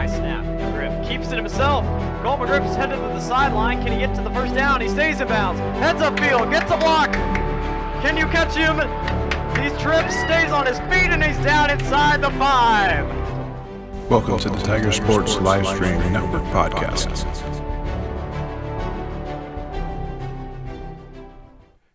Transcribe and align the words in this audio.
Nice 0.00 0.16
snap. 0.16 0.72
Griff 0.72 1.06
keeps 1.06 1.30
it 1.30 1.36
himself. 1.36 1.84
Cole 2.22 2.38
McGriff 2.38 2.66
is 2.66 2.74
headed 2.74 2.96
to 2.96 3.02
the 3.02 3.20
sideline. 3.20 3.82
Can 3.82 3.92
he 3.92 3.98
get 3.98 4.14
to 4.14 4.22
the 4.22 4.30
first 4.30 4.54
down? 4.54 4.80
He 4.80 4.88
stays 4.88 5.20
in 5.20 5.28
bounds. 5.28 5.60
Heads 5.78 6.00
up 6.00 6.18
field. 6.18 6.50
Gets 6.50 6.70
a 6.70 6.78
block. 6.78 7.12
Can 8.00 8.16
you 8.16 8.24
catch 8.28 8.54
him? 8.54 8.76
He 9.62 9.68
trips, 9.78 10.14
stays 10.20 10.52
on 10.52 10.64
his 10.64 10.78
feet, 10.88 11.12
and 11.12 11.22
he's 11.22 11.36
down 11.44 11.68
inside 11.68 12.22
the 12.22 12.30
five. 12.38 13.06
Welcome 14.08 14.38
to 14.38 14.48
the 14.48 14.56
Tiger 14.62 14.90
Sports 14.90 15.36
Live 15.36 15.66
Stream 15.66 16.10
Network 16.10 16.44
podcast. 16.44 17.20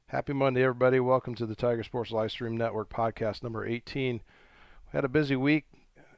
Happy 0.09 0.33
Monday, 0.33 0.61
everybody. 0.61 0.99
Welcome 0.99 1.33
to 1.33 1.47
the 1.47 1.55
Tiger 1.55 1.81
Sports 1.81 2.11
Live 2.11 2.29
Stream 2.29 2.55
Network 2.55 2.91
podcast 2.91 3.41
number 3.41 3.65
18. 3.65 4.17
We 4.17 4.21
had 4.91 5.05
a 5.05 5.09
busy 5.09 5.35
week 5.35 5.65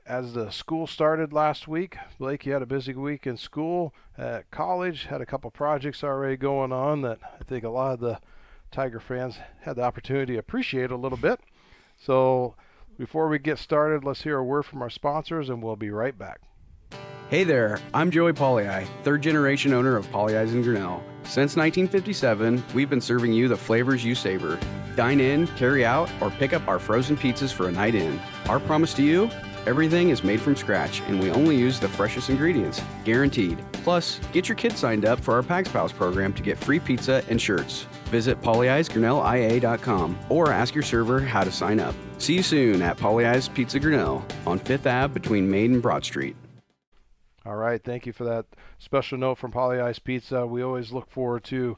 as 0.07 0.33
the 0.33 0.49
school 0.49 0.87
started 0.87 1.33
last 1.33 1.67
week. 1.67 1.97
Blake, 2.17 2.45
you 2.45 2.53
had 2.53 2.61
a 2.61 2.67
busy 2.67 2.93
week 2.93 3.27
in 3.27 3.35
school 3.35 3.93
at 4.17 4.49
college, 4.51 5.05
had 5.05 5.21
a 5.21 5.25
couple 5.25 5.51
projects 5.51 6.03
already 6.03 6.37
going 6.37 6.71
on 6.71 7.01
that 7.01 7.19
I 7.39 7.43
think 7.43 7.63
a 7.63 7.69
lot 7.69 7.93
of 7.93 7.99
the 7.99 8.19
Tiger 8.71 8.99
fans 8.99 9.37
had 9.61 9.75
the 9.75 9.83
opportunity 9.83 10.33
to 10.33 10.39
appreciate 10.39 10.91
a 10.91 10.97
little 10.97 11.17
bit. 11.17 11.39
So, 11.97 12.55
before 12.97 13.27
we 13.27 13.37
get 13.37 13.59
started, 13.59 14.03
let's 14.03 14.23
hear 14.23 14.37
a 14.37 14.43
word 14.43 14.63
from 14.63 14.81
our 14.81 14.89
sponsors 14.89 15.49
and 15.49 15.61
we'll 15.61 15.75
be 15.75 15.91
right 15.91 16.17
back. 16.17 16.41
Hey 17.29 17.43
there, 17.43 17.79
I'm 17.93 18.09
Joey 18.09 18.31
Pagliai, 18.31 18.87
third 19.03 19.21
generation 19.21 19.73
owner 19.73 19.97
of 19.97 20.07
Pagliai's 20.07 20.53
in 20.53 20.61
Grinnell. 20.61 21.03
Since 21.23 21.57
1957, 21.57 22.63
we've 22.73 22.89
been 22.89 23.01
serving 23.01 23.33
you 23.33 23.49
the 23.49 23.57
flavors 23.57 24.03
you 24.03 24.15
savor. 24.15 24.57
Dine 24.95 25.19
in, 25.19 25.45
carry 25.47 25.85
out, 25.85 26.09
or 26.21 26.31
pick 26.31 26.53
up 26.53 26.65
our 26.67 26.79
frozen 26.79 27.17
pizzas 27.17 27.51
for 27.51 27.67
a 27.67 27.71
night 27.71 27.95
in. 27.95 28.19
Our 28.47 28.61
promise 28.61 28.93
to 28.95 29.03
you 29.03 29.29
everything 29.67 30.09
is 30.09 30.23
made 30.23 30.41
from 30.41 30.55
scratch, 30.55 31.01
and 31.01 31.19
we 31.19 31.29
only 31.29 31.55
use 31.55 31.79
the 31.79 31.87
freshest 31.87 32.29
ingredients, 32.29 32.81
guaranteed. 33.03 33.59
Plus, 33.83 34.19
get 34.31 34.47
your 34.47 34.55
kids 34.55 34.79
signed 34.79 35.05
up 35.05 35.19
for 35.19 35.35
our 35.35 35.43
Pags 35.43 35.71
Pals 35.71 35.91
program 35.91 36.33
to 36.33 36.41
get 36.41 36.57
free 36.57 36.79
pizza 36.79 37.23
and 37.29 37.39
shirts. 37.39 37.85
Visit 38.05 38.41
pagliaisgrinnellia.com 38.41 40.17
or 40.29 40.51
ask 40.51 40.73
your 40.73 40.83
server 40.83 41.19
how 41.19 41.43
to 41.43 41.51
sign 41.51 41.79
up. 41.79 41.93
See 42.17 42.33
you 42.33 42.43
soon 42.43 42.81
at 42.81 42.97
Pagliai's 42.97 43.49
Pizza 43.49 43.79
Grinnell 43.79 44.25
on 44.47 44.59
5th 44.59 44.85
Ave 44.85 45.13
between 45.13 45.51
Main 45.51 45.73
and 45.73 45.81
Broad 45.81 46.03
Street. 46.03 46.35
All 47.45 47.55
right, 47.55 47.81
thank 47.83 48.05
you 48.05 48.13
for 48.13 48.23
that 48.23 48.45
special 48.77 49.17
note 49.17 49.37
from 49.37 49.51
Pagliai's 49.51 49.99
Pizza. 49.99 50.45
We 50.45 50.61
always 50.63 50.91
look 50.91 51.09
forward 51.09 51.43
to 51.45 51.77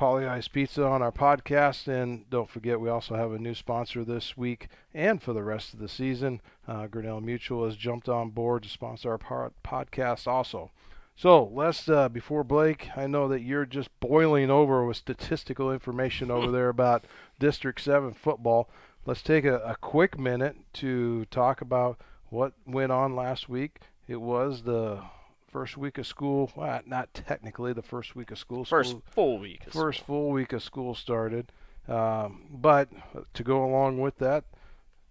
Pagliai's 0.00 0.48
Pizza 0.48 0.86
on 0.86 1.02
our 1.02 1.12
podcast, 1.12 1.86
and 1.86 2.28
don't 2.30 2.48
forget 2.48 2.80
we 2.80 2.88
also 2.88 3.16
have 3.16 3.32
a 3.32 3.38
new 3.38 3.54
sponsor 3.54 4.02
this 4.02 4.34
week 4.34 4.68
and 4.94 5.22
for 5.22 5.34
the 5.34 5.42
rest 5.42 5.74
of 5.74 5.78
the 5.78 5.90
season. 5.90 6.40
Uh, 6.66 6.86
Grinnell 6.86 7.20
Mutual 7.20 7.66
has 7.66 7.76
jumped 7.76 8.08
on 8.08 8.30
board 8.30 8.62
to 8.62 8.70
sponsor 8.70 9.10
our 9.10 9.18
pod- 9.18 9.52
podcast 9.62 10.26
also. 10.26 10.70
So 11.16 11.44
let's 11.52 11.86
uh, 11.86 12.08
before 12.08 12.42
Blake, 12.44 12.88
I 12.96 13.06
know 13.06 13.28
that 13.28 13.42
you're 13.42 13.66
just 13.66 13.90
boiling 14.00 14.50
over 14.50 14.86
with 14.86 14.96
statistical 14.96 15.70
information 15.70 16.30
over 16.30 16.50
there 16.52 16.70
about 16.70 17.04
District 17.38 17.78
Seven 17.78 18.14
football. 18.14 18.70
Let's 19.04 19.20
take 19.20 19.44
a, 19.44 19.58
a 19.58 19.76
quick 19.76 20.18
minute 20.18 20.56
to 20.74 21.26
talk 21.26 21.60
about 21.60 21.98
what 22.30 22.54
went 22.66 22.90
on 22.90 23.14
last 23.14 23.50
week 23.50 23.80
it 24.10 24.20
was 24.20 24.62
the 24.62 25.02
first 25.50 25.76
week 25.76 25.98
of 25.98 26.06
school. 26.06 26.50
Well, 26.54 26.80
not 26.86 27.12
technically 27.14 27.72
the 27.72 27.82
first 27.82 28.14
week 28.14 28.30
of 28.30 28.38
school. 28.38 28.64
First 28.64 28.90
school, 28.90 29.02
full 29.10 29.38
week. 29.38 29.66
Of 29.66 29.72
first 29.72 30.00
school. 30.00 30.16
full 30.16 30.30
week 30.30 30.52
of 30.52 30.62
school 30.62 30.94
started. 30.94 31.52
Um, 31.88 32.46
but 32.50 32.88
to 33.34 33.42
go 33.42 33.64
along 33.64 34.00
with 34.00 34.18
that, 34.18 34.44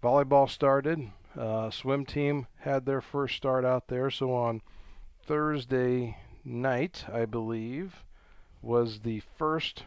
volleyball 0.02 0.48
started. 0.48 1.10
Uh, 1.38 1.70
swim 1.70 2.04
team 2.04 2.46
had 2.60 2.86
their 2.86 3.00
first 3.00 3.36
start 3.36 3.64
out 3.64 3.88
there. 3.88 4.10
So 4.10 4.34
on 4.34 4.62
Thursday 5.24 6.16
night, 6.44 7.04
I 7.12 7.24
believe, 7.24 8.04
was 8.62 9.00
the 9.00 9.22
first 9.38 9.84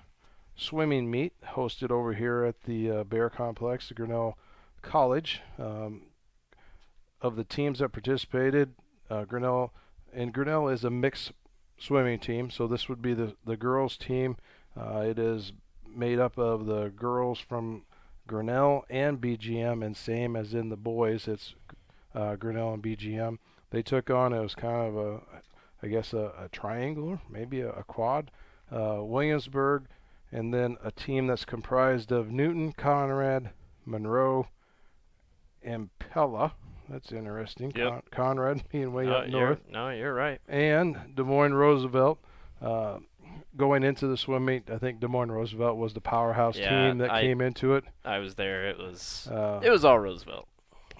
swimming 0.55 1.09
meet 1.09 1.33
hosted 1.55 1.89
over 1.89 2.13
here 2.13 2.43
at 2.43 2.61
the 2.63 2.91
uh, 2.91 3.03
Bear 3.03 3.29
Complex, 3.29 3.87
the 3.87 3.95
Grinnell 3.95 4.37
College. 4.81 5.41
Um, 5.57 6.03
of 7.23 7.37
the 7.37 7.45
teams 7.45 7.79
that 7.79 7.89
participated, 7.93 8.73
uh, 9.09 9.23
Grinnell, 9.23 9.73
and 10.15 10.33
Grinnell 10.33 10.67
is 10.69 10.83
a 10.83 10.89
mixed 10.89 11.31
swimming 11.77 12.19
team, 12.19 12.49
so 12.49 12.67
this 12.67 12.87
would 12.87 13.01
be 13.01 13.13
the 13.13 13.35
the 13.45 13.57
girls 13.57 13.97
team. 13.97 14.37
Uh, 14.79 14.99
it 14.99 15.19
is 15.19 15.53
made 15.87 16.19
up 16.19 16.37
of 16.37 16.65
the 16.65 16.89
girls 16.89 17.39
from 17.39 17.83
Grinnell 18.25 18.85
and 18.89 19.19
BGM, 19.19 19.85
and 19.85 19.95
same 19.95 20.35
as 20.35 20.53
in 20.53 20.69
the 20.69 20.77
boys, 20.77 21.27
it's 21.27 21.55
uh, 22.15 22.35
Grinnell 22.35 22.73
and 22.73 22.83
BGM. 22.83 23.37
They 23.69 23.81
took 23.81 24.09
on 24.09 24.33
it 24.33 24.41
was 24.41 24.55
kind 24.55 24.87
of 24.87 24.97
a, 24.97 25.21
I 25.81 25.87
guess 25.87 26.13
a, 26.13 26.31
a 26.39 26.49
triangular, 26.51 27.19
maybe 27.29 27.61
a, 27.61 27.71
a 27.71 27.83
quad, 27.83 28.31
uh, 28.71 28.99
Williamsburg, 29.01 29.85
and 30.31 30.53
then 30.53 30.77
a 30.83 30.91
team 30.91 31.27
that's 31.27 31.45
comprised 31.45 32.11
of 32.11 32.31
Newton, 32.31 32.71
Conrad, 32.71 33.51
Monroe, 33.85 34.47
and 35.61 35.89
Pella 35.99 36.53
that's 36.93 37.11
interesting. 37.11 37.71
Yep. 37.75 37.89
Con- 37.89 38.01
Conrad 38.11 38.63
being 38.71 38.93
way 38.93 39.07
Uh, 39.07 39.11
up 39.11 39.27
you're- 39.27 39.39
north. 39.41 39.59
No, 39.69 39.89
you're 39.89 40.13
right. 40.13 40.39
And 40.47 40.97
Des 41.15 41.23
Moines 41.23 41.53
Roosevelt. 41.53 42.19
Uh, 42.61 42.99
going 43.57 43.83
into 43.83 44.07
the 44.07 44.15
swim 44.17 44.45
meet, 44.45 44.69
I 44.69 44.77
think 44.77 44.99
Des 44.99 45.07
Moines 45.07 45.31
Roosevelt 45.31 45.77
was 45.77 45.93
the 45.93 46.01
powerhouse 46.01 46.57
Yeah, 46.57 46.87
team 46.87 46.99
that 46.99 47.11
I- 47.11 47.21
came 47.21 47.41
into 47.41 47.73
it. 47.75 47.83
I 48.05 48.19
was 48.19 48.35
there. 48.35 48.67
It 48.69 48.77
was. 48.77 49.27
Uh, 49.31 49.59
it 49.63 49.69
was 49.69 49.83
all 49.83 49.99
Roosevelt. 49.99 50.47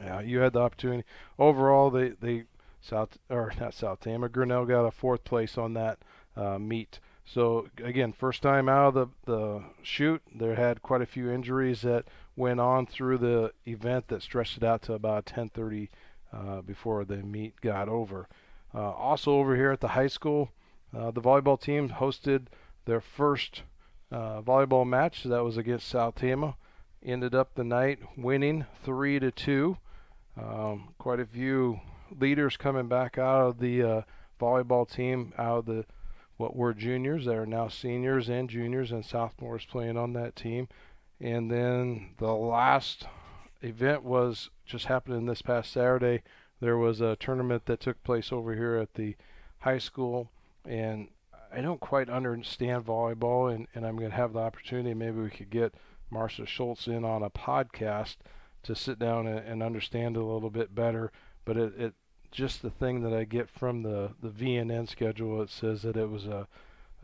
yeah, 0.02 0.20
you 0.20 0.40
had 0.40 0.54
the 0.54 0.60
opportunity. 0.60 1.04
Overall, 1.40 1.90
they, 1.90 2.10
they 2.10 2.44
South 2.82 3.18
or 3.30 3.54
not 3.60 3.74
South 3.74 4.02
Tama, 4.02 4.28
Grinnell 4.30 4.66
got 4.66 4.86
a 4.86 4.92
fourth 4.92 5.24
place 5.24 5.58
on 5.58 5.74
that 5.76 6.00
uh, 6.36 6.60
meet. 6.60 7.00
So 7.26 7.70
again, 7.82 8.12
first 8.12 8.42
time 8.42 8.68
out 8.68 8.88
of 8.88 8.94
the 9.26 9.32
the 9.32 9.64
shoot, 9.82 10.22
there 10.36 10.56
had 10.56 10.82
quite 10.82 11.02
a 11.02 11.06
few 11.06 11.32
injuries 11.32 11.82
that 11.84 12.04
went 12.36 12.60
on 12.60 12.86
through 12.86 13.18
the 13.18 13.52
event 13.68 14.08
that 14.08 14.22
stretched 14.22 14.58
it 14.58 14.64
out 14.64 14.82
to 14.84 14.94
about 14.94 15.26
10:30 15.26 15.90
uh, 16.32 16.62
before 16.62 17.06
the 17.06 17.18
meet 17.18 17.60
got 17.62 17.88
over. 17.88 18.28
Uh, 18.74 18.92
also 18.92 19.34
over 19.34 19.56
here 19.56 19.72
at 19.72 19.82
the 19.82 19.90
high 19.90 20.08
school, 20.08 20.50
uh, 20.96 21.12
the 21.12 21.22
volleyball 21.22 21.60
team 21.60 21.90
hosted 21.90 22.48
their 22.86 23.02
first 23.02 23.64
uh, 24.12 24.42
volleyball 24.42 24.88
match. 24.88 25.24
That 25.24 25.44
was 25.44 25.58
against 25.58 25.88
South 25.88 26.16
Tama. 26.16 26.56
Ended 27.04 27.36
up 27.36 27.54
the 27.54 27.64
night 27.64 28.00
winning 28.18 28.66
three 28.84 29.20
to 29.20 29.32
two. 29.32 29.78
Um, 30.38 30.96
quite 30.98 31.20
a 31.20 31.26
few 31.26 31.82
leaders 32.20 32.58
coming 32.58 32.88
back 32.88 33.18
out 33.18 33.42
of 33.42 33.60
the 33.60 33.84
uh, 33.84 34.02
volleyball 34.40 34.90
team, 34.90 35.34
out 35.38 35.60
of 35.60 35.66
the 35.66 35.86
what 36.38 36.56
were 36.56 36.74
juniors 36.74 37.26
that 37.26 37.36
are 37.36 37.46
now 37.46 37.68
seniors 37.68 38.28
and 38.28 38.50
juniors 38.50 38.92
and 38.92 39.06
sophomores 39.06 39.66
playing 39.66 39.98
on 39.98 40.14
that 40.14 40.36
team. 40.36 40.68
And 41.24 41.50
then 41.50 42.10
the 42.18 42.34
last 42.34 43.08
event 43.62 44.04
was 44.04 44.50
just 44.66 44.88
happening 44.88 45.26
this 45.26 45.42
past 45.42 45.72
Saturday. 45.72 46.22
There 46.60 46.78
was 46.78 47.00
a 47.00 47.16
tournament 47.16 47.66
that 47.66 47.80
took 47.80 48.04
place 48.04 48.34
over 48.34 48.54
here 48.54 48.76
at 48.76 48.96
the 48.96 49.16
high 49.60 49.78
school, 49.78 50.30
and 50.66 51.08
I 51.50 51.62
don't 51.62 51.80
quite 51.80 52.10
understand 52.10 52.86
volleyball, 52.86 53.56
and, 53.56 53.68
and 53.74 53.86
I'm 53.86 53.96
going 53.96 54.12
to 54.12 54.18
have 54.18 54.34
the 54.34 54.40
opportunity. 54.40 54.94
Maybe 54.94 55.22
we 55.22 55.30
could 55.30 55.50
get 55.50 55.76
Marcia 56.10 56.46
Schultz 56.46 56.88
in 56.88 57.06
on 57.06 57.24
a 57.24 57.30
podcast 57.30 58.18
to 58.64 58.76
sit 58.76 59.00
down 59.00 59.26
and, 59.26 59.40
and 59.40 59.64
understand 59.64 60.18
a 60.18 60.24
little 60.24 60.50
bit 60.50 60.76
better. 60.76 61.10
But 61.46 61.56
it, 61.56 61.74
it 61.80 61.94
just 62.32 62.62
the 62.62 62.70
thing 62.70 63.02
that 63.04 63.14
I 63.14 63.24
get 63.24 63.50
from 63.50 63.84
the 63.84 64.12
the 64.22 64.30
VNN 64.30 64.90
schedule, 64.90 65.42
it 65.42 65.50
says 65.50 65.84
that 65.84 65.96
it 65.96 66.10
was 66.10 66.26
a 66.26 66.48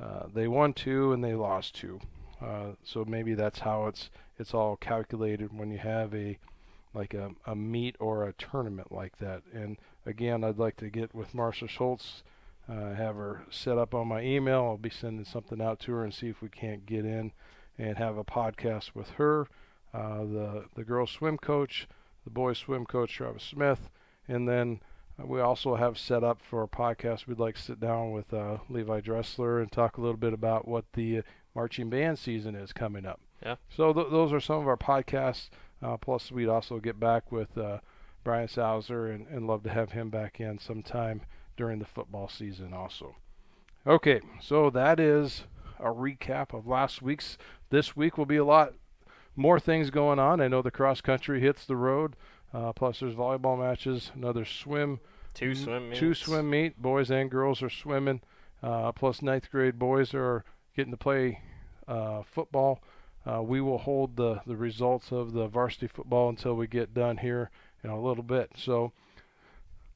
uh, 0.01 0.27
they 0.33 0.47
won 0.49 0.73
two 0.73 1.13
and 1.13 1.23
they 1.23 1.35
lost 1.35 1.75
two. 1.75 2.01
Uh, 2.41 2.71
so 2.83 3.03
maybe 3.05 3.33
that's 3.33 3.59
how 3.59 3.87
it's 3.87 4.09
it's 4.37 4.53
all 4.53 4.77
calculated 4.77 5.57
when 5.57 5.71
you 5.71 5.77
have 5.77 6.13
a 6.13 6.37
like 6.93 7.13
a, 7.13 7.31
a 7.45 7.55
meet 7.55 7.95
or 7.99 8.23
a 8.23 8.33
tournament 8.33 8.91
like 8.91 9.17
that. 9.19 9.43
And 9.53 9.77
again, 10.05 10.43
I'd 10.43 10.57
like 10.57 10.77
to 10.77 10.89
get 10.89 11.13
with 11.13 11.35
Marcia 11.35 11.67
Schultz, 11.67 12.23
uh, 12.67 12.93
have 12.93 13.15
her 13.15 13.43
set 13.51 13.77
up 13.77 13.93
on 13.93 14.07
my 14.07 14.21
email. 14.21 14.61
I'll 14.61 14.77
be 14.77 14.89
sending 14.89 15.25
something 15.25 15.61
out 15.61 15.79
to 15.81 15.91
her 15.91 16.03
and 16.03 16.13
see 16.13 16.27
if 16.27 16.41
we 16.41 16.49
can't 16.49 16.85
get 16.85 17.05
in 17.05 17.31
and 17.77 17.97
have 17.97 18.17
a 18.17 18.23
podcast 18.23 18.95
with 18.95 19.11
her, 19.11 19.47
uh, 19.93 20.19
the 20.19 20.65
the 20.75 20.83
girls 20.83 21.11
swim 21.11 21.37
coach, 21.37 21.87
the 22.23 22.29
boys 22.29 22.57
swim 22.57 22.85
coach 22.85 23.13
Travis 23.13 23.43
Smith, 23.43 23.89
and 24.27 24.47
then 24.47 24.81
we 25.25 25.41
also 25.41 25.75
have 25.75 25.97
set 25.97 26.23
up 26.23 26.41
for 26.41 26.63
a 26.63 26.67
podcast. 26.67 27.27
We'd 27.27 27.39
like 27.39 27.55
to 27.55 27.61
sit 27.61 27.79
down 27.79 28.11
with 28.11 28.33
uh, 28.33 28.57
Levi 28.69 29.01
Dressler 29.01 29.61
and 29.61 29.71
talk 29.71 29.97
a 29.97 30.01
little 30.01 30.17
bit 30.17 30.33
about 30.33 30.67
what 30.67 30.85
the 30.93 31.21
marching 31.55 31.89
band 31.89 32.19
season 32.19 32.55
is 32.55 32.73
coming 32.73 33.05
up. 33.05 33.19
Yeah. 33.43 33.55
So 33.69 33.93
th- 33.93 34.07
those 34.11 34.31
are 34.33 34.39
some 34.39 34.61
of 34.61 34.67
our 34.67 34.77
podcasts. 34.77 35.49
Uh, 35.81 35.97
plus, 35.97 36.31
we'd 36.31 36.49
also 36.49 36.79
get 36.79 36.99
back 36.99 37.31
with 37.31 37.57
uh, 37.57 37.79
Brian 38.23 38.47
Sauser 38.47 39.13
and, 39.13 39.27
and 39.27 39.47
love 39.47 39.63
to 39.63 39.69
have 39.69 39.91
him 39.91 40.09
back 40.09 40.39
in 40.39 40.59
sometime 40.59 41.21
during 41.55 41.79
the 41.79 41.85
football 41.85 42.27
season 42.27 42.73
also. 42.73 43.15
Okay, 43.87 44.21
so 44.41 44.69
that 44.69 44.99
is 44.99 45.43
a 45.79 45.87
recap 45.87 46.53
of 46.53 46.67
last 46.67 47.01
week's. 47.01 47.37
This 47.69 47.95
week 47.95 48.17
will 48.17 48.25
be 48.25 48.37
a 48.37 48.45
lot 48.45 48.73
more 49.35 49.59
things 49.59 49.89
going 49.89 50.19
on. 50.19 50.41
I 50.41 50.47
know 50.47 50.61
the 50.61 50.71
cross 50.71 51.01
country 51.01 51.39
hits 51.39 51.65
the 51.65 51.77
road. 51.77 52.15
Uh, 52.53 52.73
plus, 52.73 52.99
there's 52.99 53.13
volleyball 53.13 53.59
matches, 53.59 54.11
another 54.15 54.45
swim 54.45 54.99
Two 55.33 55.55
swim 55.55 55.89
meets. 55.89 55.99
Two 55.99 56.13
swim 56.13 56.49
meet. 56.49 56.81
Boys 56.81 57.09
and 57.09 57.29
girls 57.29 57.61
are 57.61 57.69
swimming. 57.69 58.21
Uh, 58.61 58.91
plus 58.91 59.21
ninth 59.21 59.49
grade 59.51 59.79
boys 59.79 60.13
are 60.13 60.43
getting 60.75 60.91
to 60.91 60.97
play 60.97 61.41
uh, 61.87 62.23
football. 62.23 62.81
Uh, 63.25 63.41
we 63.41 63.61
will 63.61 63.77
hold 63.77 64.15
the, 64.15 64.41
the 64.45 64.55
results 64.55 65.11
of 65.11 65.33
the 65.33 65.47
varsity 65.47 65.87
football 65.87 66.29
until 66.29 66.55
we 66.55 66.67
get 66.67 66.93
done 66.93 67.17
here 67.17 67.51
in 67.83 67.89
a 67.89 67.99
little 67.99 68.23
bit. 68.23 68.51
So, 68.57 68.91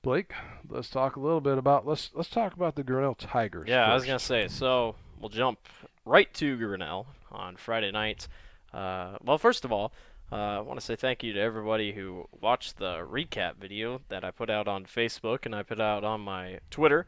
Blake, 0.01 0.31
let's 0.69 0.89
talk 0.89 1.15
a 1.15 1.19
little 1.19 1.41
bit 1.41 1.57
about 1.57 1.85
let's 1.87 2.11
let's 2.13 2.29
talk 2.29 2.53
about 2.53 2.75
the 2.75 2.83
Grinnell 2.83 3.15
Tigers. 3.15 3.67
Yeah, 3.67 3.91
I 3.91 3.93
was 3.95 4.05
gonna 4.05 4.19
say. 4.19 4.47
So 4.47 4.95
we'll 5.19 5.29
jump 5.29 5.59
right 6.05 6.33
to 6.35 6.57
Grinnell 6.57 7.07
on 7.31 7.55
Friday 7.55 7.91
night. 7.91 8.27
Uh, 8.73 9.17
well, 9.23 9.37
first 9.37 9.65
of 9.65 9.71
all, 9.71 9.93
uh, 10.33 10.57
I 10.57 10.59
want 10.61 10.79
to 10.79 10.85
say 10.85 10.95
thank 10.95 11.21
you 11.21 11.31
to 11.33 11.39
everybody 11.39 11.91
who 11.93 12.27
watched 12.41 12.79
the 12.79 13.05
recap 13.07 13.57
video 13.57 14.01
that 14.09 14.23
I 14.23 14.31
put 14.31 14.49
out 14.49 14.67
on 14.67 14.85
Facebook 14.85 15.45
and 15.45 15.53
I 15.53 15.61
put 15.61 15.79
out 15.79 16.03
on 16.03 16.21
my 16.21 16.59
Twitter. 16.71 17.05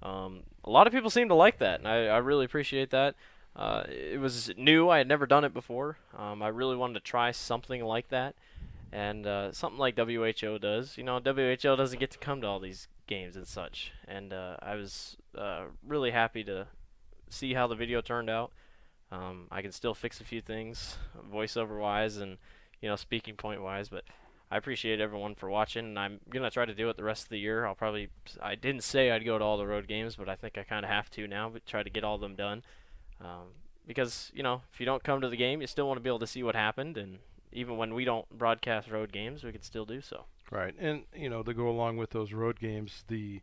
Um, 0.00 0.44
a 0.62 0.70
lot 0.70 0.86
of 0.86 0.92
people 0.92 1.10
seem 1.10 1.26
to 1.28 1.34
like 1.34 1.58
that, 1.58 1.80
and 1.80 1.88
I, 1.88 2.06
I 2.06 2.18
really 2.18 2.44
appreciate 2.44 2.90
that. 2.90 3.16
Uh, 3.56 3.82
it 3.88 4.20
was 4.20 4.52
new; 4.56 4.88
I 4.88 4.98
had 4.98 5.08
never 5.08 5.26
done 5.26 5.42
it 5.42 5.52
before. 5.52 5.98
Um, 6.16 6.40
I 6.40 6.48
really 6.48 6.76
wanted 6.76 6.94
to 6.94 7.00
try 7.00 7.32
something 7.32 7.82
like 7.82 8.10
that, 8.10 8.36
and 8.92 9.26
uh, 9.26 9.50
something 9.50 9.80
like 9.80 9.98
WHO 9.98 10.60
does. 10.60 10.96
You 10.96 11.02
know, 11.02 11.18
WHO 11.18 11.74
doesn't 11.74 11.98
get 11.98 12.12
to 12.12 12.18
come 12.18 12.42
to 12.42 12.46
all 12.46 12.60
these 12.60 12.86
games 13.08 13.34
and 13.34 13.48
such, 13.48 13.90
and 14.06 14.32
uh, 14.32 14.56
I 14.62 14.76
was 14.76 15.16
uh, 15.36 15.64
really 15.84 16.12
happy 16.12 16.44
to 16.44 16.68
see 17.28 17.54
how 17.54 17.66
the 17.66 17.74
video 17.74 18.00
turned 18.02 18.30
out. 18.30 18.52
Um, 19.10 19.48
I 19.50 19.62
can 19.62 19.72
still 19.72 19.94
fix 19.94 20.20
a 20.20 20.24
few 20.24 20.40
things, 20.40 20.96
voiceover 21.32 21.80
wise 21.80 22.18
and 22.18 22.38
you 22.80 22.88
know 22.88 22.96
speaking 22.96 23.36
point 23.36 23.62
wise, 23.62 23.88
but 23.88 24.04
I 24.50 24.56
appreciate 24.56 25.00
everyone 25.00 25.34
for 25.34 25.50
watching, 25.50 25.84
and 25.84 25.98
I'm 25.98 26.20
gonna 26.30 26.50
try 26.50 26.64
to 26.64 26.74
do 26.74 26.88
it 26.88 26.96
the 26.96 27.04
rest 27.04 27.24
of 27.24 27.28
the 27.28 27.38
year. 27.38 27.66
I'll 27.66 27.74
probably 27.74 28.08
I 28.40 28.54
didn't 28.54 28.82
say 28.82 29.10
I'd 29.10 29.24
go 29.24 29.38
to 29.38 29.44
all 29.44 29.58
the 29.58 29.66
road 29.66 29.86
games, 29.88 30.16
but 30.16 30.28
I 30.28 30.36
think 30.36 30.56
I 30.56 30.62
kind 30.62 30.84
of 30.84 30.90
have 30.90 31.10
to 31.12 31.26
now, 31.26 31.50
but 31.50 31.66
try 31.66 31.82
to 31.82 31.90
get 31.90 32.04
all 32.04 32.14
of 32.14 32.20
them 32.20 32.34
done. 32.34 32.62
Um, 33.20 33.48
because 33.86 34.30
you 34.34 34.42
know 34.42 34.62
if 34.72 34.80
you 34.80 34.86
don't 34.86 35.02
come 35.02 35.20
to 35.20 35.28
the 35.28 35.36
game, 35.36 35.60
you 35.60 35.66
still 35.66 35.86
want 35.86 35.98
to 35.98 36.02
be 36.02 36.10
able 36.10 36.18
to 36.20 36.26
see 36.26 36.42
what 36.42 36.54
happened, 36.54 36.96
and 36.96 37.18
even 37.52 37.76
when 37.76 37.94
we 37.94 38.04
don't 38.04 38.28
broadcast 38.30 38.90
road 38.90 39.12
games, 39.12 39.44
we 39.44 39.52
can 39.52 39.62
still 39.62 39.84
do 39.84 40.00
so. 40.00 40.24
Right, 40.50 40.74
and 40.78 41.04
you 41.14 41.28
know 41.28 41.42
to 41.42 41.52
go 41.52 41.68
along 41.68 41.98
with 41.98 42.10
those 42.10 42.32
road 42.32 42.58
games, 42.58 43.04
the 43.08 43.42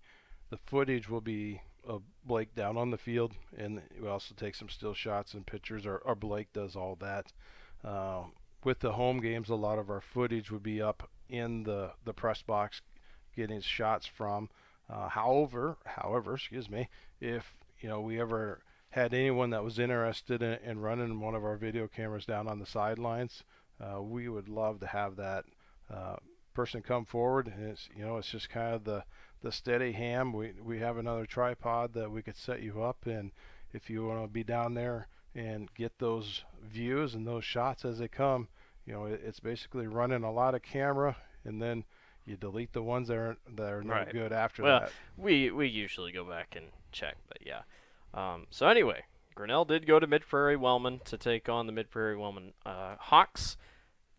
the 0.49 0.57
footage 0.57 1.09
will 1.09 1.21
be 1.21 1.61
of 1.87 2.01
Blake 2.25 2.55
down 2.55 2.77
on 2.77 2.89
the 2.89 2.97
field, 2.97 3.33
and 3.57 3.81
we 4.01 4.07
also 4.07 4.33
take 4.35 4.55
some 4.55 4.69
still 4.69 4.93
shots 4.93 5.33
and 5.33 5.45
pictures. 5.45 5.85
Or, 5.85 5.97
or 5.97 6.15
Blake 6.15 6.51
does 6.53 6.75
all 6.75 6.95
that. 6.95 7.31
Uh, 7.83 8.23
with 8.65 8.79
the 8.79 8.93
home 8.93 9.21
games, 9.21 9.49
a 9.49 9.55
lot 9.55 9.79
of 9.79 9.89
our 9.89 10.01
footage 10.01 10.51
would 10.51 10.63
be 10.63 10.81
up 10.81 11.09
in 11.29 11.63
the 11.63 11.91
the 12.03 12.13
press 12.13 12.41
box, 12.41 12.81
getting 13.35 13.61
shots 13.61 14.05
from. 14.05 14.49
Uh, 14.89 15.07
however, 15.09 15.77
however, 15.85 16.33
excuse 16.35 16.69
me, 16.69 16.89
if 17.21 17.53
you 17.79 17.89
know 17.89 18.01
we 18.01 18.19
ever 18.19 18.61
had 18.89 19.13
anyone 19.13 19.49
that 19.51 19.63
was 19.63 19.79
interested 19.79 20.41
in, 20.41 20.53
in 20.63 20.79
running 20.79 21.19
one 21.19 21.35
of 21.35 21.43
our 21.43 21.57
video 21.57 21.87
cameras 21.87 22.25
down 22.25 22.47
on 22.47 22.59
the 22.59 22.65
sidelines, 22.65 23.43
uh, 23.79 24.01
we 24.01 24.29
would 24.29 24.47
love 24.47 24.79
to 24.79 24.87
have 24.87 25.15
that 25.15 25.45
uh, 25.93 26.15
person 26.53 26.81
come 26.81 27.05
forward. 27.05 27.47
And 27.47 27.69
it's 27.69 27.89
you 27.95 28.05
know 28.05 28.17
it's 28.17 28.31
just 28.31 28.49
kind 28.49 28.73
of 28.73 28.83
the 28.83 29.03
the 29.41 29.51
steady 29.51 29.91
ham. 29.91 30.33
We 30.33 30.53
we 30.63 30.79
have 30.79 30.97
another 30.97 31.25
tripod 31.25 31.93
that 31.93 32.11
we 32.11 32.21
could 32.21 32.37
set 32.37 32.61
you 32.61 32.83
up, 32.83 33.05
and 33.05 33.31
if 33.73 33.89
you 33.89 34.05
want 34.05 34.23
to 34.23 34.27
be 34.27 34.43
down 34.43 34.73
there 34.73 35.07
and 35.35 35.73
get 35.75 35.99
those 35.99 36.43
views 36.63 37.13
and 37.13 37.27
those 37.27 37.43
shots 37.43 37.83
as 37.83 37.99
they 37.99 38.07
come, 38.07 38.47
you 38.85 38.93
know 38.93 39.05
it, 39.05 39.21
it's 39.25 39.39
basically 39.39 39.87
running 39.87 40.23
a 40.23 40.31
lot 40.31 40.55
of 40.55 40.61
camera, 40.61 41.15
and 41.43 41.61
then 41.61 41.83
you 42.25 42.35
delete 42.35 42.73
the 42.73 42.83
ones 42.83 43.07
that 43.09 43.17
are 43.17 43.37
that 43.55 43.71
are 43.71 43.83
no 43.83 43.93
Right. 43.93 44.11
good 44.11 44.31
after 44.33 44.63
Well, 44.63 44.79
that. 44.81 44.91
We 45.17 45.51
we 45.51 45.67
usually 45.67 46.11
go 46.11 46.23
back 46.23 46.55
and 46.55 46.67
check, 46.91 47.15
but 47.27 47.39
yeah. 47.45 47.61
Um, 48.13 48.47
so 48.49 48.67
anyway, 48.67 49.03
Grinnell 49.35 49.65
did 49.65 49.85
go 49.85 49.99
to 49.99 50.07
Mid 50.07 50.25
Prairie 50.27 50.55
Wellman 50.55 51.01
to 51.05 51.17
take 51.17 51.49
on 51.49 51.65
the 51.67 51.71
Mid 51.73 51.89
Prairie 51.91 52.17
Wellman 52.17 52.53
uh, 52.65 52.95
Hawks. 52.99 53.57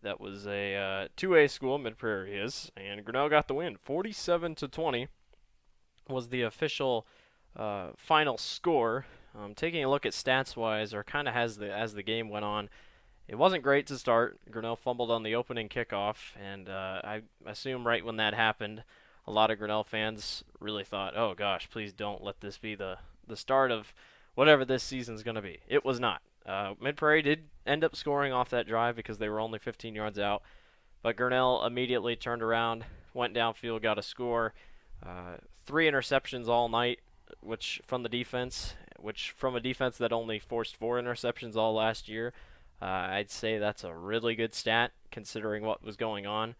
That 0.02 0.20
was 0.20 0.46
a 0.46 0.76
uh, 0.76 1.08
2A 1.16 1.50
school, 1.50 1.78
Mid 1.78 1.96
Prairie 1.98 2.36
is, 2.38 2.70
and 2.76 3.04
Grinnell 3.04 3.28
got 3.28 3.48
the 3.48 3.54
win, 3.54 3.76
47 3.82 4.54
to 4.56 4.68
20. 4.68 5.08
Was 6.08 6.28
the 6.28 6.42
official 6.42 7.06
uh, 7.56 7.88
final 7.96 8.38
score. 8.38 9.06
Um, 9.36 9.54
taking 9.54 9.82
a 9.82 9.90
look 9.90 10.06
at 10.06 10.12
stats 10.12 10.54
wise, 10.56 10.94
or 10.94 11.02
kind 11.02 11.26
of 11.26 11.34
as 11.34 11.56
the 11.56 11.72
as 11.74 11.94
the 11.94 12.02
game 12.04 12.28
went 12.28 12.44
on, 12.44 12.68
it 13.28 13.36
wasn't 13.36 13.62
great 13.62 13.86
to 13.88 13.98
start. 13.98 14.38
Grinnell 14.50 14.76
fumbled 14.76 15.10
on 15.10 15.22
the 15.22 15.34
opening 15.34 15.68
kickoff, 15.68 16.36
and 16.40 16.68
uh, 16.68 17.00
I 17.02 17.22
assume 17.44 17.86
right 17.86 18.04
when 18.04 18.16
that 18.16 18.34
happened, 18.34 18.84
a 19.26 19.32
lot 19.32 19.50
of 19.50 19.58
Grinnell 19.58 19.84
fans 19.84 20.44
really 20.60 20.84
thought, 20.84 21.16
"Oh 21.16 21.34
gosh, 21.34 21.68
please 21.70 21.92
don't 21.92 22.22
let 22.22 22.40
this 22.40 22.58
be 22.58 22.74
the 22.74 22.98
the 23.26 23.36
start 23.36 23.70
of 23.70 23.92
whatever 24.34 24.64
this 24.64 24.82
season's 24.82 25.22
going 25.22 25.34
to 25.34 25.42
be." 25.42 25.60
It 25.68 25.84
was 25.84 25.98
not. 25.98 26.22
Uh, 26.46 26.74
Mid 26.80 26.96
Prairie 26.96 27.22
did 27.22 27.44
end 27.66 27.82
up 27.82 27.96
scoring 27.96 28.32
off 28.32 28.50
that 28.50 28.68
drive 28.68 28.94
because 28.94 29.18
they 29.18 29.28
were 29.28 29.40
only 29.40 29.58
15 29.58 29.96
yards 29.96 30.18
out, 30.18 30.42
but 31.02 31.16
Grinnell 31.16 31.64
immediately 31.64 32.14
turned 32.14 32.42
around, 32.42 32.84
went 33.12 33.34
downfield, 33.34 33.82
got 33.82 33.98
a 33.98 34.02
score. 34.02 34.54
Uh, 35.04 35.38
three 35.64 35.90
interceptions 35.90 36.46
all 36.46 36.68
night, 36.68 37.00
which 37.40 37.80
from 37.84 38.04
the 38.04 38.08
defense, 38.08 38.74
which 39.00 39.32
from 39.32 39.56
a 39.56 39.60
defense 39.60 39.98
that 39.98 40.12
only 40.12 40.38
forced 40.38 40.76
four 40.76 41.00
interceptions 41.00 41.56
all 41.56 41.74
last 41.74 42.08
year. 42.08 42.32
Uh, 42.80 42.84
I'd 42.84 43.30
say 43.30 43.58
that's 43.58 43.84
a 43.84 43.94
really 43.94 44.34
good 44.34 44.54
stat 44.54 44.92
considering 45.10 45.64
what 45.64 45.82
was 45.82 45.96
going 45.96 46.26
on. 46.26 46.54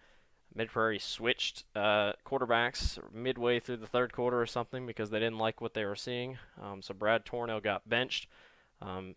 Mid 0.54 0.70
Prairie 0.70 0.98
switched 0.98 1.64
uh, 1.74 2.12
quarterbacks 2.24 2.98
midway 3.12 3.60
through 3.60 3.76
the 3.76 3.86
third 3.86 4.12
quarter 4.12 4.40
or 4.40 4.46
something 4.46 4.86
because 4.86 5.10
they 5.10 5.18
didn't 5.18 5.38
like 5.38 5.60
what 5.60 5.74
they 5.74 5.84
were 5.84 5.96
seeing. 5.96 6.38
Um, 6.62 6.80
so 6.80 6.94
Brad 6.94 7.26
Tornell 7.26 7.62
got 7.62 7.86
benched. 7.86 8.26
Um, 8.80 9.14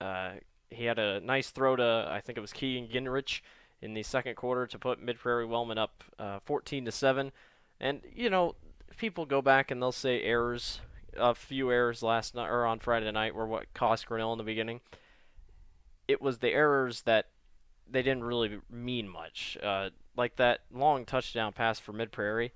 uh, 0.00 0.32
he 0.70 0.86
had 0.86 0.98
a 0.98 1.20
nice 1.20 1.50
throw 1.50 1.76
to 1.76 2.08
I 2.10 2.20
think 2.20 2.38
it 2.38 2.40
was 2.40 2.54
Keegan 2.54 2.88
Ginrich 2.88 3.40
in 3.82 3.92
the 3.92 4.02
second 4.02 4.36
quarter 4.36 4.66
to 4.66 4.78
put 4.78 5.02
Mid 5.02 5.18
Prairie 5.18 5.44
Wellman 5.44 5.76
up 5.76 6.04
uh, 6.18 6.38
14 6.46 6.86
to 6.86 6.92
seven. 6.92 7.32
And 7.78 8.00
you 8.14 8.30
know, 8.30 8.54
people 8.96 9.26
go 9.26 9.42
back 9.42 9.70
and 9.70 9.82
they'll 9.82 9.92
say 9.92 10.22
errors, 10.22 10.80
a 11.16 11.34
few 11.34 11.70
errors 11.70 12.02
last 12.02 12.34
night 12.34 12.48
or 12.48 12.64
on 12.64 12.78
Friday 12.78 13.10
night 13.12 13.34
were 13.34 13.46
what 13.46 13.74
cost 13.74 14.06
Grinnell 14.06 14.32
in 14.32 14.38
the 14.38 14.44
beginning. 14.44 14.80
It 16.08 16.20
was 16.20 16.38
the 16.38 16.50
errors 16.50 17.02
that 17.02 17.26
they 17.88 18.02
didn't 18.02 18.24
really 18.24 18.58
mean 18.70 19.08
much. 19.08 19.58
Uh, 19.62 19.90
like 20.16 20.36
that 20.36 20.60
long 20.72 21.04
touchdown 21.04 21.52
pass 21.52 21.78
for 21.78 21.92
Mid 21.92 22.12
Prairie, 22.12 22.52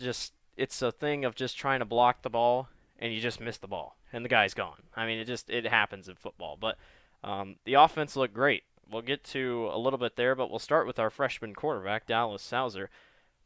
just 0.00 0.32
it's 0.56 0.82
a 0.82 0.92
thing 0.92 1.24
of 1.24 1.34
just 1.34 1.56
trying 1.56 1.80
to 1.80 1.84
block 1.84 2.22
the 2.22 2.30
ball 2.30 2.68
and 2.98 3.12
you 3.12 3.20
just 3.20 3.40
miss 3.40 3.58
the 3.58 3.68
ball 3.68 3.96
and 4.12 4.24
the 4.24 4.28
guy's 4.28 4.54
gone. 4.54 4.82
I 4.94 5.06
mean, 5.06 5.18
it 5.18 5.26
just 5.26 5.50
it 5.50 5.66
happens 5.66 6.08
in 6.08 6.16
football. 6.16 6.56
But 6.60 6.76
um, 7.22 7.56
the 7.64 7.74
offense 7.74 8.16
looked 8.16 8.34
great. 8.34 8.64
We'll 8.90 9.02
get 9.02 9.22
to 9.24 9.70
a 9.72 9.78
little 9.78 9.98
bit 9.98 10.16
there, 10.16 10.34
but 10.34 10.50
we'll 10.50 10.58
start 10.58 10.86
with 10.86 10.98
our 10.98 11.10
freshman 11.10 11.54
quarterback 11.54 12.06
Dallas 12.06 12.42
Sauser. 12.42 12.88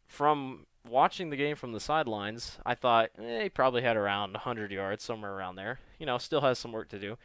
From 0.06 0.66
watching 0.88 1.30
the 1.30 1.36
game 1.36 1.56
from 1.56 1.72
the 1.72 1.80
sidelines, 1.80 2.58
I 2.64 2.74
thought 2.74 3.10
eh, 3.18 3.44
he 3.44 3.48
probably 3.48 3.82
had 3.82 3.96
around 3.96 4.32
100 4.32 4.70
yards 4.70 5.04
somewhere 5.04 5.32
around 5.32 5.56
there. 5.56 5.80
You 5.98 6.06
know, 6.06 6.18
still 6.18 6.40
has 6.42 6.58
some 6.58 6.72
work 6.72 6.88
to 6.90 6.98
do. 6.98 7.18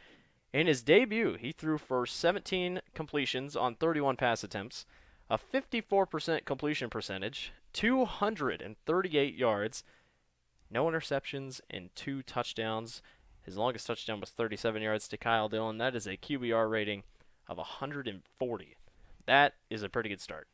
In 0.52 0.66
his 0.66 0.82
debut, 0.82 1.34
he 1.34 1.52
threw 1.52 1.78
for 1.78 2.06
17 2.06 2.80
completions 2.94 3.54
on 3.54 3.76
31 3.76 4.16
pass 4.16 4.42
attempts, 4.42 4.84
a 5.28 5.38
54% 5.38 6.44
completion 6.44 6.90
percentage, 6.90 7.52
238 7.72 9.34
yards, 9.34 9.84
no 10.70 10.86
interceptions, 10.86 11.60
and 11.70 11.90
two 11.94 12.22
touchdowns. 12.22 13.00
His 13.42 13.56
longest 13.56 13.86
touchdown 13.86 14.20
was 14.20 14.30
37 14.30 14.82
yards 14.82 15.06
to 15.08 15.16
Kyle 15.16 15.48
Dillon. 15.48 15.78
That 15.78 15.94
is 15.94 16.06
a 16.06 16.16
QBR 16.16 16.68
rating 16.68 17.04
of 17.48 17.56
140. 17.56 18.76
That 19.26 19.54
is 19.68 19.82
a 19.82 19.88
pretty 19.88 20.08
good 20.08 20.20
start. 20.20 20.48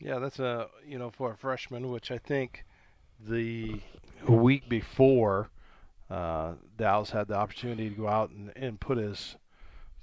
Yeah, 0.00 0.18
that's 0.18 0.38
a 0.38 0.68
you 0.86 0.98
know 0.98 1.10
for 1.10 1.32
a 1.32 1.36
freshman, 1.36 1.90
which 1.90 2.10
I 2.10 2.18
think 2.18 2.64
the 3.20 3.80
week 4.26 4.68
before 4.68 5.50
uh, 6.10 6.54
Dallas 6.76 7.10
had 7.10 7.28
the 7.28 7.34
opportunity 7.34 7.88
to 7.88 7.96
go 7.96 8.08
out 8.08 8.30
and, 8.30 8.52
and 8.56 8.80
put 8.80 8.98
his 8.98 9.36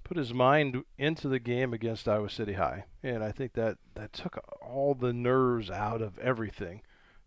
put 0.03 0.17
his 0.17 0.33
mind 0.33 0.83
into 0.97 1.29
the 1.29 1.39
game 1.39 1.73
against 1.73 2.07
Iowa 2.07 2.29
City 2.29 2.53
High, 2.53 2.85
and 3.01 3.23
I 3.23 3.31
think 3.31 3.53
that 3.53 3.77
that 3.95 4.11
took 4.11 4.37
all 4.61 4.93
the 4.93 5.13
nerves 5.13 5.69
out 5.69 6.01
of 6.01 6.17
everything 6.19 6.81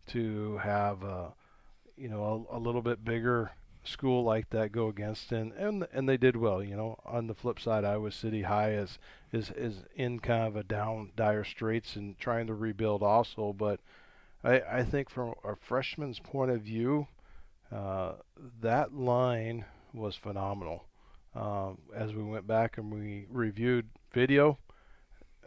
to 0.08 0.58
have 0.58 1.02
a 1.02 1.32
you 1.96 2.08
know 2.08 2.46
a, 2.50 2.56
a 2.56 2.58
little 2.58 2.82
bit 2.82 3.04
bigger 3.04 3.52
school 3.84 4.24
like 4.24 4.48
that 4.50 4.72
go 4.72 4.88
against 4.88 5.30
and 5.30 5.52
and 5.52 5.86
and 5.92 6.08
they 6.08 6.16
did 6.16 6.36
well 6.36 6.62
you 6.62 6.76
know. 6.76 6.98
On 7.04 7.26
the 7.26 7.34
flip 7.34 7.60
side 7.60 7.84
Iowa 7.84 8.10
City 8.10 8.42
High 8.42 8.72
is 8.72 8.98
is 9.32 9.50
is 9.50 9.84
in 9.94 10.18
kind 10.18 10.46
of 10.46 10.56
a 10.56 10.64
down 10.64 11.12
dire 11.16 11.44
straits 11.44 11.96
and 11.96 12.18
trying 12.18 12.46
to 12.48 12.54
rebuild 12.54 13.02
also. 13.02 13.52
But 13.52 13.80
I 14.42 14.60
I 14.60 14.82
think 14.84 15.10
from 15.10 15.34
a 15.44 15.54
freshman's 15.56 16.18
point 16.18 16.50
of 16.50 16.62
view 16.62 17.06
uh, 17.72 18.12
that 18.60 18.94
line 18.94 19.64
was 19.92 20.16
phenomenal 20.16 20.84
um, 21.34 21.78
as 21.94 22.12
we 22.14 22.22
went 22.22 22.46
back 22.46 22.78
and 22.78 22.92
we 22.92 23.26
reviewed 23.30 23.88
video 24.12 24.58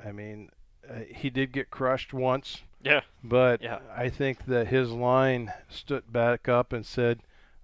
I 0.04 0.12
mean 0.12 0.50
uh, 0.90 1.00
he 1.10 1.30
did 1.30 1.52
get 1.52 1.70
crushed 1.70 2.14
once 2.14 2.62
Yeah. 2.84 3.02
But 3.24 3.62
Yeah. 3.62 3.80
I 3.96 4.10
think 4.10 4.46
that 4.46 4.68
his 4.68 4.92
line 4.92 5.52
stood 5.70 6.12
back 6.12 6.48
up 6.48 6.72
and 6.72 6.86
said, 6.86 7.20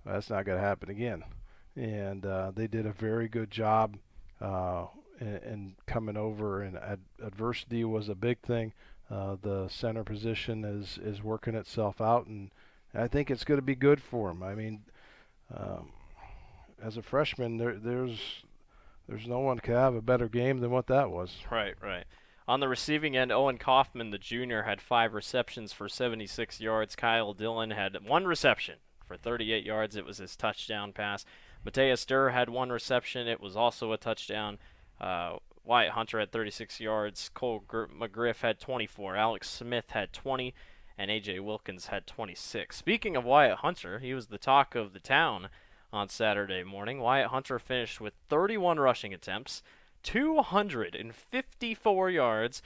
"That's 0.05 0.29
not 0.29 0.43
going 0.45 0.57
to 0.57 0.63
happen 0.67 0.89
again." 0.89 1.23
And 1.75 2.25
uh, 2.25 2.51
they 2.53 2.67
did 2.67 2.85
a 2.85 2.91
very 2.91 3.27
good 3.29 3.49
job 3.51 3.95
uh, 4.41 4.87
in, 5.21 5.27
in 5.27 5.75
coming 5.85 6.17
over. 6.17 6.61
And 6.63 6.77
ad- 6.77 7.05
adversity 7.21 7.83
was 7.85 8.09
a 8.09 8.15
big 8.15 8.39
thing. 8.39 8.73
Uh, 9.09 9.37
the 9.41 9.67
center 9.69 10.03
position 10.03 10.65
is 10.65 10.97
is 10.97 11.23
working 11.23 11.55
itself 11.55 12.01
out, 12.01 12.25
and 12.25 12.51
I 12.95 13.07
think 13.07 13.31
it's 13.31 13.43
going 13.43 13.57
to 13.57 13.65
be 13.65 13.75
good 13.75 14.01
for 14.01 14.29
him. 14.29 14.43
I 14.43 14.55
mean, 14.55 14.81
um, 15.55 15.91
as 16.81 16.97
a 16.97 17.01
freshman, 17.01 17.57
there, 17.57 17.75
there's 17.75 18.19
there's 19.07 19.27
no 19.27 19.39
one 19.39 19.59
can 19.59 19.73
have 19.73 19.95
a 19.95 20.01
better 20.01 20.29
game 20.29 20.59
than 20.59 20.71
what 20.71 20.87
that 20.87 21.11
was. 21.11 21.35
Right, 21.51 21.75
right. 21.81 22.05
On 22.47 22.59
the 22.59 22.67
receiving 22.67 23.15
end, 23.15 23.31
Owen 23.31 23.57
Kaufman, 23.57 24.11
the 24.11 24.17
junior, 24.17 24.63
had 24.63 24.81
five 24.81 25.13
receptions 25.13 25.71
for 25.71 25.87
76 25.87 26.59
yards. 26.59 26.95
Kyle 26.95 27.33
Dillon 27.33 27.71
had 27.71 28.05
one 28.05 28.25
reception 28.25 28.75
for 29.05 29.15
38 29.15 29.65
yards. 29.65 29.95
It 29.95 30.05
was 30.05 30.17
his 30.17 30.35
touchdown 30.35 30.91
pass. 30.91 31.25
Mateus 31.63 32.05
Durr 32.05 32.29
had 32.29 32.49
one 32.49 32.69
reception. 32.69 33.27
It 33.27 33.39
was 33.39 33.55
also 33.55 33.93
a 33.93 33.97
touchdown. 33.97 34.57
Uh, 34.99 35.37
Wyatt 35.63 35.91
Hunter 35.91 36.19
had 36.19 36.31
36 36.31 36.81
yards. 36.81 37.29
Cole 37.33 37.63
Gr- 37.65 37.85
McGriff 37.85 38.41
had 38.41 38.59
24. 38.59 39.15
Alex 39.15 39.49
Smith 39.49 39.91
had 39.91 40.11
20. 40.11 40.53
And 40.97 41.09
A.J. 41.09 41.39
Wilkins 41.39 41.87
had 41.87 42.05
26. 42.05 42.75
Speaking 42.75 43.15
of 43.15 43.23
Wyatt 43.23 43.59
Hunter, 43.59 43.99
he 43.99 44.13
was 44.13 44.27
the 44.27 44.37
talk 44.37 44.75
of 44.75 44.91
the 44.93 44.99
town 44.99 45.49
on 45.91 46.09
Saturday 46.09 46.63
morning. 46.63 46.99
Wyatt 46.99 47.29
Hunter 47.29 47.57
finished 47.59 47.99
with 47.99 48.13
31 48.29 48.79
rushing 48.79 49.13
attempts, 49.13 49.63
254 50.03 52.09
yards. 52.09 52.61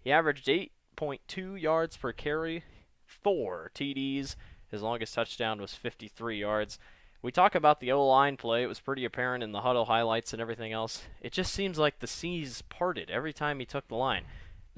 He 0.00 0.10
averaged 0.10 0.46
8.2 0.46 1.60
yards 1.60 1.96
per 1.96 2.12
carry, 2.12 2.64
four 3.04 3.70
TDs. 3.74 4.36
His 4.70 4.82
longest 4.82 5.14
touchdown 5.14 5.60
was 5.60 5.74
53 5.74 6.38
yards. 6.38 6.78
We 7.20 7.32
talk 7.32 7.56
about 7.56 7.80
the 7.80 7.90
O 7.90 8.06
line 8.06 8.36
play. 8.36 8.62
It 8.62 8.68
was 8.68 8.80
pretty 8.80 9.04
apparent 9.04 9.42
in 9.42 9.52
the 9.52 9.62
huddle 9.62 9.86
highlights 9.86 10.32
and 10.32 10.40
everything 10.40 10.72
else. 10.72 11.02
It 11.20 11.32
just 11.32 11.52
seems 11.52 11.78
like 11.78 11.98
the 11.98 12.06
seas 12.06 12.62
parted 12.68 13.10
every 13.10 13.32
time 13.32 13.58
he 13.58 13.66
took 13.66 13.88
the 13.88 13.96
line. 13.96 14.24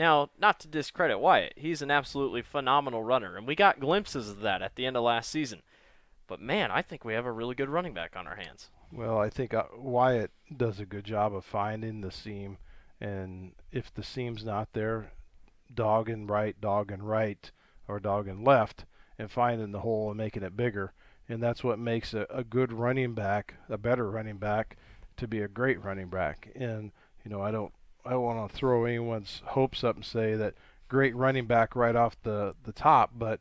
Now, 0.01 0.31
not 0.39 0.59
to 0.61 0.67
discredit 0.67 1.21
Wyatt, 1.21 1.53
he's 1.57 1.83
an 1.83 1.91
absolutely 1.91 2.41
phenomenal 2.41 3.05
runner, 3.05 3.37
and 3.37 3.47
we 3.47 3.55
got 3.55 3.81
glimpses 3.81 4.31
of 4.31 4.41
that 4.41 4.63
at 4.63 4.75
the 4.75 4.87
end 4.87 4.97
of 4.97 5.03
last 5.03 5.31
season. 5.31 5.61
But 6.27 6.41
man, 6.41 6.71
I 6.71 6.81
think 6.81 7.05
we 7.05 7.13
have 7.13 7.27
a 7.27 7.31
really 7.31 7.55
good 7.55 7.69
running 7.69 7.93
back 7.93 8.17
on 8.17 8.27
our 8.27 8.37
hands. 8.37 8.71
Well, 8.91 9.19
I 9.19 9.29
think 9.29 9.53
uh, 9.53 9.65
Wyatt 9.77 10.31
does 10.57 10.81
a 10.81 10.87
good 10.87 11.05
job 11.05 11.35
of 11.35 11.45
finding 11.45 12.01
the 12.01 12.11
seam, 12.11 12.57
and 12.99 13.53
if 13.73 13.93
the 13.93 14.03
seam's 14.03 14.43
not 14.43 14.73
there, 14.73 15.13
dogging 15.75 16.27
right, 16.27 16.59
dogging 16.59 17.03
right, 17.03 17.51
or 17.87 18.01
dogging 18.01 18.43
left, 18.43 18.87
and 19.19 19.31
finding 19.31 19.71
the 19.71 19.81
hole 19.81 20.09
and 20.09 20.17
making 20.17 20.45
it 20.45 20.57
bigger. 20.57 20.95
And 21.29 21.43
that's 21.43 21.63
what 21.63 21.79
makes 21.79 22.15
a, 22.15 22.27
a 22.31 22.43
good 22.43 22.73
running 22.73 23.13
back, 23.13 23.57
a 23.69 23.77
better 23.77 24.11
running 24.11 24.39
back, 24.39 24.79
to 25.19 25.29
be 25.29 25.43
a 25.43 25.49
great 25.49 25.85
running 25.85 26.09
back. 26.09 26.51
And 26.55 26.91
you 27.23 27.31
know, 27.31 27.43
I 27.43 27.51
don't, 27.51 27.75
I 28.05 28.11
don't 28.11 28.23
want 28.23 28.51
to 28.51 28.57
throw 28.57 28.85
anyone's 28.85 29.43
hopes 29.47 29.85
up 29.85 29.97
and 29.97 30.05
say 30.05 30.35
that 30.35 30.55
great 30.89 31.15
running 31.15 31.47
back 31.47 31.77
right 31.77 31.97
off 31.97 32.17
the 32.23 32.55
the 32.65 32.73
top, 32.73 33.13
but 33.17 33.41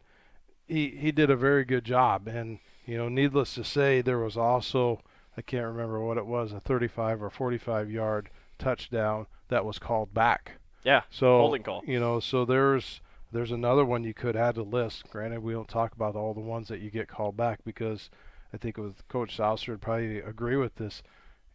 he 0.68 0.90
he 0.90 1.12
did 1.12 1.30
a 1.30 1.36
very 1.36 1.66
good 1.66 1.84
job. 1.84 2.28
And 2.28 2.60
you 2.86 2.98
know, 2.98 3.10
needless 3.10 3.56
to 3.56 3.64
say, 3.64 4.02
there 4.02 4.20
was 4.20 4.38
also 4.38 5.02
I 5.38 5.42
can't 5.42 5.66
remember 5.66 6.00
what 6.00 6.18
it 6.18 6.26
was, 6.26 6.52
a 6.52 6.60
35 6.60 7.24
or 7.24 7.30
45 7.30 7.90
yard 7.90 8.30
touchdown 8.58 9.28
that 9.48 9.66
was 9.66 9.80
called 9.80 10.14
back. 10.14 10.54
Yeah, 10.84 11.02
So 11.10 11.40
holding 11.40 11.64
call. 11.64 11.82
You 11.86 12.00
know, 12.00 12.20
so 12.20 12.46
there's 12.46 13.02
there's 13.32 13.52
another 13.52 13.86
one 13.86 14.04
you 14.04 14.14
could 14.14 14.36
add 14.36 14.56
to 14.56 14.64
the 14.64 14.70
list. 14.70 15.10
Granted, 15.10 15.42
we 15.42 15.54
don't 15.54 15.68
talk 15.68 15.94
about 15.94 16.16
all 16.16 16.34
the 16.34 16.40
ones 16.40 16.68
that 16.70 16.80
you 16.80 16.90
get 16.90 17.08
called 17.08 17.38
back 17.38 17.60
because 17.64 18.10
I 18.54 18.58
think 18.58 18.78
with 18.78 19.08
Coach 19.08 19.38
Sauser 19.38 19.74
would 19.74 19.82
probably 19.82 20.20
agree 20.20 20.56
with 20.56 20.76
this. 20.76 21.04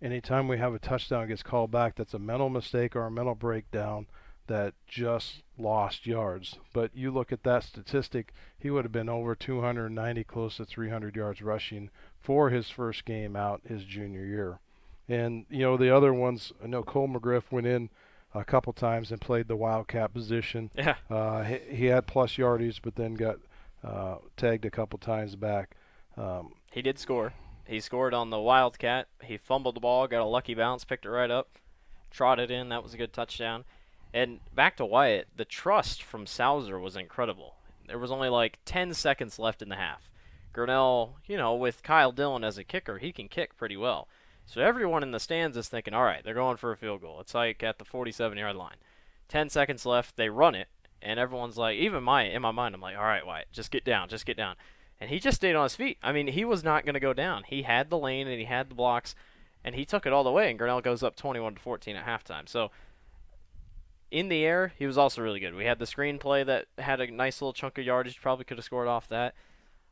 Anytime 0.02 0.48
we 0.48 0.58
have 0.58 0.74
a 0.74 0.78
touchdown 0.78 1.28
gets 1.28 1.42
called 1.42 1.70
back, 1.70 1.94
that's 1.96 2.14
a 2.14 2.18
mental 2.18 2.50
mistake 2.50 2.94
or 2.94 3.06
a 3.06 3.10
mental 3.10 3.34
breakdown 3.34 4.06
that 4.46 4.74
just 4.86 5.42
lost 5.56 6.06
yards. 6.06 6.58
But 6.72 6.90
you 6.94 7.10
look 7.10 7.32
at 7.32 7.44
that 7.44 7.64
statistic, 7.64 8.32
he 8.58 8.70
would 8.70 8.84
have 8.84 8.92
been 8.92 9.08
over 9.08 9.34
290, 9.34 10.24
close 10.24 10.56
to 10.58 10.64
300 10.64 11.16
yards 11.16 11.40
rushing 11.40 11.90
for 12.20 12.50
his 12.50 12.68
first 12.68 13.04
game 13.04 13.36
out 13.36 13.62
his 13.66 13.84
junior 13.84 14.24
year. 14.24 14.58
And 15.08 15.46
you 15.50 15.60
know 15.60 15.76
the 15.76 15.94
other 15.94 16.12
ones, 16.12 16.52
I 16.62 16.66
know 16.66 16.82
Cole 16.82 17.08
McGriff 17.08 17.50
went 17.50 17.66
in 17.66 17.90
a 18.34 18.44
couple 18.44 18.72
times 18.72 19.10
and 19.10 19.20
played 19.20 19.48
the 19.48 19.56
wildcat 19.56 20.12
position. 20.12 20.70
Yeah, 20.76 20.96
Uh, 21.08 21.44
he, 21.44 21.58
he 21.70 21.84
had 21.86 22.06
plus 22.06 22.36
yardage, 22.36 22.82
but 22.82 22.96
then 22.96 23.14
got 23.14 23.36
uh, 23.82 24.16
tagged 24.36 24.64
a 24.64 24.70
couple 24.70 24.98
times 24.98 25.36
back. 25.36 25.76
Um, 26.16 26.52
he 26.72 26.82
did 26.82 26.98
score. 26.98 27.32
He 27.66 27.80
scored 27.80 28.14
on 28.14 28.30
the 28.30 28.38
Wildcat. 28.38 29.08
He 29.22 29.36
fumbled 29.36 29.76
the 29.76 29.80
ball, 29.80 30.06
got 30.06 30.20
a 30.20 30.26
lucky 30.26 30.54
bounce, 30.54 30.84
picked 30.84 31.06
it 31.06 31.10
right 31.10 31.30
up, 31.30 31.58
trotted 32.10 32.50
in. 32.50 32.68
That 32.68 32.82
was 32.82 32.94
a 32.94 32.98
good 32.98 33.12
touchdown. 33.12 33.64
And 34.12 34.40
back 34.54 34.76
to 34.76 34.84
Wyatt, 34.84 35.28
the 35.36 35.44
trust 35.44 36.02
from 36.02 36.26
Sauser 36.26 36.78
was 36.78 36.96
incredible. 36.96 37.56
There 37.86 37.98
was 37.98 38.10
only 38.10 38.28
like 38.28 38.58
10 38.64 38.94
seconds 38.94 39.38
left 39.38 39.62
in 39.62 39.68
the 39.68 39.76
half. 39.76 40.10
Grinnell, 40.52 41.16
you 41.26 41.36
know, 41.36 41.54
with 41.54 41.82
Kyle 41.82 42.12
Dillon 42.12 42.44
as 42.44 42.56
a 42.56 42.64
kicker, 42.64 42.98
he 42.98 43.12
can 43.12 43.28
kick 43.28 43.56
pretty 43.56 43.76
well. 43.76 44.08
So 44.46 44.60
everyone 44.60 45.02
in 45.02 45.10
the 45.10 45.18
stands 45.18 45.56
is 45.56 45.68
thinking, 45.68 45.94
all 45.94 46.04
right, 46.04 46.22
they're 46.22 46.34
going 46.34 46.58
for 46.58 46.70
a 46.70 46.76
field 46.76 47.00
goal. 47.00 47.18
It's 47.20 47.34
like 47.34 47.62
at 47.62 47.78
the 47.78 47.84
47 47.84 48.38
yard 48.38 48.56
line. 48.56 48.76
10 49.28 49.48
seconds 49.48 49.84
left, 49.84 50.16
they 50.16 50.28
run 50.28 50.54
it, 50.54 50.68
and 51.02 51.18
everyone's 51.18 51.56
like, 51.56 51.76
even 51.76 52.04
my 52.04 52.24
in 52.24 52.42
my 52.42 52.50
mind, 52.50 52.74
I'm 52.74 52.80
like, 52.80 52.96
all 52.96 53.04
right, 53.04 53.26
Wyatt, 53.26 53.48
just 53.52 53.70
get 53.70 53.84
down, 53.84 54.08
just 54.08 54.26
get 54.26 54.36
down. 54.36 54.54
And 55.04 55.12
he 55.12 55.20
just 55.20 55.36
stayed 55.36 55.54
on 55.54 55.64
his 55.64 55.76
feet. 55.76 55.98
I 56.02 56.12
mean, 56.12 56.28
he 56.28 56.46
was 56.46 56.64
not 56.64 56.86
going 56.86 56.94
to 56.94 57.00
go 57.00 57.12
down. 57.12 57.42
He 57.46 57.60
had 57.60 57.90
the 57.90 57.98
lane 57.98 58.26
and 58.26 58.38
he 58.38 58.46
had 58.46 58.70
the 58.70 58.74
blocks, 58.74 59.14
and 59.62 59.74
he 59.74 59.84
took 59.84 60.06
it 60.06 60.14
all 60.14 60.24
the 60.24 60.32
way. 60.32 60.48
And 60.48 60.58
Grinnell 60.58 60.80
goes 60.80 61.02
up 61.02 61.14
21 61.14 61.56
to 61.56 61.60
14 61.60 61.94
at 61.94 62.06
halftime. 62.06 62.48
So 62.48 62.70
in 64.10 64.30
the 64.30 64.42
air, 64.42 64.72
he 64.78 64.86
was 64.86 64.96
also 64.96 65.20
really 65.20 65.40
good. 65.40 65.54
We 65.54 65.66
had 65.66 65.78
the 65.78 65.84
screenplay 65.84 66.46
that 66.46 66.68
had 66.78 67.02
a 67.02 67.10
nice 67.10 67.42
little 67.42 67.52
chunk 67.52 67.76
of 67.76 67.84
yardage. 67.84 68.18
Probably 68.18 68.46
could 68.46 68.56
have 68.56 68.64
scored 68.64 68.88
off 68.88 69.06
that. 69.08 69.34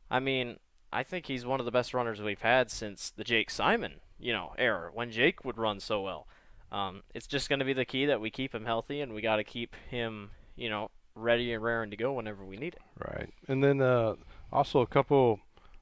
I 0.09 0.19
mean, 0.19 0.57
I 0.91 1.03
think 1.03 1.27
he's 1.27 1.45
one 1.45 1.59
of 1.59 1.67
the 1.67 1.71
best 1.71 1.93
runners 1.93 2.19
we've 2.19 2.41
had 2.41 2.71
since 2.71 3.11
the 3.11 3.23
Jake 3.23 3.51
Simon, 3.51 3.97
you 4.19 4.33
know, 4.33 4.55
era 4.57 4.89
when 4.95 5.11
Jake 5.11 5.45
would 5.45 5.59
run 5.59 5.79
so 5.79 6.01
well. 6.01 6.25
Um, 6.71 7.03
it's 7.13 7.27
just 7.27 7.49
going 7.49 7.59
to 7.59 7.65
be 7.65 7.73
the 7.73 7.85
key 7.85 8.07
that 8.07 8.19
we 8.19 8.31
keep 8.31 8.55
him 8.55 8.65
healthy, 8.65 8.99
and 8.99 9.13
we 9.13 9.21
got 9.21 9.35
to 9.35 9.43
keep 9.43 9.75
him, 9.91 10.31
you 10.55 10.71
know, 10.71 10.89
ready 11.13 11.53
and 11.53 11.63
raring 11.63 11.91
to 11.91 11.97
go 11.97 12.13
whenever 12.13 12.43
we 12.43 12.57
need 12.57 12.73
it. 12.73 12.81
Right. 12.97 13.29
And 13.47 13.63
then 13.63 13.79
uh, 13.79 14.15
also 14.53 14.81
a 14.81 14.87
couple, 14.87 15.39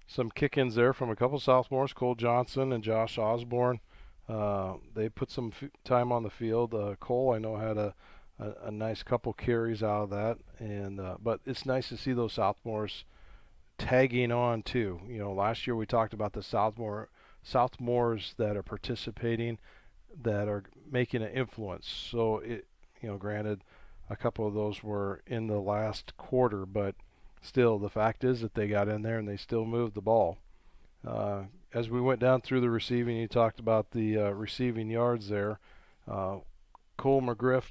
some 0.07 0.31
kick 0.31 0.57
ins 0.57 0.75
there 0.75 0.93
from 0.93 1.09
a 1.09 1.15
couple 1.15 1.39
sophomores, 1.39 1.93
Cole 1.93 2.15
Johnson 2.15 2.71
and 2.71 2.83
Josh 2.83 3.17
Osborne. 3.17 3.81
Uh, 4.27 4.75
they 4.95 5.09
put 5.09 5.29
some 5.29 5.51
f- 5.61 5.69
time 5.83 6.11
on 6.11 6.23
the 6.23 6.29
field. 6.29 6.73
Uh, 6.73 6.95
Cole, 6.99 7.33
I 7.33 7.37
know, 7.39 7.57
had 7.57 7.77
a, 7.77 7.93
a, 8.39 8.67
a 8.67 8.71
nice 8.71 9.03
couple 9.03 9.33
carries 9.33 9.83
out 9.83 10.03
of 10.03 10.09
that. 10.11 10.37
and 10.57 10.99
uh, 10.99 11.17
But 11.21 11.41
it's 11.45 11.65
nice 11.65 11.89
to 11.89 11.97
see 11.97 12.13
those 12.13 12.33
sophomores 12.33 13.03
tagging 13.77 14.31
on 14.31 14.63
too. 14.63 15.01
You 15.07 15.19
know, 15.19 15.33
last 15.33 15.67
year 15.67 15.75
we 15.75 15.85
talked 15.85 16.13
about 16.13 16.33
the 16.33 16.41
Southmore 16.41 17.07
Southmores 17.45 18.35
that 18.37 18.55
are 18.55 18.63
participating, 18.63 19.57
that 20.23 20.47
are 20.47 20.63
making 20.89 21.23
an 21.23 21.31
influence. 21.31 21.87
So 21.87 22.37
it, 22.37 22.67
you 23.01 23.09
know, 23.09 23.17
granted, 23.17 23.63
a 24.09 24.15
couple 24.15 24.47
of 24.47 24.53
those 24.53 24.83
were 24.83 25.21
in 25.25 25.47
the 25.47 25.59
last 25.59 26.15
quarter, 26.17 26.65
but 26.65 26.95
still, 27.41 27.79
the 27.79 27.89
fact 27.89 28.23
is 28.23 28.41
that 28.41 28.53
they 28.53 28.67
got 28.67 28.87
in 28.87 29.01
there 29.01 29.17
and 29.17 29.27
they 29.27 29.37
still 29.37 29.65
moved 29.65 29.95
the 29.95 30.01
ball. 30.01 30.37
Uh, 31.05 31.43
as 31.73 31.89
we 31.89 31.99
went 32.01 32.19
down 32.19 32.41
through 32.41 32.61
the 32.61 32.69
receiving, 32.69 33.17
you 33.17 33.27
talked 33.27 33.59
about 33.59 33.91
the 33.91 34.17
uh, 34.17 34.29
receiving 34.29 34.89
yards 34.89 35.29
there. 35.29 35.59
Uh, 36.07 36.37
Cole 36.97 37.21
McGriff, 37.21 37.63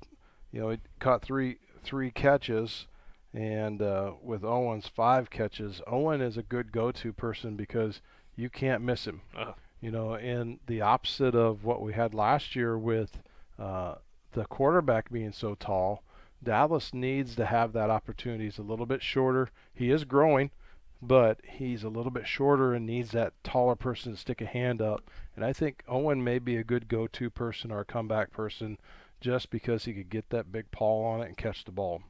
you 0.52 0.60
know, 0.60 0.70
he 0.70 0.78
caught 0.98 1.22
three 1.22 1.58
three 1.82 2.10
catches, 2.10 2.86
and 3.32 3.80
uh, 3.80 4.12
with 4.22 4.44
Owen's 4.44 4.88
five 4.88 5.30
catches, 5.30 5.80
Owen 5.86 6.20
is 6.20 6.36
a 6.36 6.42
good 6.42 6.72
go-to 6.72 7.12
person 7.12 7.56
because 7.56 8.00
you 8.36 8.50
can't 8.50 8.82
miss 8.82 9.06
him. 9.06 9.22
Uh-huh. 9.36 9.52
You 9.80 9.90
know, 9.90 10.14
and 10.14 10.58
the 10.66 10.82
opposite 10.82 11.34
of 11.34 11.64
what 11.64 11.80
we 11.80 11.94
had 11.94 12.12
last 12.12 12.54
year 12.54 12.76
with 12.76 13.18
uh, 13.58 13.94
the 14.32 14.44
quarterback 14.44 15.10
being 15.10 15.32
so 15.32 15.54
tall. 15.54 16.02
Dallas 16.42 16.94
needs 16.94 17.34
to 17.36 17.46
have 17.46 17.72
that 17.72 17.90
opportunity. 17.90 18.44
He's 18.44 18.58
a 18.58 18.62
little 18.62 18.86
bit 18.86 19.02
shorter. 19.02 19.50
He 19.74 19.90
is 19.90 20.04
growing, 20.04 20.50
but 21.02 21.40
he's 21.44 21.84
a 21.84 21.88
little 21.88 22.10
bit 22.10 22.26
shorter 22.26 22.72
and 22.72 22.86
needs 22.86 23.10
that 23.10 23.32
taller 23.44 23.76
person 23.76 24.12
to 24.12 24.18
stick 24.18 24.40
a 24.40 24.46
hand 24.46 24.80
up. 24.80 25.10
And 25.36 25.44
I 25.44 25.52
think 25.52 25.82
Owen 25.88 26.24
may 26.24 26.38
be 26.38 26.56
a 26.56 26.64
good 26.64 26.88
go-to 26.88 27.30
person 27.30 27.70
or 27.70 27.80
a 27.80 27.84
comeback 27.84 28.32
person 28.32 28.78
just 29.20 29.50
because 29.50 29.84
he 29.84 29.92
could 29.92 30.08
get 30.08 30.30
that 30.30 30.50
big 30.50 30.70
paw 30.70 31.12
on 31.12 31.20
it 31.20 31.28
and 31.28 31.36
catch 31.36 31.64
the 31.64 31.72
ball. 31.72 32.02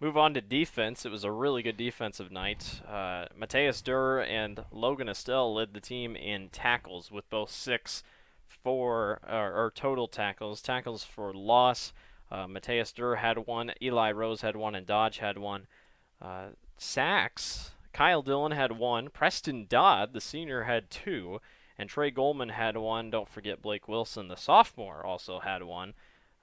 Move 0.00 0.16
on 0.16 0.32
to 0.32 0.40
defense. 0.40 1.04
It 1.04 1.12
was 1.12 1.24
a 1.24 1.32
really 1.32 1.62
good 1.62 1.76
defensive 1.76 2.32
night. 2.32 2.80
Uh, 2.88 3.26
Mateus 3.36 3.82
Durr 3.82 4.22
and 4.22 4.64
Logan 4.70 5.10
Estelle 5.10 5.54
led 5.54 5.74
the 5.74 5.80
team 5.80 6.16
in 6.16 6.48
tackles 6.48 7.10
with 7.10 7.28
both 7.28 7.50
six 7.50 8.02
for 8.46 9.20
or, 9.28 9.52
or 9.52 9.72
total 9.74 10.08
tackles, 10.08 10.62
tackles 10.62 11.04
for 11.04 11.34
loss. 11.34 11.92
Uh, 12.30 12.46
Mateus 12.46 12.92
Durr 12.92 13.16
had 13.16 13.46
one, 13.46 13.72
Eli 13.82 14.12
Rose 14.12 14.42
had 14.42 14.56
one, 14.56 14.74
and 14.74 14.86
Dodge 14.86 15.18
had 15.18 15.38
one. 15.38 15.66
Uh, 16.22 16.48
sacks, 16.78 17.72
Kyle 17.92 18.22
Dillon 18.22 18.52
had 18.52 18.72
one, 18.72 19.08
Preston 19.08 19.66
Dodd, 19.68 20.12
the 20.12 20.20
senior, 20.20 20.64
had 20.64 20.90
two, 20.90 21.40
and 21.76 21.88
Trey 21.88 22.10
Goldman 22.10 22.50
had 22.50 22.76
one. 22.76 23.10
Don't 23.10 23.28
forget 23.28 23.62
Blake 23.62 23.88
Wilson, 23.88 24.28
the 24.28 24.36
sophomore, 24.36 25.04
also 25.04 25.40
had 25.40 25.62
one. 25.62 25.94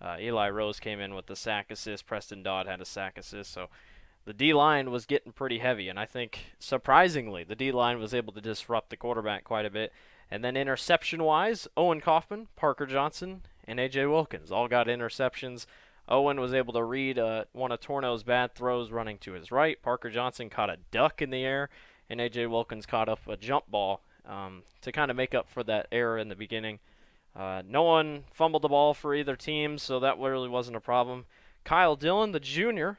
Uh, 0.02 0.18
Eli 0.20 0.50
Rose 0.50 0.80
came 0.80 1.00
in 1.00 1.16
with 1.16 1.28
the 1.28 1.36
sack 1.36 1.72
assist. 1.72 2.06
Preston 2.06 2.44
Dodd 2.44 2.68
had 2.68 2.82
a 2.82 2.86
sack 2.86 3.18
assist. 3.18 3.52
So 3.52 3.70
the 4.26 4.34
D 4.34 4.54
line 4.54 4.92
was 4.92 5.06
getting 5.06 5.32
pretty 5.32 5.60
heavy, 5.60 5.88
and 5.90 6.00
I 6.00 6.06
think 6.06 6.40
surprisingly, 6.60 7.44
the 7.44 7.56
D 7.56 7.72
line 7.72 7.98
was 7.98 8.14
able 8.14 8.34
to 8.34 8.42
disrupt 8.42 8.90
the 8.90 8.98
quarterback 8.98 9.44
quite 9.44 9.66
a 9.66 9.72
bit. 9.72 9.94
And 10.30 10.44
then 10.44 10.58
interception 10.58 11.24
wise, 11.24 11.68
Owen 11.78 12.02
Kaufman, 12.02 12.48
Parker 12.58 12.86
Johnson, 12.86 13.44
and 13.68 13.80
AJ 13.80 14.10
Wilkins 14.10 14.52
all 14.52 14.68
got 14.68 14.88
interceptions. 14.88 15.66
Owen 16.10 16.40
was 16.40 16.54
able 16.54 16.74
to 16.74 16.84
read 16.84 17.20
uh, 17.20 17.46
one 17.52 17.72
of 17.72 17.82
Torno's 17.82 18.24
bad 18.24 18.56
throws 18.56 18.92
running 18.92 19.18
to 19.20 19.34
his 19.34 19.52
right. 19.52 19.82
Parker 19.82 20.10
Johnson 20.10 20.50
caught 20.50 20.70
a 20.70 20.78
duck 20.90 21.22
in 21.22 21.30
the 21.30 21.44
air, 21.44 21.70
and 22.10 22.20
AJ 22.20 22.50
Wilkins 22.50 22.86
caught 22.86 23.10
up 23.10 23.20
a 23.28 23.36
jump 23.36 23.70
ball 23.70 24.02
um, 24.26 24.64
to 24.82 24.92
kind 24.92 25.12
of 25.12 25.18
make 25.18 25.36
up 25.36 25.50
for 25.50 25.64
that 25.64 25.88
error 25.92 26.18
in 26.18 26.30
the 26.30 26.36
beginning. 26.36 26.80
Uh, 27.36 27.62
no 27.68 27.84
one 27.84 28.24
fumbled 28.34 28.62
the 28.62 28.70
ball 28.70 28.94
for 28.94 29.14
either 29.14 29.36
team, 29.36 29.78
so 29.78 30.00
that 30.00 30.18
really 30.18 30.50
wasn't 30.50 30.78
a 30.78 30.82
problem. 30.82 31.26
Kyle 31.64 31.96
Dillon, 31.96 32.32
the 32.32 32.40
junior, 32.40 32.98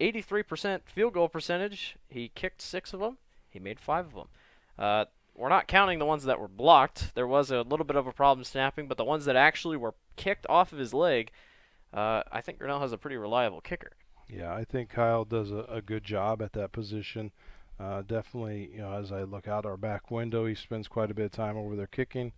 83% 0.00 0.82
field 0.86 1.12
goal 1.12 1.28
percentage. 1.28 1.96
He 2.08 2.30
kicked 2.34 2.62
six 2.62 2.92
of 2.92 3.00
them. 3.00 3.18
He 3.50 3.58
made 3.58 3.80
five 3.80 4.06
of 4.06 4.14
them. 4.14 4.28
Uh, 4.78 5.04
we're 5.34 5.48
not 5.48 5.68
counting 5.68 5.98
the 5.98 6.06
ones 6.06 6.24
that 6.24 6.40
were 6.40 6.48
blocked. 6.48 7.14
There 7.14 7.26
was 7.26 7.50
a 7.50 7.62
little 7.62 7.84
bit 7.84 7.96
of 7.96 8.06
a 8.06 8.12
problem 8.12 8.44
snapping, 8.44 8.88
but 8.88 8.96
the 8.96 9.04
ones 9.04 9.24
that 9.24 9.36
actually 9.36 9.76
were 9.76 9.94
kicked 10.16 10.46
off 10.48 10.72
of 10.72 10.78
his 10.78 10.94
leg, 10.94 11.30
uh, 11.92 12.22
I 12.30 12.40
think 12.40 12.58
Grinnell 12.58 12.80
has 12.80 12.92
a 12.92 12.98
pretty 12.98 13.16
reliable 13.16 13.60
kicker. 13.60 13.92
Yeah, 14.28 14.54
I 14.54 14.64
think 14.64 14.90
Kyle 14.90 15.24
does 15.24 15.50
a, 15.50 15.66
a 15.68 15.82
good 15.82 16.04
job 16.04 16.40
at 16.40 16.52
that 16.52 16.72
position. 16.72 17.32
Uh, 17.78 18.02
definitely, 18.02 18.70
you 18.72 18.78
know, 18.78 18.92
as 18.92 19.10
I 19.12 19.22
look 19.22 19.48
out 19.48 19.66
our 19.66 19.76
back 19.76 20.10
window, 20.10 20.46
he 20.46 20.54
spends 20.54 20.88
quite 20.88 21.10
a 21.10 21.14
bit 21.14 21.26
of 21.26 21.32
time 21.32 21.56
over 21.56 21.74
there 21.74 21.88
kicking 21.88 22.32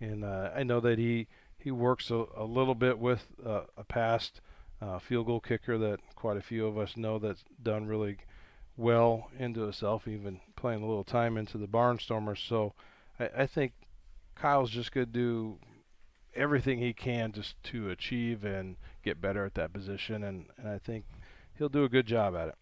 and 0.00 0.24
uh, 0.24 0.50
I 0.54 0.62
know 0.62 0.80
that 0.80 0.98
he 0.98 1.28
he 1.58 1.70
works 1.70 2.10
a, 2.10 2.24
a 2.36 2.44
little 2.44 2.74
bit 2.74 2.98
with 2.98 3.26
uh, 3.44 3.62
a 3.76 3.84
past 3.84 4.40
uh, 4.80 4.98
field 4.98 5.26
goal 5.26 5.40
kicker 5.40 5.76
that 5.78 6.00
quite 6.14 6.38
a 6.38 6.42
few 6.42 6.66
of 6.66 6.78
us 6.78 6.96
know 6.96 7.18
that's 7.18 7.44
done 7.62 7.86
really 7.86 8.16
well 8.76 9.30
into 9.38 9.66
itself, 9.68 10.08
even 10.08 10.40
playing 10.56 10.82
a 10.82 10.86
little 10.86 11.04
time 11.04 11.36
into 11.36 11.58
the 11.58 11.66
Barnstormers. 11.66 12.46
So 12.46 12.74
I, 13.18 13.30
I 13.38 13.46
think 13.46 13.72
Kyle's 14.34 14.70
just 14.70 14.92
going 14.92 15.06
to 15.06 15.12
do 15.12 15.58
everything 16.34 16.78
he 16.78 16.92
can 16.92 17.32
just 17.32 17.62
to 17.64 17.90
achieve 17.90 18.44
and 18.44 18.76
get 19.02 19.20
better 19.20 19.44
at 19.44 19.54
that 19.54 19.72
position, 19.72 20.22
and, 20.24 20.46
and 20.56 20.68
I 20.68 20.78
think 20.78 21.04
he'll 21.58 21.68
do 21.68 21.84
a 21.84 21.88
good 21.88 22.06
job 22.06 22.34
at 22.36 22.48
it. 22.48 22.54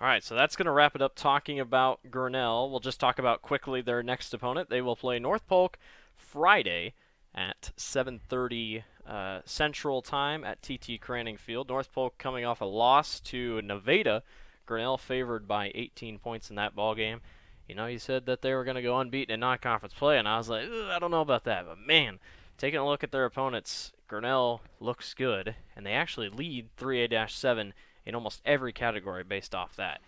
All 0.00 0.08
right, 0.08 0.22
so 0.22 0.34
that's 0.34 0.56
going 0.56 0.66
to 0.66 0.72
wrap 0.72 0.96
it 0.96 1.02
up 1.02 1.14
talking 1.14 1.60
about 1.60 2.00
Grinnell. 2.10 2.70
We'll 2.70 2.80
just 2.80 2.98
talk 2.98 3.18
about 3.18 3.40
quickly 3.40 3.80
their 3.80 4.02
next 4.02 4.34
opponent. 4.34 4.68
They 4.68 4.82
will 4.82 4.96
play 4.96 5.18
North 5.18 5.46
Polk 5.46 5.78
Friday 6.16 6.94
at 7.34 7.70
7:30 7.76 8.82
uh, 9.06 9.40
Central 9.44 10.02
Time 10.02 10.44
at 10.44 10.60
TT 10.60 11.00
Cranning 11.00 11.36
Field. 11.36 11.68
North 11.68 11.92
Polk 11.92 12.18
coming 12.18 12.44
off 12.44 12.60
a 12.60 12.64
loss 12.64 13.20
to 13.20 13.62
Nevada. 13.62 14.22
Grinnell 14.72 14.96
favored 14.96 15.46
by 15.46 15.70
18 15.74 16.18
points 16.18 16.48
in 16.48 16.56
that 16.56 16.74
ball 16.74 16.94
game. 16.94 17.20
You 17.68 17.74
know, 17.74 17.84
you 17.84 17.98
said 17.98 18.24
that 18.24 18.40
they 18.40 18.54
were 18.54 18.64
going 18.64 18.76
to 18.76 18.82
go 18.82 18.98
unbeaten 18.98 19.34
in 19.34 19.40
non-conference 19.40 19.92
play, 19.92 20.18
and 20.18 20.26
I 20.26 20.38
was 20.38 20.48
like, 20.48 20.64
I 20.64 20.98
don't 20.98 21.10
know 21.10 21.20
about 21.20 21.44
that. 21.44 21.66
But 21.66 21.78
man, 21.78 22.20
taking 22.56 22.80
a 22.80 22.88
look 22.88 23.04
at 23.04 23.12
their 23.12 23.26
opponents, 23.26 23.92
Grinnell 24.08 24.62
looks 24.80 25.12
good, 25.12 25.56
and 25.76 25.84
they 25.84 25.92
actually 25.92 26.30
lead 26.30 26.74
3A-7 26.78 27.72
in 28.06 28.14
almost 28.14 28.40
every 28.46 28.72
category 28.72 29.24
based 29.24 29.54
off 29.54 29.76
that. 29.76 30.00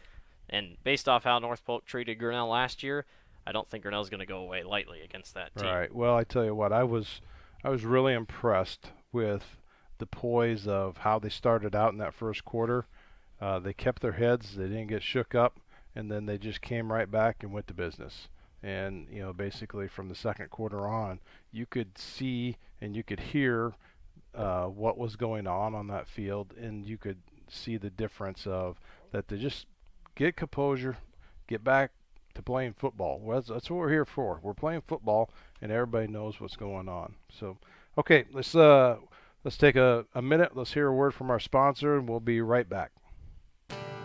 And 0.48 0.78
based 0.82 1.10
off 1.10 1.24
how 1.24 1.38
North 1.38 1.62
Polk 1.66 1.84
treated 1.84 2.18
Grinnell 2.18 2.48
last 2.48 2.82
year, 2.82 3.04
I 3.46 3.52
don't 3.52 3.68
think 3.68 3.82
Grinnell's 3.82 4.08
going 4.08 4.20
to 4.20 4.26
go 4.26 4.38
away 4.38 4.62
lightly 4.62 5.02
against 5.02 5.34
that 5.34 5.54
team. 5.54 5.68
Right. 5.68 5.94
Well, 5.94 6.16
I 6.16 6.24
tell 6.24 6.44
you 6.46 6.54
what, 6.54 6.72
I 6.72 6.84
was 6.84 7.20
I 7.62 7.68
was 7.68 7.84
really 7.84 8.14
impressed 8.14 8.92
with 9.12 9.58
the 9.98 10.06
poise 10.06 10.66
of 10.66 10.98
how 10.98 11.18
they 11.18 11.28
started 11.28 11.76
out 11.76 11.92
in 11.92 11.98
that 11.98 12.14
first 12.14 12.46
quarter. 12.46 12.86
Uh, 13.44 13.58
they 13.58 13.74
kept 13.74 14.00
their 14.00 14.12
heads, 14.12 14.56
they 14.56 14.64
didn't 14.68 14.86
get 14.86 15.02
shook 15.02 15.34
up, 15.34 15.60
and 15.94 16.10
then 16.10 16.24
they 16.24 16.38
just 16.38 16.62
came 16.62 16.90
right 16.90 17.10
back 17.10 17.42
and 17.42 17.52
went 17.52 17.66
to 17.66 17.74
business. 17.74 18.28
And 18.62 19.06
you 19.12 19.20
know, 19.20 19.34
basically 19.34 19.86
from 19.86 20.08
the 20.08 20.14
second 20.14 20.48
quarter 20.48 20.88
on, 20.88 21.20
you 21.52 21.66
could 21.66 21.98
see 21.98 22.56
and 22.80 22.96
you 22.96 23.02
could 23.02 23.20
hear 23.20 23.74
uh, 24.34 24.64
what 24.64 24.96
was 24.96 25.16
going 25.16 25.46
on 25.46 25.74
on 25.74 25.88
that 25.88 26.08
field, 26.08 26.54
and 26.58 26.86
you 26.86 26.96
could 26.96 27.18
see 27.46 27.76
the 27.76 27.90
difference 27.90 28.46
of 28.46 28.80
that 29.12 29.28
they 29.28 29.36
just 29.36 29.66
get 30.14 30.36
composure, 30.36 30.96
get 31.46 31.62
back 31.62 31.90
to 32.32 32.40
playing 32.40 32.72
football. 32.72 33.20
Well, 33.22 33.36
that's, 33.36 33.50
that's 33.50 33.70
what 33.70 33.76
we're 33.76 33.90
here 33.90 34.06
for. 34.06 34.40
We're 34.42 34.54
playing 34.54 34.84
football, 34.86 35.28
and 35.60 35.70
everybody 35.70 36.06
knows 36.06 36.40
what's 36.40 36.56
going 36.56 36.88
on. 36.88 37.16
So, 37.30 37.58
okay, 37.98 38.24
let's 38.32 38.54
uh, 38.54 38.96
let's 39.44 39.58
take 39.58 39.76
a, 39.76 40.06
a 40.14 40.22
minute. 40.22 40.56
Let's 40.56 40.72
hear 40.72 40.86
a 40.86 40.94
word 40.94 41.12
from 41.12 41.30
our 41.30 41.40
sponsor, 41.40 41.98
and 41.98 42.08
we'll 42.08 42.20
be 42.20 42.40
right 42.40 42.66
back. 42.66 42.92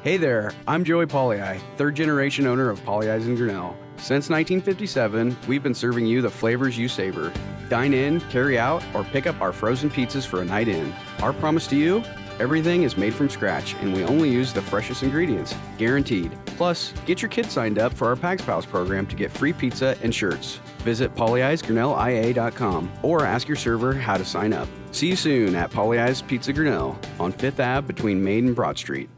Hey 0.02 0.16
there, 0.16 0.54
I'm 0.66 0.86
Joey 0.86 1.08
Pagliai, 1.08 1.60
third 1.76 1.96
generation 1.96 2.48
owner 2.48 2.70
of 2.70 2.80
Pagliai's 2.86 3.28
in 3.28 3.36
Grinnell. 3.36 3.76
Since 3.98 4.30
1957, 4.30 5.36
we've 5.46 5.62
been 5.62 5.74
serving 5.74 6.06
you 6.06 6.22
the 6.22 6.30
flavors 6.30 6.78
you 6.78 6.88
savor. 6.88 7.34
Dine 7.68 7.94
in, 7.94 8.22
carry 8.22 8.58
out, 8.58 8.82
or 8.94 9.04
pick 9.04 9.28
up 9.28 9.42
our 9.42 9.52
frozen 9.52 9.90
pizzas 9.90 10.26
for 10.26 10.42
a 10.42 10.46
night 10.46 10.70
in. 10.70 10.94
Our 11.22 11.34
promise 11.34 11.68
to 11.68 11.76
you 11.76 12.02
Everything 12.40 12.84
is 12.84 12.96
made 12.96 13.14
from 13.14 13.30
scratch, 13.30 13.74
and 13.82 13.94
we 13.94 14.06
only 14.06 14.30
use 14.30 14.54
the 14.54 14.62
freshest 14.62 15.04
ingredients, 15.04 15.54
guaranteed. 15.78 16.32
Plus, 16.46 16.94
get 17.06 17.22
your 17.22 17.28
kids 17.28 17.52
signed 17.52 17.78
up 17.78 17.94
for 17.94 18.08
our 18.08 18.16
Pags 18.16 18.46
Pals 18.46 18.66
program 18.66 19.06
to 19.08 19.16
get 19.18 19.30
free 19.30 19.52
pizza 19.52 19.98
and 20.02 20.16
shirts. 20.16 20.62
Visit 20.80 21.14
pagliaisgrinnellia.com 21.16 22.92
or 23.04 23.26
ask 23.26 23.46
your 23.46 23.58
server 23.58 23.94
how 23.94 24.16
to 24.16 24.24
sign 24.24 24.54
up. 24.54 24.70
See 24.92 25.08
you 25.08 25.18
soon 25.18 25.54
at 25.54 25.70
Pagliai's 25.70 26.22
Pizza 26.22 26.54
Grinnell 26.54 26.98
on 27.20 27.34
5th 27.34 27.60
Ave 27.60 27.88
between 27.88 28.24
Main 28.24 28.48
and 28.48 28.56
Broad 28.56 28.78
Street. 28.78 29.10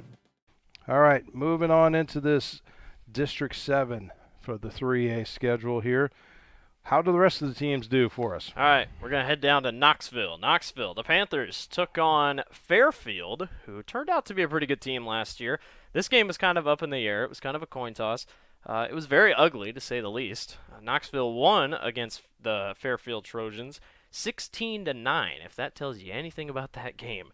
All 0.92 1.00
right, 1.00 1.24
moving 1.34 1.72
on 1.72 1.96
into 1.96 2.20
this 2.20 2.62
District 3.10 3.56
7 3.56 4.12
for 4.42 4.58
the 4.58 4.68
3A 4.68 5.26
schedule 5.26 5.80
here. 5.80 6.12
How 6.82 7.02
do 7.02 7.14
the 7.14 7.18
rest 7.18 7.42
of 7.42 7.48
the 7.48 7.54
teams 7.54 7.88
do 7.88 8.10
for 8.10 8.36
us? 8.36 8.52
All 8.58 8.64
right, 8.64 8.90
we're 9.02 9.08
going 9.08 9.22
to 9.22 9.26
head 9.26 9.40
down 9.40 9.64
to 9.64 9.72
Knoxville. 9.72 10.38
Knoxville, 10.38 10.94
the 10.94 11.04
Panthers 11.04 11.66
took 11.68 11.98
on 11.98 12.42
Fairfield, 12.52 13.48
who 13.66 13.82
turned 13.84 14.10
out 14.10 14.26
to 14.26 14.34
be 14.34 14.42
a 14.42 14.50
pretty 14.50 14.66
good 14.66 14.82
team 14.82 15.06
last 15.06 15.40
year. 15.40 15.62
This 15.94 16.10
game 16.10 16.28
was 16.28 16.38
kind 16.38 16.58
of 16.58 16.68
up 16.68 16.84
in 16.84 16.90
the 16.90 17.08
air. 17.08 17.24
It 17.24 17.30
was 17.30 17.40
kind 17.40 17.56
of 17.56 17.64
a 17.64 17.68
coin 17.68 17.94
toss. 17.94 18.26
Uh, 18.66 18.86
it 18.90 18.94
was 18.94 19.06
very 19.06 19.34
ugly, 19.34 19.72
to 19.72 19.80
say 19.80 20.02
the 20.02 20.12
least. 20.12 20.58
Uh, 20.70 20.82
Knoxville 20.82 21.32
won 21.32 21.74
against 21.74 22.24
the 22.44 22.74
Fairfield 22.76 23.24
Trojans 23.24 23.80
16 24.10 24.84
to 24.84 24.94
9, 24.94 25.32
if 25.46 25.56
that 25.56 25.74
tells 25.74 26.00
you 26.00 26.12
anything 26.12 26.50
about 26.50 26.74
that 26.74 26.98
game. 26.98 27.32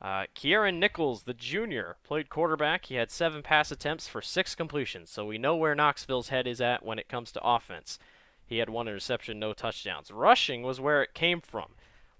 Uh, 0.00 0.24
Kieran 0.34 0.78
Nichols, 0.78 1.22
the 1.22 1.34
junior, 1.34 1.96
played 2.04 2.28
quarterback. 2.28 2.86
He 2.86 2.96
had 2.96 3.10
seven 3.10 3.42
pass 3.42 3.70
attempts 3.70 4.06
for 4.06 4.20
six 4.20 4.54
completions, 4.54 5.10
so 5.10 5.24
we 5.24 5.38
know 5.38 5.56
where 5.56 5.74
Knoxville's 5.74 6.28
head 6.28 6.46
is 6.46 6.60
at 6.60 6.84
when 6.84 6.98
it 6.98 7.08
comes 7.08 7.32
to 7.32 7.42
offense. 7.42 7.98
He 8.46 8.58
had 8.58 8.68
one 8.68 8.88
interception, 8.88 9.38
no 9.38 9.52
touchdowns. 9.52 10.10
Rushing 10.10 10.62
was 10.62 10.80
where 10.80 11.02
it 11.02 11.14
came 11.14 11.40
from. 11.40 11.72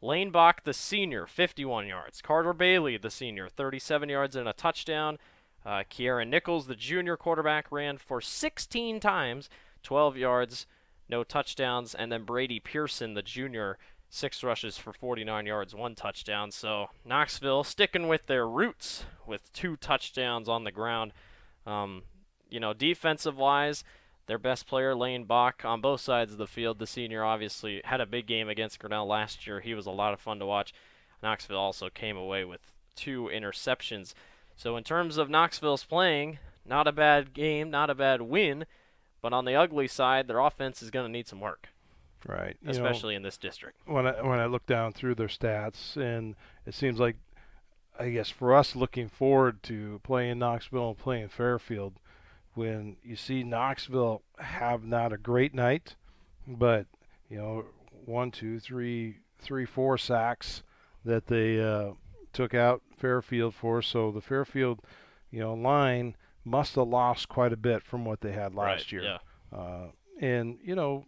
Lane 0.02 0.30
Bach, 0.30 0.64
the 0.64 0.74
senior, 0.74 1.26
51 1.26 1.86
yards. 1.86 2.20
Carter 2.20 2.52
Bailey, 2.52 2.96
the 2.96 3.10
senior, 3.10 3.48
37 3.48 4.08
yards 4.08 4.36
and 4.36 4.48
a 4.48 4.52
touchdown. 4.52 5.18
Uh, 5.64 5.82
Kieran 5.88 6.30
Nichols, 6.30 6.66
the 6.66 6.74
junior 6.76 7.16
quarterback, 7.16 7.70
ran 7.70 7.98
for 7.98 8.20
16 8.20 9.00
times, 9.00 9.48
12 9.82 10.16
yards, 10.16 10.66
no 11.08 11.24
touchdowns. 11.24 11.94
And 11.94 12.10
then 12.10 12.24
Brady 12.24 12.60
Pearson, 12.60 13.14
the 13.14 13.22
junior, 13.22 13.78
six 14.08 14.42
rushes 14.42 14.78
for 14.78 14.92
49 14.92 15.46
yards, 15.46 15.74
one 15.74 15.94
touchdown. 15.94 16.50
So 16.50 16.86
Knoxville 17.04 17.64
sticking 17.64 18.08
with 18.08 18.26
their 18.26 18.46
roots 18.48 19.04
with 19.26 19.52
two 19.52 19.76
touchdowns 19.76 20.48
on 20.48 20.64
the 20.64 20.72
ground. 20.72 21.12
Um, 21.66 22.02
you 22.48 22.60
know, 22.60 22.72
defensive 22.72 23.36
wise, 23.36 23.84
their 24.26 24.38
best 24.38 24.66
player, 24.66 24.94
Lane 24.94 25.24
Bach, 25.24 25.64
on 25.64 25.80
both 25.80 26.00
sides 26.00 26.32
of 26.32 26.38
the 26.38 26.46
field. 26.46 26.78
The 26.78 26.86
senior 26.86 27.24
obviously 27.24 27.80
had 27.84 28.00
a 28.00 28.06
big 28.06 28.26
game 28.26 28.48
against 28.48 28.78
Grinnell 28.78 29.06
last 29.06 29.46
year. 29.46 29.60
He 29.60 29.74
was 29.74 29.86
a 29.86 29.90
lot 29.90 30.12
of 30.12 30.20
fun 30.20 30.38
to 30.38 30.46
watch. 30.46 30.72
Knoxville 31.22 31.58
also 31.58 31.88
came 31.90 32.16
away 32.16 32.44
with 32.44 32.60
two 32.94 33.30
interceptions. 33.32 34.14
So, 34.56 34.76
in 34.76 34.84
terms 34.84 35.18
of 35.18 35.28
Knoxville's 35.28 35.84
playing, 35.84 36.38
not 36.64 36.86
a 36.86 36.92
bad 36.92 37.32
game, 37.34 37.70
not 37.70 37.90
a 37.90 37.94
bad 37.94 38.22
win. 38.22 38.64
But 39.20 39.32
on 39.32 39.44
the 39.44 39.54
ugly 39.54 39.88
side, 39.88 40.28
their 40.28 40.38
offense 40.38 40.82
is 40.82 40.90
going 40.90 41.06
to 41.06 41.12
need 41.12 41.26
some 41.26 41.40
work. 41.40 41.68
Right. 42.26 42.56
You 42.62 42.70
especially 42.70 43.14
know, 43.14 43.18
in 43.18 43.22
this 43.22 43.36
district. 43.36 43.78
When 43.86 44.06
I, 44.06 44.20
when 44.22 44.38
I 44.38 44.46
look 44.46 44.66
down 44.66 44.92
through 44.92 45.14
their 45.14 45.28
stats, 45.28 45.96
and 45.96 46.34
it 46.66 46.74
seems 46.74 46.98
like, 46.98 47.16
I 47.98 48.10
guess 48.10 48.28
for 48.28 48.54
us 48.54 48.74
looking 48.74 49.08
forward 49.08 49.62
to 49.64 50.00
playing 50.02 50.38
Knoxville 50.38 50.88
and 50.88 50.98
playing 50.98 51.28
Fairfield, 51.28 51.94
when 52.54 52.96
you 53.04 53.16
see 53.16 53.42
Knoxville 53.42 54.22
have 54.38 54.82
not 54.82 55.12
a 55.12 55.18
great 55.18 55.54
night, 55.54 55.94
but 56.46 56.86
you 57.28 57.38
know 57.38 57.66
one, 58.04 58.30
two, 58.30 58.58
three, 58.58 59.18
three, 59.38 59.64
four 59.64 59.98
sacks 59.98 60.62
that 61.04 61.26
they 61.26 61.60
uh, 61.60 61.92
took 62.32 62.54
out 62.54 62.82
Fairfield 62.96 63.54
for. 63.54 63.82
So 63.82 64.10
the 64.10 64.20
Fairfield, 64.20 64.80
you 65.30 65.40
know, 65.40 65.54
line 65.54 66.16
must 66.44 66.74
have 66.76 66.88
lost 66.88 67.28
quite 67.28 67.52
a 67.52 67.56
bit 67.56 67.82
from 67.82 68.04
what 68.04 68.20
they 68.20 68.32
had 68.32 68.54
last 68.54 68.90
right, 68.90 68.92
year. 68.92 69.02
Yeah. 69.02 69.18
Uh, 69.56 69.86
and 70.20 70.58
you 70.62 70.74
know, 70.74 71.04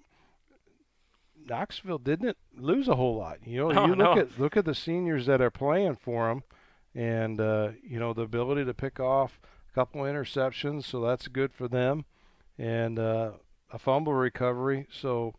Knoxville 1.49 1.99
didn't 1.99 2.37
lose 2.57 2.89
a 2.89 2.97
whole 2.97 3.17
lot. 3.17 3.39
You 3.47 3.59
know, 3.59 3.71
No, 3.71 3.87
you 3.87 3.95
look 3.95 4.17
no. 4.17 4.19
at 4.19 4.39
look 4.39 4.57
at 4.57 4.65
the 4.65 4.75
seniors 4.75 5.27
that 5.27 5.41
are 5.41 5.51
playing 5.51 5.97
for 5.97 6.29
them, 6.29 6.43
and 6.95 7.41
uh, 7.41 7.71
you 7.83 7.99
know 7.99 8.13
the 8.13 8.23
ability 8.23 8.65
to 8.65 8.75
pick 8.75 9.01
off 9.01 9.41
a 9.71 9.75
couple 9.75 10.05
of 10.05 10.13
interceptions, 10.15 10.85
so 10.85 11.01
that's 11.01 11.29
good 11.29 11.53
for 11.53 11.69
them, 11.69 12.05
and 12.59 12.99
uh, 12.99 13.33
a 13.73 13.79
fumble 13.79 14.15
recovery. 14.15 14.87
So, 14.91 15.35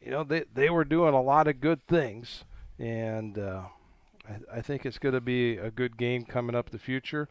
you 0.00 0.10
know, 0.10 0.24
they 0.24 0.44
they 0.52 0.70
were 0.70 0.84
doing 0.84 1.14
a 1.14 1.22
lot 1.22 1.48
of 1.48 1.60
good 1.60 1.86
things, 1.86 2.44
and 2.78 3.38
uh, 3.38 3.62
I, 4.28 4.58
I 4.58 4.60
think 4.62 4.84
it's 4.86 4.98
going 4.98 5.14
to 5.14 5.20
be 5.20 5.56
a 5.56 5.70
good 5.70 5.96
game 5.96 6.24
coming 6.24 6.54
up 6.54 6.70
the 6.70 6.78
future. 6.78 7.28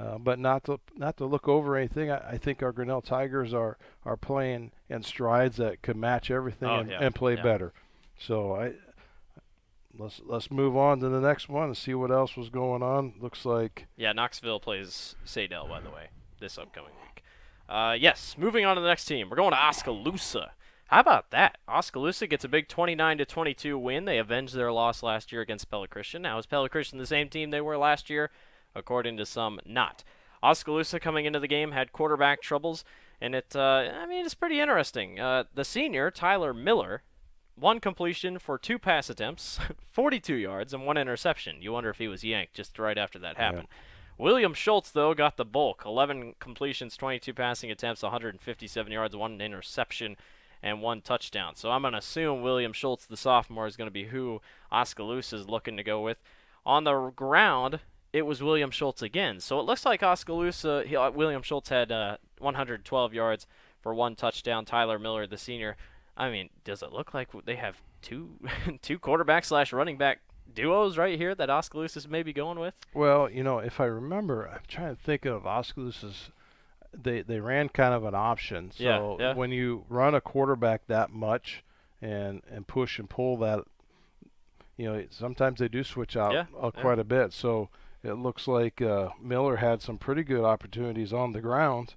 Uh, 0.00 0.16
but 0.16 0.38
not 0.38 0.64
to 0.64 0.80
not 0.96 1.16
to 1.18 1.26
look 1.26 1.46
over 1.46 1.76
anything. 1.76 2.10
I, 2.10 2.30
I 2.30 2.38
think 2.38 2.62
our 2.62 2.72
Grinnell 2.72 3.02
Tigers 3.02 3.52
are 3.52 3.76
are 4.04 4.16
playing 4.16 4.72
in 4.88 5.02
strides 5.02 5.58
that 5.58 5.82
could 5.82 5.96
match 5.96 6.30
everything 6.30 6.68
Oh, 6.68 6.78
and, 6.80 6.90
yeah, 6.90 6.98
and 7.02 7.14
play 7.14 7.34
yeah. 7.36 7.42
better. 7.42 7.72
So 8.18 8.54
I 8.54 8.72
let's 9.98 10.22
let's 10.24 10.50
move 10.50 10.76
on 10.76 11.00
to 11.00 11.08
the 11.08 11.20
next 11.20 11.48
one 11.48 11.64
and 11.64 11.76
see 11.76 11.94
what 11.94 12.10
else 12.10 12.36
was 12.36 12.48
going 12.48 12.82
on. 12.82 13.14
Looks 13.20 13.44
like 13.44 13.88
Yeah, 13.96 14.12
Knoxville 14.12 14.60
plays 14.60 15.16
Saydel, 15.26 15.68
by 15.68 15.80
the 15.80 15.90
way, 15.90 16.08
this 16.38 16.56
upcoming 16.56 16.92
week. 17.02 17.22
Uh, 17.68 17.94
yes, 17.98 18.36
moving 18.38 18.64
on 18.64 18.76
to 18.76 18.82
the 18.82 18.88
next 18.88 19.04
team. 19.04 19.28
We're 19.28 19.36
going 19.36 19.52
to 19.52 19.58
Oskaloosa. 19.62 20.52
How 20.86 21.00
about 21.00 21.30
that? 21.30 21.58
Oskaloosa 21.68 22.26
gets 22.26 22.44
a 22.44 22.48
big 22.48 22.66
29 22.66 23.18
to 23.18 23.24
22 23.24 23.78
win. 23.78 24.06
They 24.06 24.18
avenged 24.18 24.54
their 24.54 24.72
loss 24.72 25.04
last 25.04 25.30
year 25.30 25.40
against 25.40 25.70
Pella 25.70 25.86
Christian. 25.86 26.22
Now, 26.22 26.38
is 26.38 26.46
Pella 26.46 26.68
Christian 26.68 26.98
the 26.98 27.06
same 27.06 27.28
team 27.28 27.50
they 27.50 27.60
were 27.60 27.76
last 27.78 28.10
year? 28.10 28.30
According 28.74 29.16
to 29.16 29.26
some, 29.26 29.60
not. 29.64 30.04
Oskaloosa 30.42 31.00
coming 31.00 31.26
into 31.26 31.40
the 31.40 31.48
game 31.48 31.72
had 31.72 31.92
quarterback 31.92 32.40
troubles, 32.40 32.84
and 33.20 33.34
it, 33.34 33.54
uh, 33.54 33.90
I 34.00 34.06
mean, 34.06 34.24
it's 34.24 34.34
pretty 34.34 34.60
interesting. 34.60 35.20
Uh, 35.20 35.44
the 35.54 35.64
senior, 35.64 36.10
Tyler 36.10 36.54
Miller, 36.54 37.02
one 37.56 37.80
completion 37.80 38.38
for 38.38 38.56
two 38.58 38.78
pass 38.78 39.10
attempts, 39.10 39.58
42 39.90 40.34
yards, 40.34 40.72
and 40.72 40.86
one 40.86 40.96
interception. 40.96 41.60
You 41.60 41.72
wonder 41.72 41.90
if 41.90 41.98
he 41.98 42.08
was 42.08 42.24
yanked 42.24 42.54
just 42.54 42.78
right 42.78 42.96
after 42.96 43.18
that 43.18 43.36
happened. 43.36 43.68
William 44.16 44.52
Schultz, 44.52 44.90
though, 44.90 45.14
got 45.14 45.36
the 45.36 45.44
bulk 45.44 45.82
11 45.86 46.34
completions, 46.38 46.96
22 46.96 47.32
passing 47.32 47.70
attempts, 47.70 48.02
157 48.02 48.92
yards, 48.92 49.16
one 49.16 49.40
interception, 49.40 50.16
and 50.62 50.82
one 50.82 51.00
touchdown. 51.00 51.56
So 51.56 51.70
I'm 51.70 51.82
going 51.82 51.92
to 51.92 51.98
assume 51.98 52.42
William 52.42 52.74
Schultz, 52.74 53.06
the 53.06 53.16
sophomore, 53.16 53.66
is 53.66 53.76
going 53.76 53.86
to 53.86 53.92
be 53.92 54.06
who 54.06 54.42
Oskaloosa 54.70 55.36
is 55.36 55.48
looking 55.48 55.76
to 55.78 55.82
go 55.82 56.02
with. 56.02 56.18
On 56.66 56.84
the 56.84 57.10
ground, 57.16 57.80
it 58.12 58.22
was 58.22 58.42
William 58.42 58.70
Schultz 58.70 59.02
again. 59.02 59.40
So 59.40 59.60
it 59.60 59.66
looks 59.66 59.84
like 59.84 60.02
Oskaloosa, 60.02 60.84
he, 60.86 60.96
uh, 60.96 61.10
William 61.10 61.42
Schultz 61.42 61.68
had 61.68 61.92
uh, 61.92 62.16
112 62.38 63.14
yards 63.14 63.46
for 63.80 63.94
one 63.94 64.16
touchdown. 64.16 64.64
Tyler 64.64 64.98
Miller, 64.98 65.26
the 65.26 65.38
senior, 65.38 65.76
I 66.16 66.30
mean, 66.30 66.50
does 66.64 66.82
it 66.82 66.92
look 66.92 67.14
like 67.14 67.28
they 67.44 67.56
have 67.56 67.80
two 68.02 68.30
two 68.82 68.98
quarterback 68.98 69.44
slash 69.44 69.72
running 69.72 69.96
back 69.96 70.20
duos 70.52 70.98
right 70.98 71.18
here 71.18 71.34
that 71.34 71.50
Oskaloosa's 71.50 72.08
maybe 72.08 72.32
going 72.32 72.58
with? 72.58 72.74
well, 72.94 73.30
you 73.30 73.42
know, 73.42 73.58
if 73.58 73.80
I 73.80 73.84
remember, 73.84 74.48
I'm 74.48 74.62
trying 74.66 74.96
to 74.96 75.02
think 75.02 75.24
of 75.24 75.46
Oskaloosa's. 75.46 76.30
They 76.92 77.22
they 77.22 77.38
ran 77.38 77.68
kind 77.68 77.94
of 77.94 78.04
an 78.04 78.16
option. 78.16 78.72
So 78.72 79.16
Yeah, 79.18 79.26
yeah. 79.28 79.34
when 79.34 79.52
you 79.52 79.84
run 79.88 80.16
a 80.16 80.20
quarterback 80.20 80.88
that 80.88 81.10
much 81.10 81.62
and 82.02 82.42
and 82.50 82.66
push 82.66 82.98
and 82.98 83.08
pull 83.08 83.36
that, 83.38 83.60
you 84.76 84.86
know, 84.92 85.04
sometimes 85.10 85.60
they 85.60 85.68
do 85.68 85.84
switch 85.84 86.16
out 86.16 86.32
Yeah, 86.32 86.46
uh, 86.60 86.72
quite 86.72 86.98
a 86.98 87.04
bit. 87.04 87.32
So 87.32 87.68
it 88.02 88.14
looks 88.14 88.48
like 88.48 88.80
uh, 88.82 89.10
Miller 89.20 89.56
had 89.56 89.82
some 89.82 89.98
pretty 89.98 90.22
good 90.24 90.44
opportunities 90.44 91.12
on 91.12 91.32
the 91.32 91.40
ground 91.40 91.94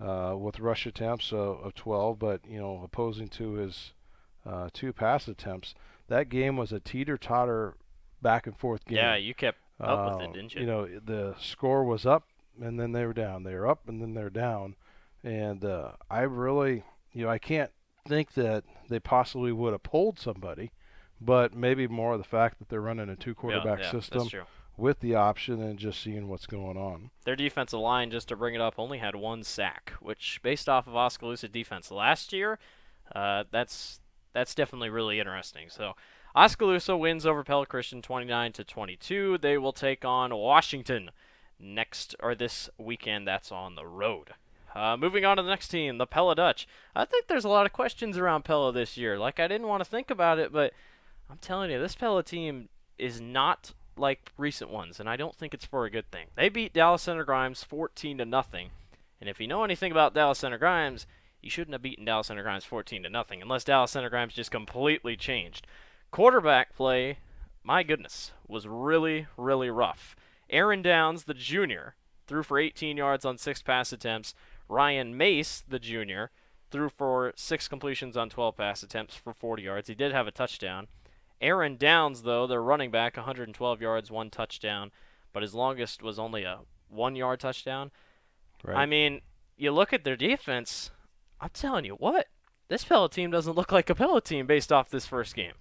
uh, 0.00 0.34
with 0.38 0.60
rush 0.60 0.86
attempts 0.86 1.32
of, 1.32 1.60
of 1.62 1.74
12, 1.74 2.18
but 2.18 2.40
you 2.46 2.58
know, 2.58 2.80
opposing 2.84 3.28
to 3.28 3.54
his 3.54 3.92
uh, 4.46 4.68
two 4.72 4.92
pass 4.92 5.28
attempts. 5.28 5.74
That 6.08 6.28
game 6.28 6.56
was 6.56 6.72
a 6.72 6.80
teeter-totter, 6.80 7.74
back 8.20 8.46
and 8.46 8.56
forth 8.58 8.84
game. 8.86 8.96
Yeah, 8.96 9.16
you 9.16 9.34
kept 9.34 9.58
up 9.86 10.04
with 10.04 10.14
Um, 10.14 10.20
it, 10.20 10.32
didn't 10.32 10.54
you? 10.54 10.60
You 10.60 10.66
know, 10.66 10.86
the 10.86 11.34
score 11.40 11.84
was 11.84 12.06
up 12.06 12.28
and 12.60 12.78
then 12.78 12.92
they 12.92 13.06
were 13.06 13.12
down. 13.14 13.42
They 13.42 13.54
were 13.54 13.66
up 13.68 13.88
and 13.88 14.00
then 14.00 14.14
they're 14.14 14.30
down. 14.30 14.76
And 15.24 15.64
uh, 15.64 15.92
I 16.10 16.22
really, 16.22 16.84
you 17.12 17.24
know, 17.24 17.30
I 17.30 17.38
can't 17.38 17.70
think 18.06 18.34
that 18.34 18.64
they 18.88 19.00
possibly 19.00 19.52
would 19.52 19.72
have 19.72 19.82
pulled 19.82 20.18
somebody, 20.18 20.72
but 21.20 21.54
maybe 21.54 21.86
more 21.88 22.16
the 22.18 22.24
fact 22.24 22.58
that 22.58 22.68
they're 22.68 22.80
running 22.80 23.08
a 23.08 23.16
two 23.16 23.34
Yeah, 23.46 23.64
quarterback 23.64 23.78
yeah, 23.78 23.90
system 23.90 24.18
That's 24.18 24.30
true. 24.30 24.44
With 24.76 25.00
the 25.00 25.14
option 25.14 25.60
and 25.60 25.78
just 25.78 26.00
seeing 26.00 26.28
what's 26.28 26.46
going 26.46 26.76
on. 26.76 27.10
Their 27.24 27.36
defensive 27.36 27.80
line, 27.80 28.10
just 28.10 28.28
to 28.28 28.36
bring 28.36 28.54
it 28.54 28.60
up, 28.60 28.74
only 28.78 28.98
had 28.98 29.14
one 29.14 29.42
sack, 29.42 29.92
which, 30.00 30.40
based 30.42 30.68
off 30.68 30.86
of 30.86 30.96
Oskaloosa 30.96 31.48
defense 31.48 31.90
last 31.90 32.32
year, 32.32 32.58
uh, 33.14 33.44
that's 33.50 34.00
that's 34.32 34.54
definitely 34.54 34.88
really 34.88 35.18
interesting. 35.18 35.68
So, 35.68 35.92
Oskaloosa 36.34 36.96
wins 36.96 37.26
over 37.26 37.44
Pella 37.44 37.66
Christian 37.66 38.00
29 38.00 38.52
to 38.52 38.64
22. 38.64 39.38
They 39.38 39.58
will 39.58 39.74
take 39.74 40.04
on 40.04 40.34
Washington 40.34 41.10
next 41.60 42.16
or 42.18 42.34
this 42.34 42.70
weekend. 42.78 43.28
That's 43.28 43.52
on 43.52 43.74
the 43.74 43.86
road. 43.86 44.30
Uh, 44.74 44.96
moving 44.96 45.24
on 45.24 45.36
to 45.36 45.42
the 45.42 45.50
next 45.50 45.68
team, 45.68 45.98
the 45.98 46.06
Pella 46.06 46.34
Dutch. 46.34 46.66
I 46.96 47.04
think 47.04 47.26
there's 47.26 47.44
a 47.44 47.50
lot 47.50 47.66
of 47.66 47.74
questions 47.74 48.16
around 48.16 48.44
Pella 48.44 48.72
this 48.72 48.96
year. 48.96 49.18
Like 49.18 49.38
I 49.38 49.46
didn't 49.46 49.68
want 49.68 49.84
to 49.84 49.90
think 49.90 50.10
about 50.10 50.38
it, 50.38 50.50
but 50.50 50.72
I'm 51.30 51.38
telling 51.38 51.70
you, 51.70 51.78
this 51.78 51.94
Pella 51.94 52.22
team 52.22 52.70
is 52.98 53.20
not 53.20 53.74
like 53.96 54.32
recent 54.36 54.70
ones, 54.70 54.98
and 54.98 55.08
I 55.08 55.16
don't 55.16 55.34
think 55.36 55.54
it's 55.54 55.64
for 55.64 55.84
a 55.84 55.90
good 55.90 56.10
thing. 56.10 56.26
They 56.34 56.48
beat 56.48 56.72
Dallas 56.72 57.02
Center 57.02 57.24
Grimes 57.24 57.62
14 57.64 58.18
to 58.18 58.24
nothing, 58.24 58.70
and 59.20 59.28
if 59.28 59.40
you 59.40 59.46
know 59.46 59.64
anything 59.64 59.92
about 59.92 60.14
Dallas 60.14 60.38
Center 60.38 60.58
Grimes, 60.58 61.06
you 61.40 61.50
shouldn't 61.50 61.72
have 61.72 61.82
beaten 61.82 62.04
Dallas 62.04 62.28
Center 62.28 62.42
Grimes 62.42 62.64
14 62.64 63.02
to 63.02 63.10
nothing, 63.10 63.42
unless 63.42 63.64
Dallas 63.64 63.90
Center 63.90 64.10
Grimes 64.10 64.34
just 64.34 64.50
completely 64.50 65.16
changed. 65.16 65.66
Quarterback 66.10 66.74
play, 66.74 67.18
my 67.64 67.82
goodness, 67.82 68.32
was 68.46 68.66
really, 68.66 69.26
really 69.36 69.70
rough. 69.70 70.14
Aaron 70.50 70.82
Downs, 70.82 71.24
the 71.24 71.34
junior, 71.34 71.94
threw 72.26 72.42
for 72.42 72.58
18 72.58 72.96
yards 72.96 73.24
on 73.24 73.38
six 73.38 73.62
pass 73.62 73.92
attempts. 73.92 74.34
Ryan 74.68 75.16
Mace, 75.16 75.62
the 75.66 75.78
junior, 75.78 76.30
threw 76.70 76.88
for 76.88 77.32
six 77.36 77.68
completions 77.68 78.16
on 78.16 78.30
12 78.30 78.56
pass 78.56 78.82
attempts 78.82 79.14
for 79.16 79.32
40 79.32 79.62
yards. 79.62 79.88
He 79.88 79.94
did 79.94 80.12
have 80.12 80.26
a 80.26 80.32
touchdown. 80.32 80.88
Aaron 81.42 81.76
Downs, 81.76 82.22
though, 82.22 82.46
their 82.46 82.62
running 82.62 82.90
back, 82.90 83.16
112 83.16 83.82
yards, 83.82 84.10
one 84.10 84.30
touchdown, 84.30 84.92
but 85.32 85.42
his 85.42 85.54
longest 85.54 86.02
was 86.02 86.18
only 86.18 86.44
a 86.44 86.60
one 86.88 87.16
yard 87.16 87.40
touchdown. 87.40 87.90
Right. 88.64 88.76
I 88.76 88.86
mean, 88.86 89.20
you 89.56 89.72
look 89.72 89.92
at 89.92 90.04
their 90.04 90.16
defense, 90.16 90.90
I'm 91.40 91.50
telling 91.52 91.84
you 91.84 91.94
what, 91.96 92.28
this 92.68 92.84
Pella 92.84 93.10
team 93.10 93.30
doesn't 93.30 93.56
look 93.56 93.72
like 93.72 93.90
a 93.90 93.94
Pella 93.94 94.20
team 94.22 94.46
based 94.46 94.72
off 94.72 94.88
this 94.88 95.04
first 95.06 95.34
game. 95.34 95.54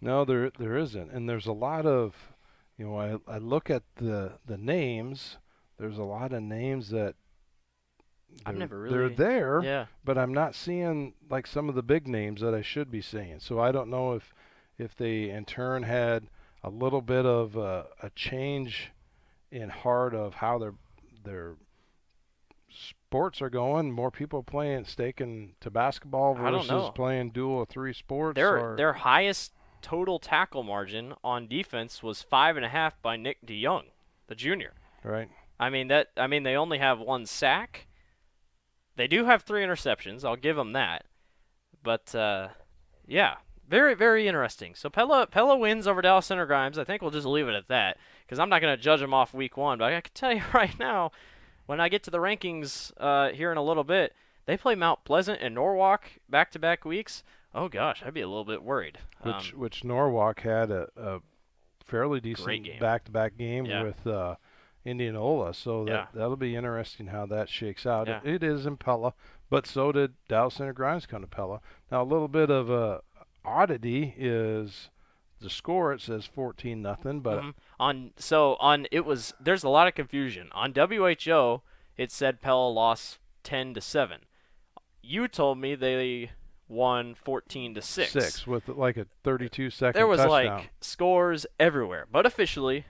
No, 0.00 0.24
there 0.24 0.50
there 0.58 0.76
isn't, 0.76 1.12
and 1.12 1.28
there's 1.28 1.46
a 1.46 1.52
lot 1.52 1.86
of, 1.86 2.14
you 2.76 2.86
know, 2.86 2.98
I 2.98 3.32
I 3.32 3.38
look 3.38 3.70
at 3.70 3.84
the 3.96 4.32
the 4.44 4.58
names. 4.58 5.38
There's 5.78 5.98
a 5.98 6.02
lot 6.02 6.32
of 6.32 6.42
names 6.42 6.90
that. 6.90 7.14
I've 8.46 8.56
never 8.56 8.88
They're 8.90 9.08
there, 9.10 9.60
Yeah. 9.62 9.86
but 10.04 10.16
I'm 10.18 10.32
not 10.32 10.54
seeing 10.54 11.12
like 11.30 11.46
some 11.46 11.68
of 11.68 11.74
the 11.74 11.82
big 11.82 12.08
names 12.08 12.40
that 12.40 12.54
I 12.54 12.62
should 12.62 12.90
be 12.90 13.00
seeing. 13.02 13.38
So 13.40 13.60
I 13.60 13.70
don't 13.72 13.90
know 13.90 14.14
if 14.14 14.32
if 14.82 14.96
they 14.96 15.30
in 15.30 15.44
turn 15.44 15.84
had 15.84 16.26
a 16.62 16.70
little 16.70 17.00
bit 17.00 17.24
of 17.24 17.56
a, 17.56 17.86
a 18.02 18.10
change 18.10 18.90
in 19.50 19.68
heart 19.68 20.14
of 20.14 20.34
how 20.34 20.58
their 20.58 20.74
their 21.24 21.54
sports 22.68 23.42
are 23.42 23.50
going. 23.50 23.92
More 23.92 24.10
people 24.10 24.42
playing 24.42 24.84
staking 24.86 25.54
to 25.60 25.70
basketball 25.70 26.34
versus 26.34 26.90
playing 26.94 27.30
dual 27.30 27.56
or 27.56 27.66
three 27.66 27.92
sports. 27.92 28.36
Their 28.36 28.58
or, 28.58 28.76
their 28.76 28.92
highest 28.94 29.52
total 29.80 30.18
tackle 30.18 30.62
margin 30.62 31.14
on 31.22 31.48
defense 31.48 32.02
was 32.02 32.22
five 32.22 32.56
and 32.56 32.64
a 32.64 32.68
half 32.68 33.00
by 33.02 33.16
Nick 33.16 33.44
DeYoung, 33.46 33.84
the 34.28 34.34
junior. 34.34 34.74
right. 35.04 35.28
I 35.60 35.70
mean 35.70 35.88
that. 35.88 36.10
I 36.16 36.26
mean 36.26 36.42
they 36.42 36.56
only 36.56 36.78
have 36.78 36.98
one 36.98 37.26
sack. 37.26 37.86
They 38.96 39.06
do 39.06 39.24
have 39.26 39.42
three 39.42 39.62
interceptions. 39.62 40.24
I'll 40.24 40.36
give 40.36 40.56
them 40.56 40.72
that. 40.72 41.04
But 41.82 42.14
uh, 42.14 42.48
yeah, 43.06 43.36
very 43.68 43.94
very 43.94 44.26
interesting. 44.28 44.74
So 44.74 44.88
Pella 44.90 45.26
Pella 45.26 45.56
wins 45.56 45.86
over 45.86 46.02
Dallas 46.02 46.26
Center 46.26 46.46
Grimes. 46.46 46.78
I 46.78 46.84
think 46.84 47.02
we'll 47.02 47.10
just 47.10 47.26
leave 47.26 47.48
it 47.48 47.54
at 47.54 47.68
that 47.68 47.96
because 48.26 48.38
I'm 48.38 48.48
not 48.48 48.60
going 48.60 48.76
to 48.76 48.82
judge 48.82 49.00
them 49.00 49.14
off 49.14 49.32
week 49.34 49.56
one. 49.56 49.78
But 49.78 49.92
I 49.92 50.00
can 50.00 50.10
tell 50.14 50.32
you 50.36 50.42
right 50.54 50.78
now, 50.78 51.12
when 51.66 51.80
I 51.80 51.88
get 51.88 52.02
to 52.04 52.10
the 52.10 52.18
rankings 52.18 52.92
uh, 52.98 53.30
here 53.32 53.50
in 53.52 53.58
a 53.58 53.62
little 53.64 53.84
bit, 53.84 54.14
they 54.46 54.56
play 54.56 54.74
Mount 54.74 55.04
Pleasant 55.04 55.40
and 55.40 55.54
Norwalk 55.54 56.04
back 56.28 56.50
to 56.52 56.58
back 56.58 56.84
weeks. 56.84 57.22
Oh 57.54 57.68
gosh, 57.68 58.02
I'd 58.04 58.14
be 58.14 58.20
a 58.22 58.28
little 58.28 58.44
bit 58.46 58.62
worried. 58.62 58.98
which 59.22 59.52
Um, 59.54 59.60
which 59.60 59.84
Norwalk 59.84 60.40
had 60.40 60.70
a, 60.70 60.88
a 60.96 61.20
fairly 61.84 62.18
decent 62.20 62.80
back-to-back 62.80 63.36
game 63.36 63.66
Yeah. 63.66 63.82
with 63.82 64.06
uh, 64.06 64.36
Indianola, 64.84 65.52
so 65.54 65.84
that 65.84 65.90
Yeah. 65.92 66.06
that'll 66.14 66.36
be 66.36 66.56
interesting 66.56 67.08
how 67.08 67.26
that 67.26 67.48
shakes 67.48 67.86
out. 67.86 68.08
Yeah. 68.08 68.20
It 68.24 68.42
is 68.42 68.64
in 68.66 68.76
Pella, 68.78 69.12
but 69.50 69.66
so 69.66 69.92
did 69.92 70.14
Dallas 70.28 70.54
Center 70.54 70.72
Grimes 70.72 71.06
come 71.06 71.20
to 71.20 71.26
Pella. 71.28 71.60
Now 71.90 72.02
a 72.02 72.04
little 72.04 72.28
bit 72.28 72.50
of 72.50 72.70
a 72.70 73.02
oddity 73.52 74.14
is 74.16 74.88
the 75.40 75.50
score 75.50 75.92
it 75.92 76.00
says 76.00 76.24
14 76.26 76.80
nothing, 76.82 77.20
but 77.20 77.42
Mhm. 77.42 77.54
on 77.78 78.12
so 78.16 78.56
on 78.60 78.86
it 78.90 79.04
was 79.04 79.34
there's 79.40 79.64
a 79.64 79.68
lot 79.68 79.88
of 79.88 79.94
confusion 79.94 80.48
on 80.52 80.72
WHO. 80.72 81.62
It 81.96 82.10
said 82.10 82.40
Pella 82.40 82.68
lost 82.70 83.18
ten 83.42 83.74
to 83.74 83.80
seven. 83.80 84.20
You 85.02 85.26
told 85.28 85.58
me 85.58 85.74
they 85.74 86.30
won 86.68 87.14
fourteen 87.14 87.74
to 87.74 87.82
six. 87.82 88.12
six 88.12 88.46
with 88.46 88.68
like 88.68 88.96
a 88.96 89.06
32 89.24 89.68
second 89.70 89.98
There 89.98 90.06
was 90.06 90.18
touchdown. 90.20 90.58
like 90.58 90.70
scores 90.80 91.44
everywhere, 91.60 92.06
but 92.10 92.24
officially, 92.24 92.86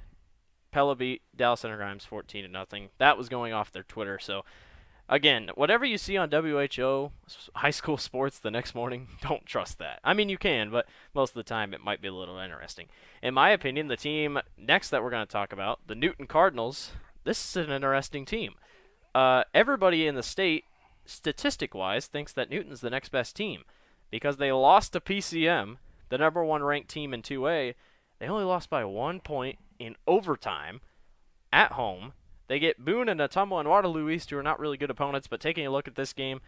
Pella 0.70 0.94
beat 0.94 1.22
Dallas 1.35 1.61
Center 1.61 1.77
Grimes 1.79 2.05
fourteen 2.05 2.44
to 2.44 2.48
nothing. 2.51 2.90
That 2.98 3.16
was 3.18 3.29
going 3.29 3.53
off 3.53 3.72
their 3.72 3.83
Twitter. 3.83 4.18
So, 4.18 4.44
again, 5.12 5.51
whatever 5.55 5.85
you 5.85 5.98
see 5.98 6.16
on 6.16 6.31
WHO 6.31 7.12
high 7.55 7.70
school 7.70 7.96
sports 7.98 8.38
the 8.38 8.51
next 8.51 8.75
morning, 8.75 9.09
don't 9.20 9.46
trust 9.46 9.79
that. 9.79 10.01
I 10.03 10.14
mean, 10.14 10.29
you 10.29 10.38
can, 10.38 10.70
but 10.70 10.87
most 11.14 11.31
of 11.31 11.35
the 11.35 11.42
time 11.42 11.75
it 11.75 11.85
might 11.85 12.01
be 12.01 12.09
a 12.09 12.14
little 12.14 12.38
interesting. 12.38 12.88
In 13.22 13.35
my 13.35 13.51
opinion, 13.51 13.88
the 13.88 13.96
team 13.96 14.38
next 14.57 14.90
that 14.90 15.03
we're 15.03 15.11
going 15.11 15.27
to 15.27 15.33
talk 15.33 15.53
about, 15.53 15.81
the 15.87 15.94
Newton 15.94 16.27
Cardinals, 16.27 16.92
this 17.25 17.57
is 17.57 17.57
an 17.57 17.70
interesting 17.70 18.25
team. 18.25 18.55
Uh, 19.14 19.44
everybody 19.55 20.07
in 20.07 20.14
the 20.14 20.22
state, 20.22 20.64
statistic-wise, 21.05 22.07
thinks 22.07 22.33
that 22.33 22.51
Newton's 22.51 22.81
the 22.81 22.90
next 22.90 23.11
best 23.11 23.37
team 23.37 23.62
because 24.11 24.38
they 24.38 24.51
lost 24.51 24.94
to 24.94 25.01
PCM, 25.01 25.77
the 26.09 26.18
number 26.18 26.42
one 26.44 26.62
ranked 26.62 26.88
team 26.88 27.12
in 27.12 27.22
2A. 27.22 27.75
They 28.18 28.27
only 28.27 28.44
lost 28.44 28.70
by 28.70 28.85
one 28.85 29.20
point 29.20 29.59
in 29.79 29.96
overtime 30.07 30.81
at 31.53 31.72
home. 31.72 32.12
They 32.48 32.59
get 32.59 32.85
Boone 32.85 33.09
and 33.09 33.20
Ottumwa 33.20 33.61
and 33.61 33.68
Waterloo 33.68 34.11
East, 34.11 34.31
who 34.31 34.38
are 34.38 34.42
not 34.42 34.61
really 34.61 34.76
good 34.76 34.90
opponents, 34.90 35.26
but 35.26 35.40
taking 35.40 35.66
a 35.66 35.70
look 35.70 35.88
at 35.88 35.94
this 35.94 36.12
game, 36.12 36.40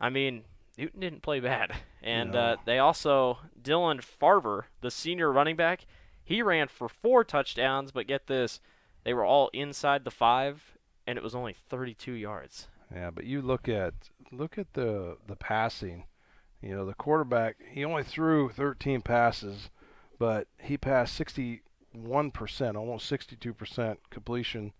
I 0.00 0.08
mean, 0.08 0.44
Newton 0.78 1.00
didn't 1.00 1.22
play 1.22 1.40
bad. 1.40 1.72
And 2.02 2.36
uh, 2.36 2.58
they 2.64 2.78
also, 2.78 3.38
Dylan 3.60 4.00
Farver, 4.00 4.66
the 4.80 4.92
senior 4.92 5.32
running 5.32 5.56
back, 5.56 5.86
he 6.22 6.40
ran 6.40 6.68
for 6.68 6.88
four 6.88 7.24
touchdowns, 7.24 7.90
but 7.90 8.06
get 8.06 8.28
this, 8.28 8.60
they 9.02 9.12
were 9.12 9.24
all 9.24 9.50
inside 9.52 10.04
the 10.04 10.12
five, 10.12 10.76
and 11.04 11.18
it 11.18 11.24
was 11.24 11.34
only 11.34 11.56
32 11.68 12.12
yards. 12.12 12.68
Yeah, 12.94 13.10
but 13.10 13.24
you 13.24 13.42
look 13.42 13.68
at 13.68 13.94
look 14.30 14.58
at 14.58 14.74
the 14.74 15.16
the 15.26 15.36
passing. 15.36 16.04
You 16.62 16.74
know, 16.74 16.86
the 16.86 16.94
quarterback 16.94 17.56
he 17.70 17.84
only 17.84 18.02
threw 18.02 18.50
13 18.50 19.02
passes, 19.02 19.70
but 20.18 20.48
he 20.58 20.76
passed 20.76 21.20
61%, 21.20 21.60
almost 22.76 23.10
62% 23.10 23.96
completion, 24.10 24.72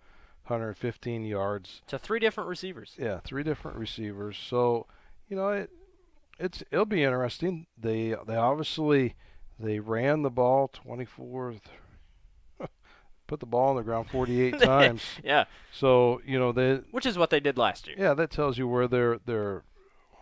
115 0.48 1.24
yards. 1.24 1.82
To 1.88 1.98
three 1.98 2.18
different 2.18 2.48
receivers. 2.48 2.94
Yeah, 2.98 3.20
three 3.20 3.42
different 3.42 3.76
receivers. 3.78 4.36
So, 4.38 4.86
you 5.28 5.36
know, 5.36 5.48
it 5.50 5.70
it's 6.38 6.62
it'll 6.70 6.84
be 6.84 7.02
interesting. 7.02 7.66
They 7.78 8.14
they 8.26 8.36
obviously 8.36 9.14
they 9.58 9.78
ran 9.80 10.22
the 10.22 10.30
ball 10.30 10.68
24 10.68 11.54
put 13.26 13.40
the 13.40 13.46
ball 13.46 13.70
on 13.70 13.76
the 13.76 13.82
ground 13.82 14.08
48 14.10 14.58
times. 14.60 15.02
Yeah, 15.24 15.44
So, 15.72 16.20
you 16.24 16.38
know, 16.38 16.52
they 16.52 16.76
which 16.90 17.06
is 17.06 17.18
what 17.18 17.30
they 17.30 17.40
did 17.40 17.58
last 17.58 17.86
year. 17.86 17.96
yeah, 17.98 18.14
that 18.14 18.30
tells 18.30 18.58
you 18.58 18.68
where 18.68 18.86
their 18.86 19.18
their 19.26 19.64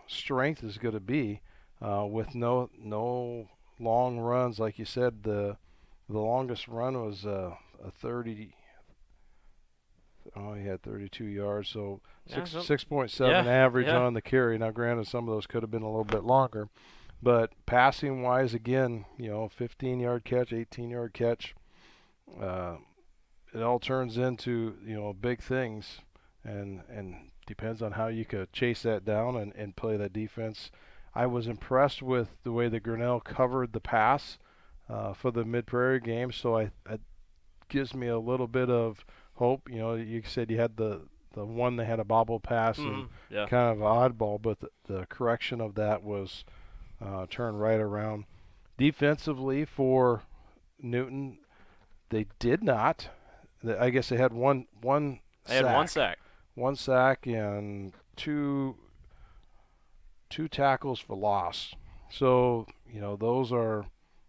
strength 0.07 0.63
is 0.63 0.77
going 0.77 0.93
to 0.93 0.99
be 0.99 1.41
uh, 1.81 2.05
with 2.09 2.33
no 2.35 2.69
no 2.79 3.47
long 3.79 4.17
runs 4.19 4.57
like 4.59 4.79
you 4.79 4.85
said 4.85 5.23
the 5.23 5.57
the 6.07 6.19
longest 6.19 6.67
run 6.67 6.93
was 7.03 7.25
uh, 7.25 7.53
a 7.83 7.91
30 7.91 8.54
oh 10.35 10.53
he 10.53 10.65
had 10.65 10.81
32 10.83 11.25
yards 11.25 11.69
so 11.69 12.01
Yeah, 12.27 12.35
six 12.45 12.51
so- 12.51 12.59
6.7 12.61 13.29
yeah, 13.29 13.45
average 13.51 13.87
yeah. 13.87 13.97
on 13.97 14.13
the 14.13 14.21
carry 14.21 14.57
now 14.57 14.71
granted 14.71 15.07
some 15.07 15.27
of 15.27 15.33
those 15.33 15.47
could 15.47 15.63
have 15.63 15.71
been 15.71 15.81
a 15.83 15.89
little 15.89 16.03
bit 16.03 16.23
longer 16.23 16.69
but 17.23 17.51
passing 17.65 18.21
wise 18.21 18.53
again 18.53 19.05
you 19.17 19.29
know 19.29 19.47
15 19.49 19.99
yard 19.99 20.23
catch 20.25 20.51
18 20.53 20.89
yard 20.89 21.13
catch 21.13 21.55
uh, 22.41 22.75
it 23.53 23.61
all 23.61 23.79
turns 23.79 24.17
into 24.17 24.75
you 24.85 24.95
know 24.95 25.13
big 25.13 25.41
things 25.41 25.99
and 26.43 26.81
and 26.89 27.15
depends 27.47 27.81
on 27.81 27.93
how 27.93 28.07
you 28.07 28.25
could 28.25 28.51
chase 28.51 28.81
that 28.83 29.05
down 29.05 29.35
and, 29.37 29.53
and 29.55 29.75
play 29.75 29.95
that 29.97 30.11
defense. 30.11 30.71
I 31.13 31.27
was 31.27 31.45
impressed 31.47 32.01
with 32.01 32.29
the 32.43 32.51
way 32.51 32.67
that 32.69 32.79
Grinnell 32.81 33.19
covered 33.19 33.71
the 33.71 33.79
pass 33.79 34.39
uh, 34.89 35.13
for 35.13 35.29
the 35.29 35.45
Mid 35.45 35.67
Prairie 35.67 35.99
game, 35.99 36.31
so 36.31 36.57
I 36.57 36.71
it 36.89 37.01
gives 37.69 37.93
me 37.93 38.07
a 38.07 38.17
little 38.19 38.47
bit 38.47 38.69
of 38.69 39.05
hope. 39.35 39.69
You 39.69 39.79
know, 39.79 39.93
you 39.95 40.21
said 40.25 40.49
you 40.51 40.59
had 40.59 40.77
the 40.77 41.01
the 41.33 41.45
one 41.45 41.75
that 41.75 41.85
had 41.85 41.99
a 41.99 42.05
bobble 42.05 42.39
pass 42.39 42.77
and 42.77 43.03
Mhm, 43.03 43.09
Yeah. 43.29 43.45
kind 43.47 43.69
of 43.77 43.83
oddball, 43.83 44.41
but 44.41 44.59
the, 44.61 44.69
the 44.87 45.05
correction 45.07 45.59
of 45.59 45.75
that 45.75 46.01
was 46.01 46.45
uh, 47.01 47.25
turned 47.29 47.59
right 47.59 47.79
around. 47.79 48.23
Defensively 48.77 49.65
for 49.65 50.23
Newton, 50.81 51.39
they 52.09 52.27
did 52.39 52.63
not. 52.63 53.09
I 53.79 53.89
guess 53.89 54.09
they 54.09 54.17
had 54.17 54.31
one 54.33 54.67
one 54.81 55.19
They 55.47 55.55
had 55.57 55.65
one 55.65 55.87
sack. 55.87 56.19
one 56.53 56.75
sack 56.77 57.25
and 57.27 57.93
two 58.15 58.77
two 60.29 60.47
tackles 60.47 60.99
for 60.99 61.15
loss. 61.15 61.73
So 62.09 62.67
you 62.91 63.01
know 63.01 63.15
those 63.15 63.51
are 63.51 63.85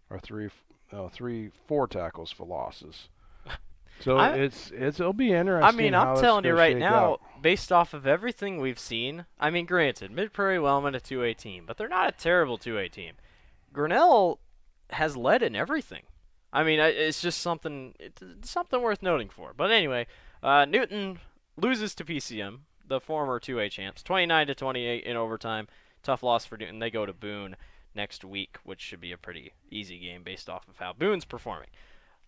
are 0.09 0.19
three 0.19 0.49
no, 0.91 1.09
three 1.09 1.51
four 1.67 1.87
tackles 1.87 2.31
for 2.31 2.45
losses. 2.45 3.09
So 4.01 4.17
I- 4.17 4.33
it's 4.35 4.71
it's 4.73 4.99
it'll 4.99 5.13
be 5.13 5.31
interesting. 5.33 5.67
I 5.67 5.71
mean, 5.71 5.95
I'm 5.95 6.17
telling 6.19 6.45
you 6.45 6.53
right 6.55 6.77
now, 6.77 7.13
out. 7.13 7.21
based 7.41 7.71
off 7.71 7.93
of 7.93 8.05
everything 8.05 8.59
we've 8.59 8.79
seen, 8.79 9.25
I 9.39 9.49
mean, 9.49 9.65
granted, 9.65 10.11
Mid 10.11 10.33
Prairie 10.33 10.59
Wellman 10.59 10.95
a 10.95 10.99
2A 10.99 11.35
team, 11.35 11.65
but 11.65 11.77
they're 11.77 11.87
not 11.87 12.09
a 12.09 12.11
terrible 12.11 12.57
2A 12.57 12.91
team. 12.91 13.13
Grinnell 13.73 14.39
has 14.91 15.17
led 15.17 15.41
in 15.43 15.55
everything. 15.55 16.03
I 16.53 16.63
mean, 16.63 16.79
it's 16.79 17.21
just 17.21 17.41
something 17.41 17.93
it's 17.99 18.49
something 18.49 18.81
worth 18.81 19.01
noting 19.03 19.29
for. 19.29 19.53
But 19.55 19.71
anyway, 19.71 20.07
uh, 20.41 20.65
Newton 20.65 21.19
loses 21.57 21.93
to 21.95 22.05
PCM, 22.05 22.59
the 22.87 23.01
former 23.01 23.39
2A 23.39 23.69
champs, 23.71 24.03
29 24.03 24.47
to 24.47 24.55
28 24.55 25.03
in 25.03 25.17
overtime. 25.17 25.67
Tough 26.03 26.23
loss 26.23 26.45
for 26.45 26.57
Newton. 26.57 26.79
They 26.79 26.89
go 26.91 27.05
to 27.05 27.13
Boone 27.13 27.55
next 27.93 28.23
week, 28.23 28.57
which 28.63 28.79
should 28.81 29.01
be 29.01 29.11
a 29.11 29.17
pretty 29.17 29.51
easy 29.69 29.99
game 29.99 30.23
based 30.23 30.49
off 30.49 30.67
of 30.69 30.77
how 30.77 30.93
Boone's 30.93 31.25
performing. 31.25 31.69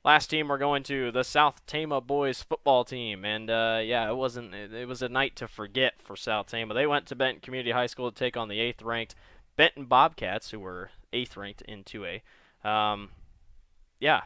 Last 0.03 0.27
team 0.27 0.47
we're 0.47 0.57
going 0.57 0.83
to 0.83 1.11
the 1.11 1.23
South 1.23 1.65
Tama 1.65 1.99
boys 1.99 2.41
football 2.41 2.85
team, 2.85 3.25
and 3.25 3.49
uh, 3.49 3.81
yeah, 3.83 4.09
it 4.09 4.15
wasn't. 4.15 4.55
It, 4.55 4.87
was 4.87 5.01
a 5.01 5.09
night 5.09 5.35
to 5.37 5.47
forget 5.47 6.01
for 6.01 6.15
South 6.15 6.47
Tama. 6.47 6.73
They 6.73 6.87
went 6.87 7.05
to 7.07 7.15
Benton 7.15 7.41
Community 7.41 7.71
High 7.71 7.87
School 7.87 8.09
to 8.09 8.17
take 8.17 8.37
on 8.37 8.47
the 8.47 8.61
eighth-ranked 8.61 9.13
Benton 9.57 9.85
Bobcats, 9.85 10.51
who 10.51 10.59
were 10.59 10.91
eighth-ranked 11.11 11.63
in 11.63 11.83
2A. 11.83 12.21
Um, 12.67 13.09
yeah, 13.99 14.21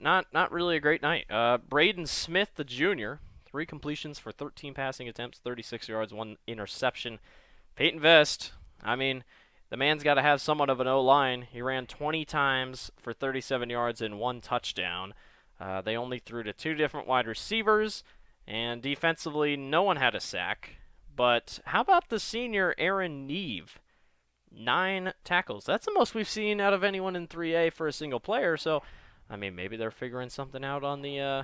not 0.00 0.26
not 0.32 0.50
really 0.50 0.76
a 0.76 0.80
great 0.80 1.02
night. 1.02 1.30
Uh, 1.30 1.58
Braden 1.58 2.06
Smith, 2.06 2.50
the 2.56 2.64
junior, 2.64 3.20
three 3.44 3.64
completions 3.64 4.18
for 4.18 4.32
13 4.32 4.74
passing 4.74 5.08
attempts, 5.08 5.38
36 5.38 5.88
yards, 5.88 6.12
one 6.12 6.36
interception. 6.48 7.20
Peyton 7.76 8.00
Vest, 8.00 8.52
I 8.82 8.96
mean, 8.96 9.22
the 9.70 9.76
man's 9.76 10.02
got 10.02 10.14
to 10.14 10.22
have 10.22 10.40
somewhat 10.40 10.70
of 10.70 10.80
an 10.80 10.86
O 10.86 11.00
line. 11.00 11.42
He 11.42 11.60
ran 11.62 11.86
20 11.86 12.24
times 12.24 12.90
for 12.98 13.12
37 13.12 13.68
yards 13.70 14.00
and 14.00 14.18
one 14.18 14.40
touchdown. 14.40 15.14
Uh, 15.60 15.80
they 15.80 15.96
only 15.96 16.18
threw 16.18 16.42
to 16.42 16.52
two 16.52 16.74
different 16.74 17.06
wide 17.06 17.26
receivers, 17.26 18.04
and 18.46 18.82
defensively, 18.82 19.56
no 19.56 19.82
one 19.82 19.96
had 19.96 20.14
a 20.14 20.20
sack. 20.20 20.76
But 21.14 21.60
how 21.66 21.80
about 21.80 22.10
the 22.10 22.20
senior 22.20 22.74
Aaron 22.78 23.26
Neve? 23.26 23.78
Nine 24.54 25.12
tackles. 25.24 25.64
That's 25.64 25.86
the 25.86 25.92
most 25.92 26.14
we've 26.14 26.28
seen 26.28 26.60
out 26.60 26.72
of 26.72 26.84
anyone 26.84 27.16
in 27.16 27.26
3A 27.26 27.72
for 27.72 27.86
a 27.88 27.92
single 27.92 28.20
player. 28.20 28.56
So, 28.56 28.82
I 29.28 29.36
mean, 29.36 29.54
maybe 29.54 29.76
they're 29.76 29.90
figuring 29.90 30.28
something 30.30 30.64
out 30.64 30.84
on 30.84 31.02
the 31.02 31.18
uh, 31.20 31.42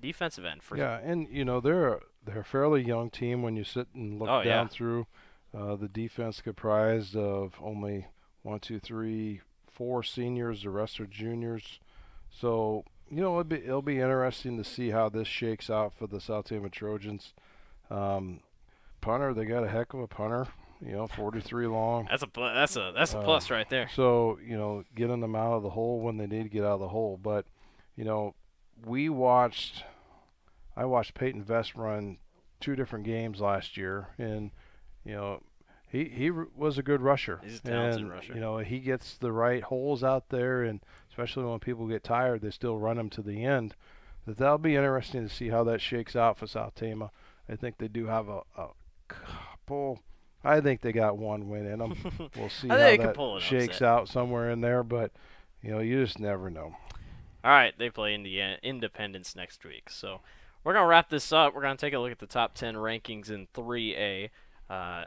defensive 0.00 0.44
end. 0.44 0.62
For 0.62 0.76
Yeah, 0.76 0.98
and 1.02 1.28
you 1.30 1.44
know 1.44 1.60
they're 1.60 2.00
they're 2.24 2.40
a 2.40 2.44
fairly 2.44 2.82
young 2.82 3.10
team 3.10 3.42
when 3.42 3.56
you 3.56 3.64
sit 3.64 3.88
and 3.94 4.18
look 4.18 4.28
Oh, 4.28 4.42
down 4.42 4.66
yeah. 4.66 4.68
through 4.68 5.06
uh, 5.58 5.76
the 5.76 5.88
defense 5.88 6.40
comprised 6.40 7.16
of 7.16 7.54
only 7.60 8.06
one, 8.42 8.60
two, 8.60 8.78
three, 8.78 9.40
four 9.70 10.02
seniors. 10.02 10.62
The 10.62 10.70
rest 10.70 11.00
are 11.00 11.06
juniors. 11.06 11.80
So 12.30 12.84
you 13.10 13.20
know 13.20 13.32
it'll 13.40 13.44
be 13.44 13.56
it'll 13.56 13.82
be 13.82 13.98
interesting 14.00 14.56
to 14.58 14.64
see 14.64 14.90
how 14.90 15.08
this 15.08 15.26
shakes 15.26 15.68
out 15.70 15.92
for 15.98 16.06
the 16.06 16.20
South 16.20 16.46
Tama 16.48 16.68
Trojans. 16.68 17.32
Um, 17.90 18.40
punter, 19.00 19.32
they 19.34 19.44
got 19.46 19.64
a 19.64 19.68
heck 19.68 19.94
of 19.94 20.00
a 20.00 20.06
punter. 20.06 20.46
You 20.80 20.92
know, 20.92 21.06
43 21.08 21.66
long. 21.66 22.06
That's 22.08 22.22
a 22.22 22.28
that's 22.36 22.76
a 22.76 22.92
that's 22.94 23.12
a 23.14 23.18
Uh, 23.18 23.24
plus 23.24 23.50
right 23.50 23.68
there. 23.68 23.88
So, 23.96 24.38
you 24.46 24.56
know, 24.56 24.84
getting 24.94 25.18
them 25.18 25.34
out 25.34 25.54
of 25.54 25.64
the 25.64 25.70
hole 25.70 25.98
when 26.00 26.18
they 26.18 26.26
need 26.28 26.44
to 26.44 26.48
get 26.48 26.62
out 26.62 26.74
of 26.74 26.80
the 26.80 26.88
hole. 26.88 27.18
But, 27.20 27.46
you 27.96 28.04
know, 28.04 28.36
we 28.86 29.08
watched, 29.08 29.82
I 30.76 30.84
watched 30.84 31.14
Peyton 31.14 31.42
Vest 31.42 31.74
run 31.74 32.18
two 32.60 32.76
different 32.76 33.04
games 33.06 33.40
last 33.40 33.76
year, 33.76 34.10
and, 34.18 34.52
you 35.04 35.14
know, 35.16 35.42
he, 35.90 36.04
he 36.04 36.30
was 36.30 36.76
a 36.76 36.82
good 36.82 37.00
rusher. 37.00 37.40
He's 37.42 37.58
a 37.60 37.62
talented 37.62 38.02
and, 38.02 38.10
rusher. 38.10 38.34
You 38.34 38.40
know, 38.40 38.58
he 38.58 38.78
gets 38.78 39.16
the 39.16 39.32
right 39.32 39.62
holes 39.62 40.04
out 40.04 40.28
there, 40.28 40.62
and 40.62 40.80
especially 41.08 41.44
when 41.44 41.58
people 41.60 41.86
get 41.86 42.04
tired, 42.04 42.42
they 42.42 42.50
still 42.50 42.78
run 42.78 42.98
him 42.98 43.08
to 43.10 43.22
the 43.22 43.44
end. 43.44 43.74
That 44.26 44.36
that'll 44.36 44.58
be 44.58 44.76
interesting 44.76 45.26
to 45.26 45.34
see 45.34 45.48
how 45.48 45.64
that 45.64 45.80
shakes 45.80 46.14
out 46.14 46.36
for 46.36 46.46
South 46.46 46.74
Tama. 46.74 47.10
I 47.48 47.56
think 47.56 47.78
they 47.78 47.88
do 47.88 48.06
have 48.06 48.28
a, 48.28 48.42
a 48.56 48.68
couple. 49.08 50.00
I 50.44 50.60
think 50.60 50.82
they 50.82 50.92
got 50.92 51.16
one 51.16 51.48
win 51.48 51.66
in 51.66 51.78
them. 51.78 51.94
We'll 52.36 52.50
see 52.50 52.68
how 52.68 52.76
that 52.76 53.40
shakes 53.40 53.76
upset. 53.76 53.88
out 53.88 54.08
somewhere 54.08 54.50
in 54.50 54.60
there. 54.60 54.82
But 54.82 55.12
you 55.62 55.70
know, 55.70 55.80
you 55.80 56.04
just 56.04 56.18
never 56.18 56.50
know. 56.50 56.76
All 57.42 57.50
right, 57.50 57.72
they 57.78 57.88
play 57.88 58.14
Indiana 58.14 58.58
Independence 58.62 59.34
next 59.34 59.64
week. 59.64 59.88
So 59.88 60.20
we're 60.64 60.74
gonna 60.74 60.86
wrap 60.86 61.08
this 61.08 61.32
up. 61.32 61.54
We're 61.54 61.62
gonna 61.62 61.76
take 61.76 61.94
a 61.94 61.98
look 61.98 62.12
at 62.12 62.18
the 62.18 62.26
top 62.26 62.54
10 62.54 62.74
rankings 62.74 63.30
in 63.30 63.46
3A. 63.54 64.28
Uh, 64.68 65.04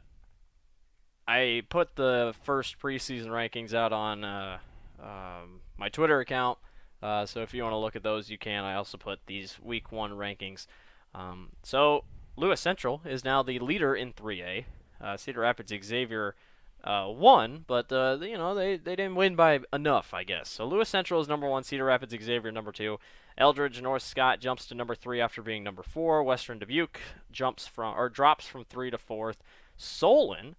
I 1.32 1.62
put 1.70 1.96
the 1.96 2.36
first 2.44 2.78
preseason 2.78 3.28
rankings 3.28 3.74
out 3.74 3.94
on 3.94 4.26
uh, 4.26 4.58
um, 5.02 5.62
my 5.78 5.88
Twitter 5.88 6.20
account. 6.20 6.58
Uh, 7.02 7.26
so 7.26 7.42
if 7.42 7.54
you 7.54 7.64
want 7.64 7.72
to 7.72 7.78
look 7.78 7.96
at 7.96 8.04
those, 8.04 8.30
you 8.30 8.38
can. 8.38 8.66
I 8.66 8.76
also 8.76 8.98
put 8.98 9.20
these 9.28 9.58
week 9.64 9.94
one 9.94 10.12
rankings. 10.12 10.68
Um, 11.16 11.50
so 11.64 12.04
Lewis 12.36 12.60
Central 12.60 13.02
is 13.06 13.24
now 13.24 13.44
the 13.44 13.60
leader 13.60 13.96
in 13.96 14.12
3A. 14.12 14.66
Uh, 15.00 15.16
Cedar 15.16 15.40
Rapids 15.40 15.74
Xavier 15.84 16.36
uh, 16.84 17.08
won, 17.10 17.64
but 17.66 17.90
uh, 17.94 18.18
you 18.22 18.38
know 18.38 18.54
they, 18.54 18.76
they 18.76 18.98
didn't 18.98 19.16
win 19.16 19.38
by 19.38 19.62
enough, 19.72 20.14
I 20.14 20.26
guess. 20.26 20.50
So 20.50 20.66
Lewis 20.66 20.90
Central 20.90 21.22
is 21.22 21.30
number 21.30 21.48
one, 21.48 21.64
Cedar 21.64 21.86
Rapids 21.86 22.14
Xavier 22.22 22.52
number 22.52 22.74
two, 22.74 23.00
Eldridge 23.38 23.82
North 23.82 24.04
Scott 24.04 24.42
jumps 24.42 24.66
to 24.66 24.76
number 24.76 24.96
three 24.96 25.22
after 25.22 25.42
being 25.42 25.64
number 25.64 25.82
four. 25.82 26.24
Western 26.24 26.60
Dubuque 26.60 27.00
jumps 27.32 27.68
from 27.68 27.98
or 27.98 28.10
drops 28.10 28.48
from 28.48 28.66
three 28.66 28.92
to 28.92 28.98
fourth. 28.98 29.38
Solon, 29.78 30.56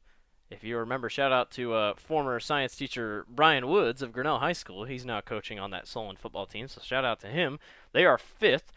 if 0.52 0.64
you 0.64 0.76
remember, 0.76 1.08
shout 1.08 1.32
out 1.32 1.50
to 1.52 1.74
uh, 1.74 1.94
former 1.96 2.38
science 2.38 2.76
teacher 2.76 3.24
Brian 3.28 3.66
Woods 3.68 4.02
of 4.02 4.12
Grinnell 4.12 4.38
High 4.38 4.52
School. 4.52 4.84
He's 4.84 5.04
now 5.04 5.20
coaching 5.20 5.58
on 5.58 5.70
that 5.70 5.88
Solon 5.88 6.16
football 6.16 6.46
team, 6.46 6.68
so 6.68 6.80
shout 6.82 7.04
out 7.04 7.20
to 7.20 7.28
him. 7.28 7.58
They 7.92 8.04
are 8.04 8.18
fifth. 8.18 8.72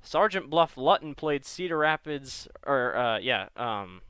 Sergeant 0.00 0.48
Bluff 0.48 0.76
Luton 0.76 1.14
played 1.14 1.44
Cedar 1.44 1.78
Rapids, 1.78 2.48
or 2.66 2.96
uh, 2.96 3.18
yeah, 3.18 3.48
um, 3.56 4.00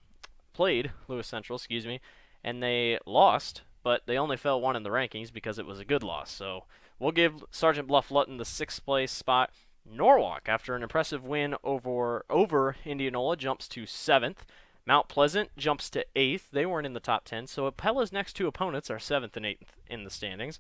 played 0.52 0.92
Lewis 1.09 1.26
Central, 1.26 1.57
excuse 1.57 1.87
me, 1.87 2.00
and 2.44 2.62
they 2.62 2.98
lost, 3.07 3.62
but 3.83 4.02
they 4.07 4.18
only 4.18 4.37
fell 4.37 4.61
one 4.61 4.76
in 4.76 4.83
the 4.83 4.90
rankings 4.90 5.33
because 5.33 5.59
it 5.59 5.66
was 5.66 5.78
a 5.81 5.85
good 5.85 6.02
loss. 6.02 6.31
So 6.31 6.64
we'll 6.98 7.12
give 7.12 7.44
Sergeant 7.50 7.88
Bluff 7.88 8.11
Luton 8.11 8.37
the 8.37 8.44
sixth 8.44 8.85
place 8.85 9.12
spot. 9.12 9.50
Norwalk, 9.90 10.42
after 10.48 10.76
an 10.76 10.83
impressive 10.83 11.24
win 11.24 11.54
over 11.64 12.24
over 12.28 12.76
Indianola, 12.85 13.37
jumps 13.37 13.66
to 13.68 13.87
seventh. 13.87 14.44
Mount 14.88 15.07
Pleasant 15.07 15.51
jumps 15.59 15.90
to 15.90 16.07
eighth. 16.16 16.51
They 16.51 16.64
weren't 16.64 16.87
in 16.87 16.94
the 16.94 16.98
top 16.98 17.27
ten, 17.27 17.46
so 17.46 17.70
Pella's 17.70 18.11
next 18.11 18.33
two 18.33 18.46
opponents 18.46 18.90
are 18.90 18.98
seventh 18.98 19.37
and 19.37 19.44
eighth 19.44 19.77
in 19.87 20.05
the 20.05 20.11
standings. 20.11 20.59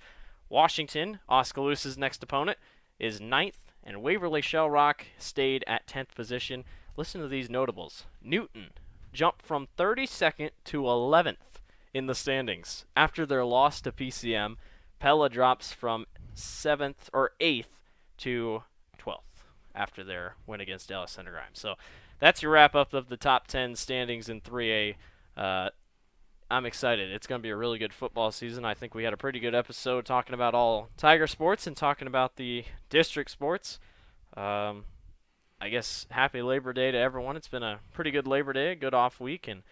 Washington, 0.50 1.20
Oskaloosa's 1.30 1.96
next 1.96 2.22
opponent, 2.22 2.58
is 2.98 3.22
ninth, 3.22 3.72
and 3.82 4.02
Waverly 4.02 4.42
Shell 4.42 4.68
Rock 4.68 5.06
stayed 5.16 5.64
at 5.66 5.86
tenth 5.86 6.14
position. 6.14 6.64
Listen 6.94 7.22
to 7.22 7.28
these 7.28 7.48
notables. 7.48 8.04
Newton 8.22 8.72
jumped 9.14 9.40
from 9.40 9.66
32nd 9.78 10.50
to 10.64 10.82
11th 10.82 11.62
in 11.94 12.04
the 12.04 12.14
standings 12.14 12.84
after 12.94 13.24
their 13.24 13.46
loss 13.46 13.80
to 13.80 13.92
PCM. 13.92 14.56
Pella 14.98 15.30
drops 15.30 15.72
from 15.72 16.04
seventh 16.34 17.08
or 17.14 17.30
eighth 17.40 17.88
to 18.18 18.62
12th 19.02 19.46
after 19.74 20.04
their 20.04 20.34
win 20.46 20.60
against 20.60 20.90
Dallas 20.90 21.12
Center 21.12 21.30
Grimes. 21.30 21.58
So 21.58 21.76
that's 22.20 22.42
your 22.42 22.52
wrap 22.52 22.74
up 22.74 22.92
of 22.94 23.08
the 23.08 23.16
top 23.16 23.46
10 23.46 23.76
standings 23.76 24.28
in 24.28 24.40
3A. 24.40 24.94
Uh, 25.36 25.70
I'm 26.50 26.64
excited. 26.64 27.10
It's 27.10 27.26
going 27.26 27.40
to 27.40 27.42
be 27.42 27.50
a 27.50 27.56
really 27.56 27.78
good 27.78 27.92
football 27.92 28.32
season. 28.32 28.64
I 28.64 28.74
think 28.74 28.94
we 28.94 29.04
had 29.04 29.12
a 29.12 29.18
pretty 29.18 29.38
good 29.38 29.54
episode 29.54 30.06
talking 30.06 30.34
about 30.34 30.54
all 30.54 30.88
Tiger 30.96 31.26
sports 31.26 31.66
and 31.66 31.76
talking 31.76 32.08
about 32.08 32.36
the 32.36 32.64
district 32.88 33.30
sports. 33.30 33.78
Um, 34.36 34.84
I 35.60 35.68
guess 35.68 36.06
happy 36.10 36.40
Labor 36.40 36.72
Day 36.72 36.90
to 36.90 36.98
everyone. 36.98 37.36
It's 37.36 37.48
been 37.48 37.62
a 37.62 37.80
pretty 37.92 38.10
good 38.10 38.26
Labor 38.26 38.52
Day, 38.52 38.74
good 38.74 38.94
off 38.94 39.20
week, 39.20 39.48
and 39.48 39.62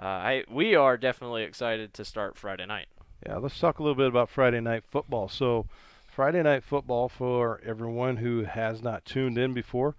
uh, 0.00 0.06
I 0.06 0.44
we 0.50 0.74
are 0.74 0.96
definitely 0.96 1.42
excited 1.42 1.92
to 1.94 2.04
start 2.04 2.36
Friday 2.36 2.66
night. 2.66 2.86
Yeah, 3.24 3.36
let's 3.36 3.58
talk 3.58 3.78
a 3.78 3.82
little 3.82 3.94
bit 3.94 4.08
about 4.08 4.30
Friday 4.30 4.60
night 4.60 4.84
football. 4.90 5.28
So, 5.28 5.66
Friday 6.10 6.42
night 6.42 6.64
football 6.64 7.08
for 7.08 7.60
everyone 7.64 8.16
who 8.16 8.44
has 8.44 8.82
not 8.82 9.04
tuned 9.04 9.36
in 9.36 9.52
before, 9.52 9.94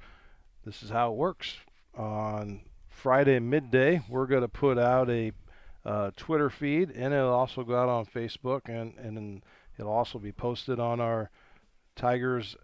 this 0.65 0.81
is 0.81 0.89
how 0.89 1.11
it 1.11 1.15
works. 1.15 1.57
On 1.97 2.61
Friday 2.87 3.39
midday, 3.39 4.01
we're 4.07 4.27
going 4.27 4.43
to 4.43 4.47
put 4.47 4.77
out 4.77 5.09
a 5.09 5.31
uh, 5.83 6.11
Twitter 6.15 6.49
feed, 6.49 6.91
and 6.91 7.13
it'll 7.13 7.33
also 7.33 7.63
go 7.63 7.75
out 7.75 7.89
on 7.89 8.05
Facebook, 8.05 8.69
and 8.69 8.93
and 8.97 9.41
it'll 9.79 9.91
also 9.91 10.19
be 10.19 10.31
posted 10.31 10.79
on 10.79 10.99
our 10.99 11.31
Tigers 11.95 12.55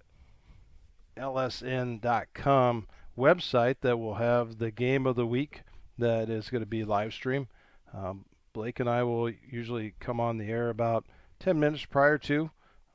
lsn.com 1.18 2.88
website 3.18 3.76
that 3.82 3.98
will 3.98 4.16
have 4.16 4.58
the 4.58 4.72
game 4.72 5.06
of 5.06 5.16
the 5.16 5.26
week 5.26 5.64
that 5.98 6.30
is 6.30 6.50
going 6.50 6.62
to 6.62 6.68
be 6.68 6.84
live 6.84 7.14
stream. 7.14 7.48
Um, 7.94 8.26
Blake 8.54 8.80
and 8.80 8.90
I 8.90 9.04
will 9.04 9.30
usually 9.30 9.94
come 10.00 10.20
on 10.20 10.38
the 10.38 10.50
air 10.50 10.70
about 10.70 11.06
10 11.40 11.60
minutes 11.60 11.86
prior 11.86 12.18
to. 12.20 12.52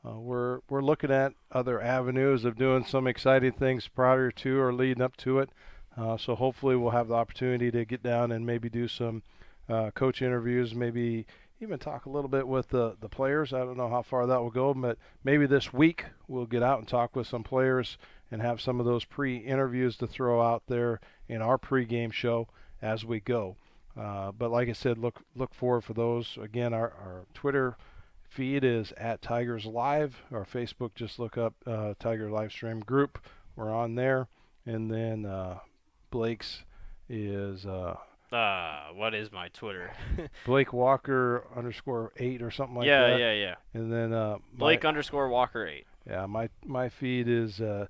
Uh, 0.07 0.19
we're 0.19 0.61
we're 0.69 0.83
looking 0.83 1.11
at 1.11 1.33
other 1.51 1.83
avenues 1.83 2.45
of 2.45 2.57
doing 2.57 2.85
some 2.85 3.09
exciting 3.09 3.53
things 3.53 3.89
prior 3.89 4.31
to 4.31 4.61
or 4.61 4.73
leading 4.73 5.03
up 5.03 5.17
to 5.17 5.41
it. 5.41 5.51
Uh, 5.99 6.17
so 6.17 6.35
hopefully 6.35 6.77
we'll 6.77 6.91
have 6.91 7.09
the 7.09 7.15
opportunity 7.15 7.71
to 7.71 7.85
get 7.85 8.03
down 8.03 8.31
and 8.31 8.47
maybe 8.47 8.69
do 8.69 8.87
some 8.87 9.23
uh, 9.69 9.91
coach 9.91 10.23
interviews, 10.23 10.75
maybe 10.75 11.27
even 11.61 11.79
talk 11.79 12.07
a 12.07 12.11
little 12.11 12.29
bit 12.29 12.47
with 12.47 12.69
the, 12.69 12.97
the 13.01 13.09
players. 13.09 13.53
I 13.53 13.59
don't 13.59 13.77
know 13.77 13.89
how 13.89 14.03
far 14.03 14.27
that 14.27 14.41
will 14.41 14.51
go, 14.51 14.73
but 14.75 14.97
maybe 15.25 15.47
this 15.47 15.73
week 15.73 16.05
we'll 16.29 16.47
get 16.47 16.63
out 16.63 16.79
and 16.79 16.87
talk 16.87 17.17
with 17.17 17.27
some 17.27 17.43
players 17.43 17.99
and 18.31 18.41
have 18.41 18.61
some 18.61 18.79
of 18.79 18.87
those 18.87 19.05
pre-interviews 19.05 19.97
to 19.97 20.07
throw 20.07 20.41
out 20.41 20.63
there 20.69 21.01
in 21.29 21.43
our 21.43 21.59
pre-game 21.59 22.13
show 22.13 22.47
as 22.81 23.05
we 23.05 23.19
go. 23.19 23.57
Uh, 23.99 24.31
but 24.31 24.53
like 24.53 24.69
I 24.69 24.73
said, 24.73 24.99
look 24.99 25.23
look 25.35 25.53
forward 25.53 25.83
for 25.83 25.95
those. 25.95 26.39
Again, 26.41 26.73
our, 26.73 26.93
our 26.93 27.25
Twitter 27.35 27.77
feed 28.23 28.63
is 28.63 28.93
at 28.93 29.23
Tigers 29.23 29.67
Live. 29.67 30.23
Our 30.31 30.45
Facebook, 30.45 30.95
just 30.95 31.19
look 31.19 31.37
up 31.37 31.55
uh, 31.67 31.95
Tiger 31.99 32.29
Livestream 32.29 32.87
Group. 32.87 33.19
We're 33.57 33.75
on 33.75 33.97
there, 33.97 34.29
and 34.65 34.89
then 34.89 35.27
uh, 35.27 35.59
Blake's 36.11 36.65
is 37.09 37.65
uh, 37.67 37.97
uh, 38.33 38.89
what 38.95 39.15
is 39.15 39.33
my 39.33 39.49
Twitter? 39.49 39.91
Blake 40.47 40.73
Walker 40.73 41.47
underscore 41.57 42.13
eight 42.19 42.43
or 42.43 42.51
something 42.51 42.77
like 42.77 42.87
yeah, 42.87 43.09
that. 43.09 43.19
yeah, 43.19 43.33
yeah. 43.33 43.45
Yeah. 43.45 43.81
And 43.81 43.93
then 43.93 44.13
uh, 44.13 44.39
Blake 44.53 44.83
my, 44.83 44.89
underscore 44.89 45.29
Walker 45.29 45.67
eight. 45.67 45.87
yeah, 46.07 46.27
my 46.27 46.51
my 46.65 46.89
feed 46.89 47.29
is 47.29 47.61
uh, 47.61 47.87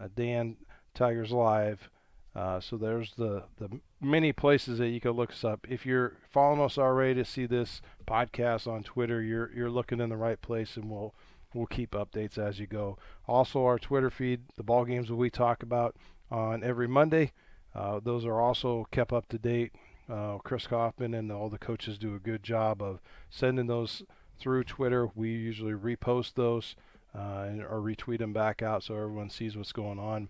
uh, 0.00 0.08
Dan 0.14 0.56
Tigers 0.94 1.30
Live. 1.30 1.88
Uh, 2.34 2.60
so 2.60 2.76
there's 2.76 3.14
the 3.16 3.44
the 3.58 3.80
many 4.00 4.32
places 4.32 4.78
that 4.78 4.88
you 4.88 5.00
can 5.00 5.12
look 5.12 5.30
us 5.30 5.44
up. 5.44 5.66
If 5.70 5.86
you're 5.86 6.16
following 6.30 6.60
us 6.60 6.76
already 6.78 7.14
to 7.14 7.24
see 7.24 7.46
this 7.46 7.80
podcast 8.06 8.66
on 8.66 8.82
Twitter, 8.82 9.22
you're 9.22 9.50
you're 9.54 9.70
looking 9.70 10.00
in 10.00 10.10
the 10.10 10.16
right 10.16 10.40
place, 10.40 10.76
and 10.76 10.90
we'll 10.90 11.14
we'll 11.54 11.66
keep 11.66 11.92
updates 11.92 12.38
as 12.38 12.58
you 12.58 12.66
go. 12.66 12.98
Also, 13.28 13.64
our 13.64 13.78
Twitter 13.78 14.10
feed, 14.10 14.42
the 14.56 14.64
ball 14.64 14.84
games 14.84 15.08
that 15.08 15.16
we 15.16 15.30
talk 15.30 15.62
about 15.62 15.94
on 16.30 16.64
every 16.64 16.88
Monday. 16.88 17.32
Uh, 17.76 18.00
those 18.02 18.24
are 18.24 18.40
also 18.40 18.86
kept 18.90 19.12
up 19.12 19.28
to 19.28 19.38
date. 19.38 19.72
Uh, 20.08 20.38
Chris 20.38 20.66
Kaufman 20.66 21.14
and 21.14 21.30
all 21.30 21.50
the 21.50 21.58
coaches 21.58 21.98
do 21.98 22.14
a 22.14 22.20
good 22.20 22.42
job 22.42 22.80
of 22.80 23.00
sending 23.28 23.66
those 23.66 24.02
through 24.38 24.64
Twitter. 24.64 25.10
We 25.14 25.28
usually 25.30 25.72
repost 25.72 26.34
those 26.34 26.74
uh, 27.14 27.44
and, 27.48 27.62
or 27.62 27.80
retweet 27.80 28.18
them 28.18 28.32
back 28.32 28.62
out 28.62 28.82
so 28.82 28.94
everyone 28.94 29.30
sees 29.30 29.56
what's 29.56 29.72
going 29.72 29.98
on. 29.98 30.28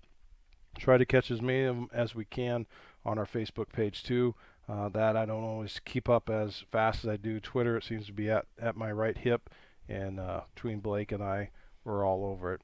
Try 0.79 0.99
to 0.99 1.07
catch 1.07 1.31
as 1.31 1.41
many 1.41 1.65
of 1.65 1.77
them 1.77 1.89
as 1.93 2.15
we 2.15 2.25
can 2.25 2.67
on 3.05 3.19
our 3.19 3.27
Facebook 3.27 3.71
page 3.73 4.03
too. 4.03 4.35
Uh, 4.69 4.89
that 4.89 5.17
I 5.17 5.25
don't 5.27 5.45
always 5.45 5.81
keep 5.85 6.09
up 6.09 6.29
as 6.29 6.65
fast 6.73 7.05
as 7.05 7.11
I 7.11 7.17
do 7.17 7.39
Twitter. 7.39 7.77
It 7.77 7.85
seems 7.85 8.07
to 8.07 8.13
be 8.13 8.29
at, 8.29 8.47
at 8.61 8.77
my 8.77 8.91
right 8.91 9.17
hip, 9.17 9.49
and 9.89 10.19
uh, 10.19 10.41
between 10.55 10.81
Blake 10.81 11.13
and 11.13 11.23
I, 11.23 11.51
we're 11.85 12.05
all 12.05 12.25
over 12.25 12.55
it. 12.55 12.61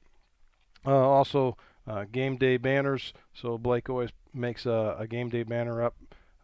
Uh, 0.85 0.91
also, 0.91 1.55
uh, 1.87 2.03
game 2.11 2.35
day 2.35 2.57
banners. 2.57 3.13
So 3.33 3.57
Blake 3.57 3.89
always 3.89 4.11
makes 4.33 4.65
a, 4.65 4.95
a 4.99 5.07
game 5.07 5.29
day 5.29 5.43
banner 5.43 5.83
up 5.83 5.95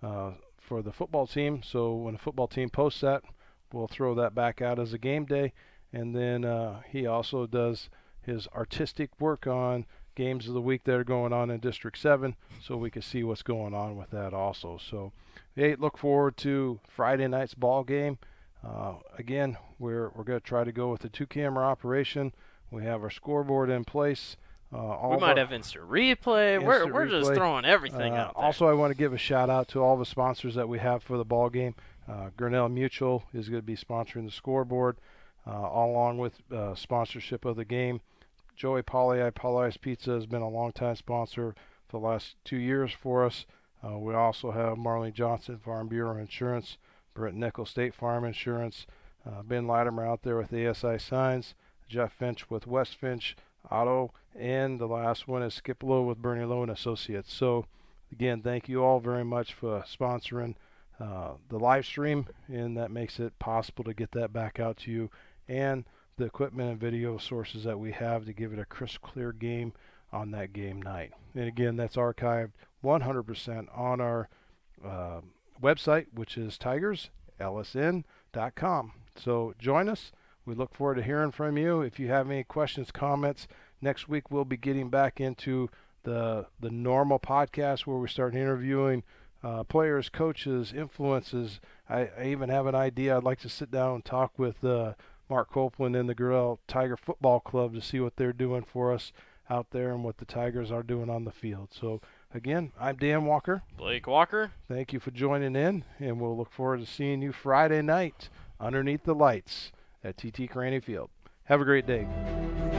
uh, 0.04 0.32
for 0.60 0.82
the 0.82 0.92
football 0.92 1.28
team. 1.28 1.62
So 1.64 1.94
when 1.94 2.14
the 2.14 2.20
football 2.20 2.48
team 2.48 2.70
posts 2.70 3.02
that, 3.02 3.24
we'll 3.74 3.88
throw 3.88 4.16
that 4.16 4.36
back 4.36 4.62
out 4.62 4.80
as 4.80 4.94
a 4.94 4.98
game 4.98 5.26
day. 5.26 5.54
And 5.92 6.16
then 6.16 6.46
uh, 6.46 6.82
he 6.88 7.08
also 7.08 7.46
does 7.48 7.90
his 8.22 8.48
artistic 8.56 9.10
work 9.20 9.48
on 9.48 9.86
games 10.16 10.48
of 10.48 10.54
the 10.54 10.62
week 10.62 10.84
that 10.84 10.96
are 10.96 11.04
going 11.04 11.34
on 11.34 11.50
in 11.50 11.60
District 11.60 11.98
7 11.98 12.36
so 12.62 12.78
we 12.78 12.92
can 12.92 13.02
see 13.02 13.24
what's 13.24 13.42
going 13.42 13.74
on 13.74 13.96
with 13.96 14.12
that 14.12 14.34
also. 14.34 14.78
So, 14.78 15.12
hey, 15.56 15.76
look 15.76 15.98
forward 15.98 16.38
to 16.38 16.80
Friday 16.88 17.28
night's 17.28 17.54
ball 17.54 17.84
game. 17.84 18.18
Uh, 18.64 18.96
again, 19.18 19.58
we're, 19.80 20.10
we're 20.10 20.26
going 20.26 20.40
to 20.40 20.46
try 20.46 20.64
to 20.64 20.72
go 20.72 20.92
with 20.92 21.06
a 21.06 21.10
two 21.10 21.26
camera 21.26 21.66
operation. 21.66 22.34
We 22.70 22.84
have 22.84 23.02
our 23.02 23.10
scoreboard 23.10 23.70
in 23.70 23.86
place. 23.86 24.36
Uh, 24.72 24.78
all 24.78 25.12
we 25.12 25.18
might 25.18 25.32
our- 25.32 25.38
have 25.40 25.52
instant 25.52 25.90
replay. 25.90 26.64
we're 26.64 26.92
we're 26.92 27.08
just 27.08 27.34
throwing 27.34 27.66
everything 27.66 28.14
uh, 28.14 28.18
out 28.18 28.36
there. 28.36 28.46
Also, 28.46 28.68
I 28.68 28.74
want 28.74 28.92
to 28.92 28.98
give 28.98 29.14
a 29.14 29.18
shout 29.18 29.50
out 29.50 29.68
to 29.70 29.82
all 29.82 29.98
the 29.98 30.06
sponsors 30.06 30.56
that 30.56 30.70
we 30.70 30.80
have 30.80 31.02
for 31.02 31.18
the 31.18 31.26
ball 31.26 31.50
game. 31.50 31.76
Uh, 32.08 32.30
Grinnell 32.38 32.70
Mutual 32.70 33.24
is 33.34 33.50
going 33.50 33.62
to 33.62 33.66
be 33.66 33.76
sponsoring 33.76 34.26
the 34.26 34.32
scoreboard, 34.32 34.98
uh, 35.48 35.52
along 35.52 36.18
with 36.20 36.42
uh, 36.52 36.76
sponsorship 36.76 37.46
of 37.46 37.56
the 37.56 37.66
game. 37.66 38.02
Joey 38.56 38.84
Pagliai, 38.84 39.32
Pagliai's 39.32 39.78
Pizza 39.78 40.12
has 40.12 40.26
been 40.26 40.42
a 40.42 40.50
longtime 40.50 40.96
sponsor 40.96 41.56
for 41.88 42.00
the 42.00 42.06
last 42.06 42.36
two 42.44 42.58
years 42.58 42.92
for 42.92 43.26
us. 43.26 43.46
Uh, 43.84 43.98
we 43.98 44.14
also 44.14 44.52
have 44.52 44.78
Marlene 44.78 45.14
Johnson, 45.14 45.58
Farm 45.58 45.88
Bureau 45.88 46.18
Insurance, 46.18 46.78
Brent 47.14 47.38
Nickel 47.38 47.66
State 47.66 47.96
Farm 47.96 48.26
Insurance, 48.26 48.86
uh, 49.26 49.42
Ben 49.44 49.66
Latimer 49.68 50.06
out 50.06 50.24
there 50.24 50.38
with 50.38 50.54
ASI 50.54 51.00
Signs, 51.00 51.54
Jeff 51.88 52.12
Finch 52.14 52.50
with 52.50 52.68
West 52.68 52.96
Finch 52.96 53.36
Auto, 53.70 54.14
and 54.38 54.80
the 54.80 54.88
last 54.88 55.28
one 55.28 55.44
is 55.44 55.54
Skip 55.54 55.84
Lowe 55.84 56.04
with 56.04 56.22
Bernie 56.22 56.46
Lowe 56.46 56.64
and 56.64 56.72
Associates. 56.72 57.34
So, 57.34 57.66
again, 58.12 58.42
thank 58.42 58.70
you 58.70 58.84
all 58.84 59.00
very 59.00 59.24
much 59.24 59.54
for 59.54 59.82
sponsoring 59.82 60.56
uh, 61.00 61.32
the 61.50 61.60
live 61.60 61.86
stream, 61.86 62.26
and 62.48 62.76
that 62.78 62.92
makes 62.92 63.20
it 63.20 63.38
possible 63.40 63.84
to 63.84 63.94
get 63.94 64.12
that 64.12 64.34
back 64.34 64.60
out 64.60 64.78
to 64.78 64.92
you, 64.92 65.10
and 65.48 65.86
the 66.18 66.26
equipment 66.26 66.70
and 66.70 66.80
video 66.80 67.18
sources 67.18 67.64
that 67.64 67.80
we 67.80 67.92
have 67.92 68.26
to 68.26 68.34
give 68.34 68.54
it 68.54 68.60
a 68.60 68.66
crisp, 68.66 69.02
clear 69.02 69.32
game 69.32 69.74
on 70.12 70.32
that 70.32 70.54
game 70.54 70.82
night. 70.82 71.14
And 71.34 71.48
again, 71.48 71.78
that's 71.78 71.96
archived 71.96 72.52
100% 72.84 73.78
on 73.78 74.02
our 74.02 74.28
uh, 74.86 75.22
website, 75.62 76.08
which 76.14 76.38
is 76.38 76.58
tigerslsn.com. 76.58 78.94
So 79.16 79.54
join 79.60 79.90
us. 79.90 80.12
We 80.50 80.56
look 80.56 80.74
forward 80.74 80.96
to 80.96 81.04
hearing 81.04 81.32
from 81.32 81.58
you. 81.58 81.82
If 81.82 82.00
you 82.00 82.08
have 82.08 82.28
any 82.28 82.44
questions, 82.44 82.90
comments, 82.90 83.48
next 83.82 84.10
week 84.10 84.32
we'll 84.32 84.46
be 84.46 84.58
getting 84.58 84.90
back 84.90 85.22
into 85.22 85.70
the 86.02 86.48
the 86.60 86.72
normal 86.72 87.20
podcast 87.20 87.82
where 87.82 88.00
we 88.00 88.08
start 88.08 88.34
interviewing 88.34 89.04
uh, 89.44 89.64
players, 89.66 90.10
coaches, 90.10 90.74
influences. 90.74 91.60
I, 91.88 92.10
I, 92.18 92.26
even 92.26 92.50
have 92.50 92.66
an 92.66 92.74
idea. 92.74 93.16
I'd 93.16 93.24
like 93.24 93.40
to 93.42 93.50
sit 93.50 93.70
down 93.70 93.94
and 93.94 94.04
talk 94.04 94.40
with 94.40 94.64
uh, 94.64 94.94
Mark 95.30 95.52
Copeland 95.52 95.96
and 95.96 96.10
the 96.10 96.16
Grinnell 96.16 96.60
Tiger 96.68 96.98
Football 96.98 97.42
Club 97.42 97.76
to 97.76 97.82
see 97.82 98.00
what 98.00 98.16
they're 98.16 98.34
doing 98.34 98.64
for 98.64 98.92
us 98.92 99.12
out 99.52 99.68
there 99.70 99.92
and 99.92 100.04
what 100.04 100.18
the 100.18 100.26
Tigers 100.26 100.72
are 100.72 100.82
doing 100.82 101.12
on 101.12 101.26
the 101.26 101.32
field. 101.32 101.68
So 101.80 102.02
again, 102.34 102.72
I'm 102.80 102.96
Dan 102.96 103.26
Walker. 103.26 103.62
Blake 103.78 104.08
Walker. 104.08 104.54
Thank 104.68 104.94
you 104.94 105.00
for 105.00 105.12
joining 105.12 105.56
in, 105.56 105.84
and 106.00 106.20
we'll 106.20 106.36
look 106.36 106.52
forward 106.52 106.80
to 106.80 106.88
seeing 106.88 107.22
you 107.22 107.34
Friday 107.34 107.84
night 107.84 108.30
underneath 108.60 109.04
the 109.04 109.14
lights 109.14 109.72
at 110.04 110.18
TT 110.18 110.50
Kearney 110.50 110.80
Field. 110.80 111.10
Have 111.46 111.62
a 111.62 111.66
great 111.66 111.88
day. 111.88 112.08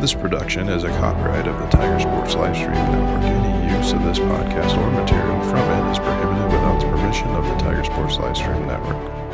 This 0.01 0.15
production 0.15 0.69
is 0.69 0.85
a 0.85 0.89
copyright 0.91 1.47
of 1.47 1.59
the 1.59 1.67
Tiger 1.67 2.01
Sports 2.01 2.35
Livestream 2.35 2.73
Network. 2.73 3.23
Any 3.25 3.77
use 3.77 3.93
of 3.93 4.03
this 4.05 4.19
podcast 4.19 4.77
or 4.79 4.91
material 4.93 5.41
from 5.43 5.59
it 5.59 5.91
is 5.93 5.99
prohibited 5.99 6.45
without 6.45 6.81
the 6.81 6.87
permission 6.87 7.29
of 7.29 7.45
the 7.45 7.57
Tiger 7.57 7.85
Sports 7.85 8.17
Livestream 8.17 8.67
Network. 8.67 9.30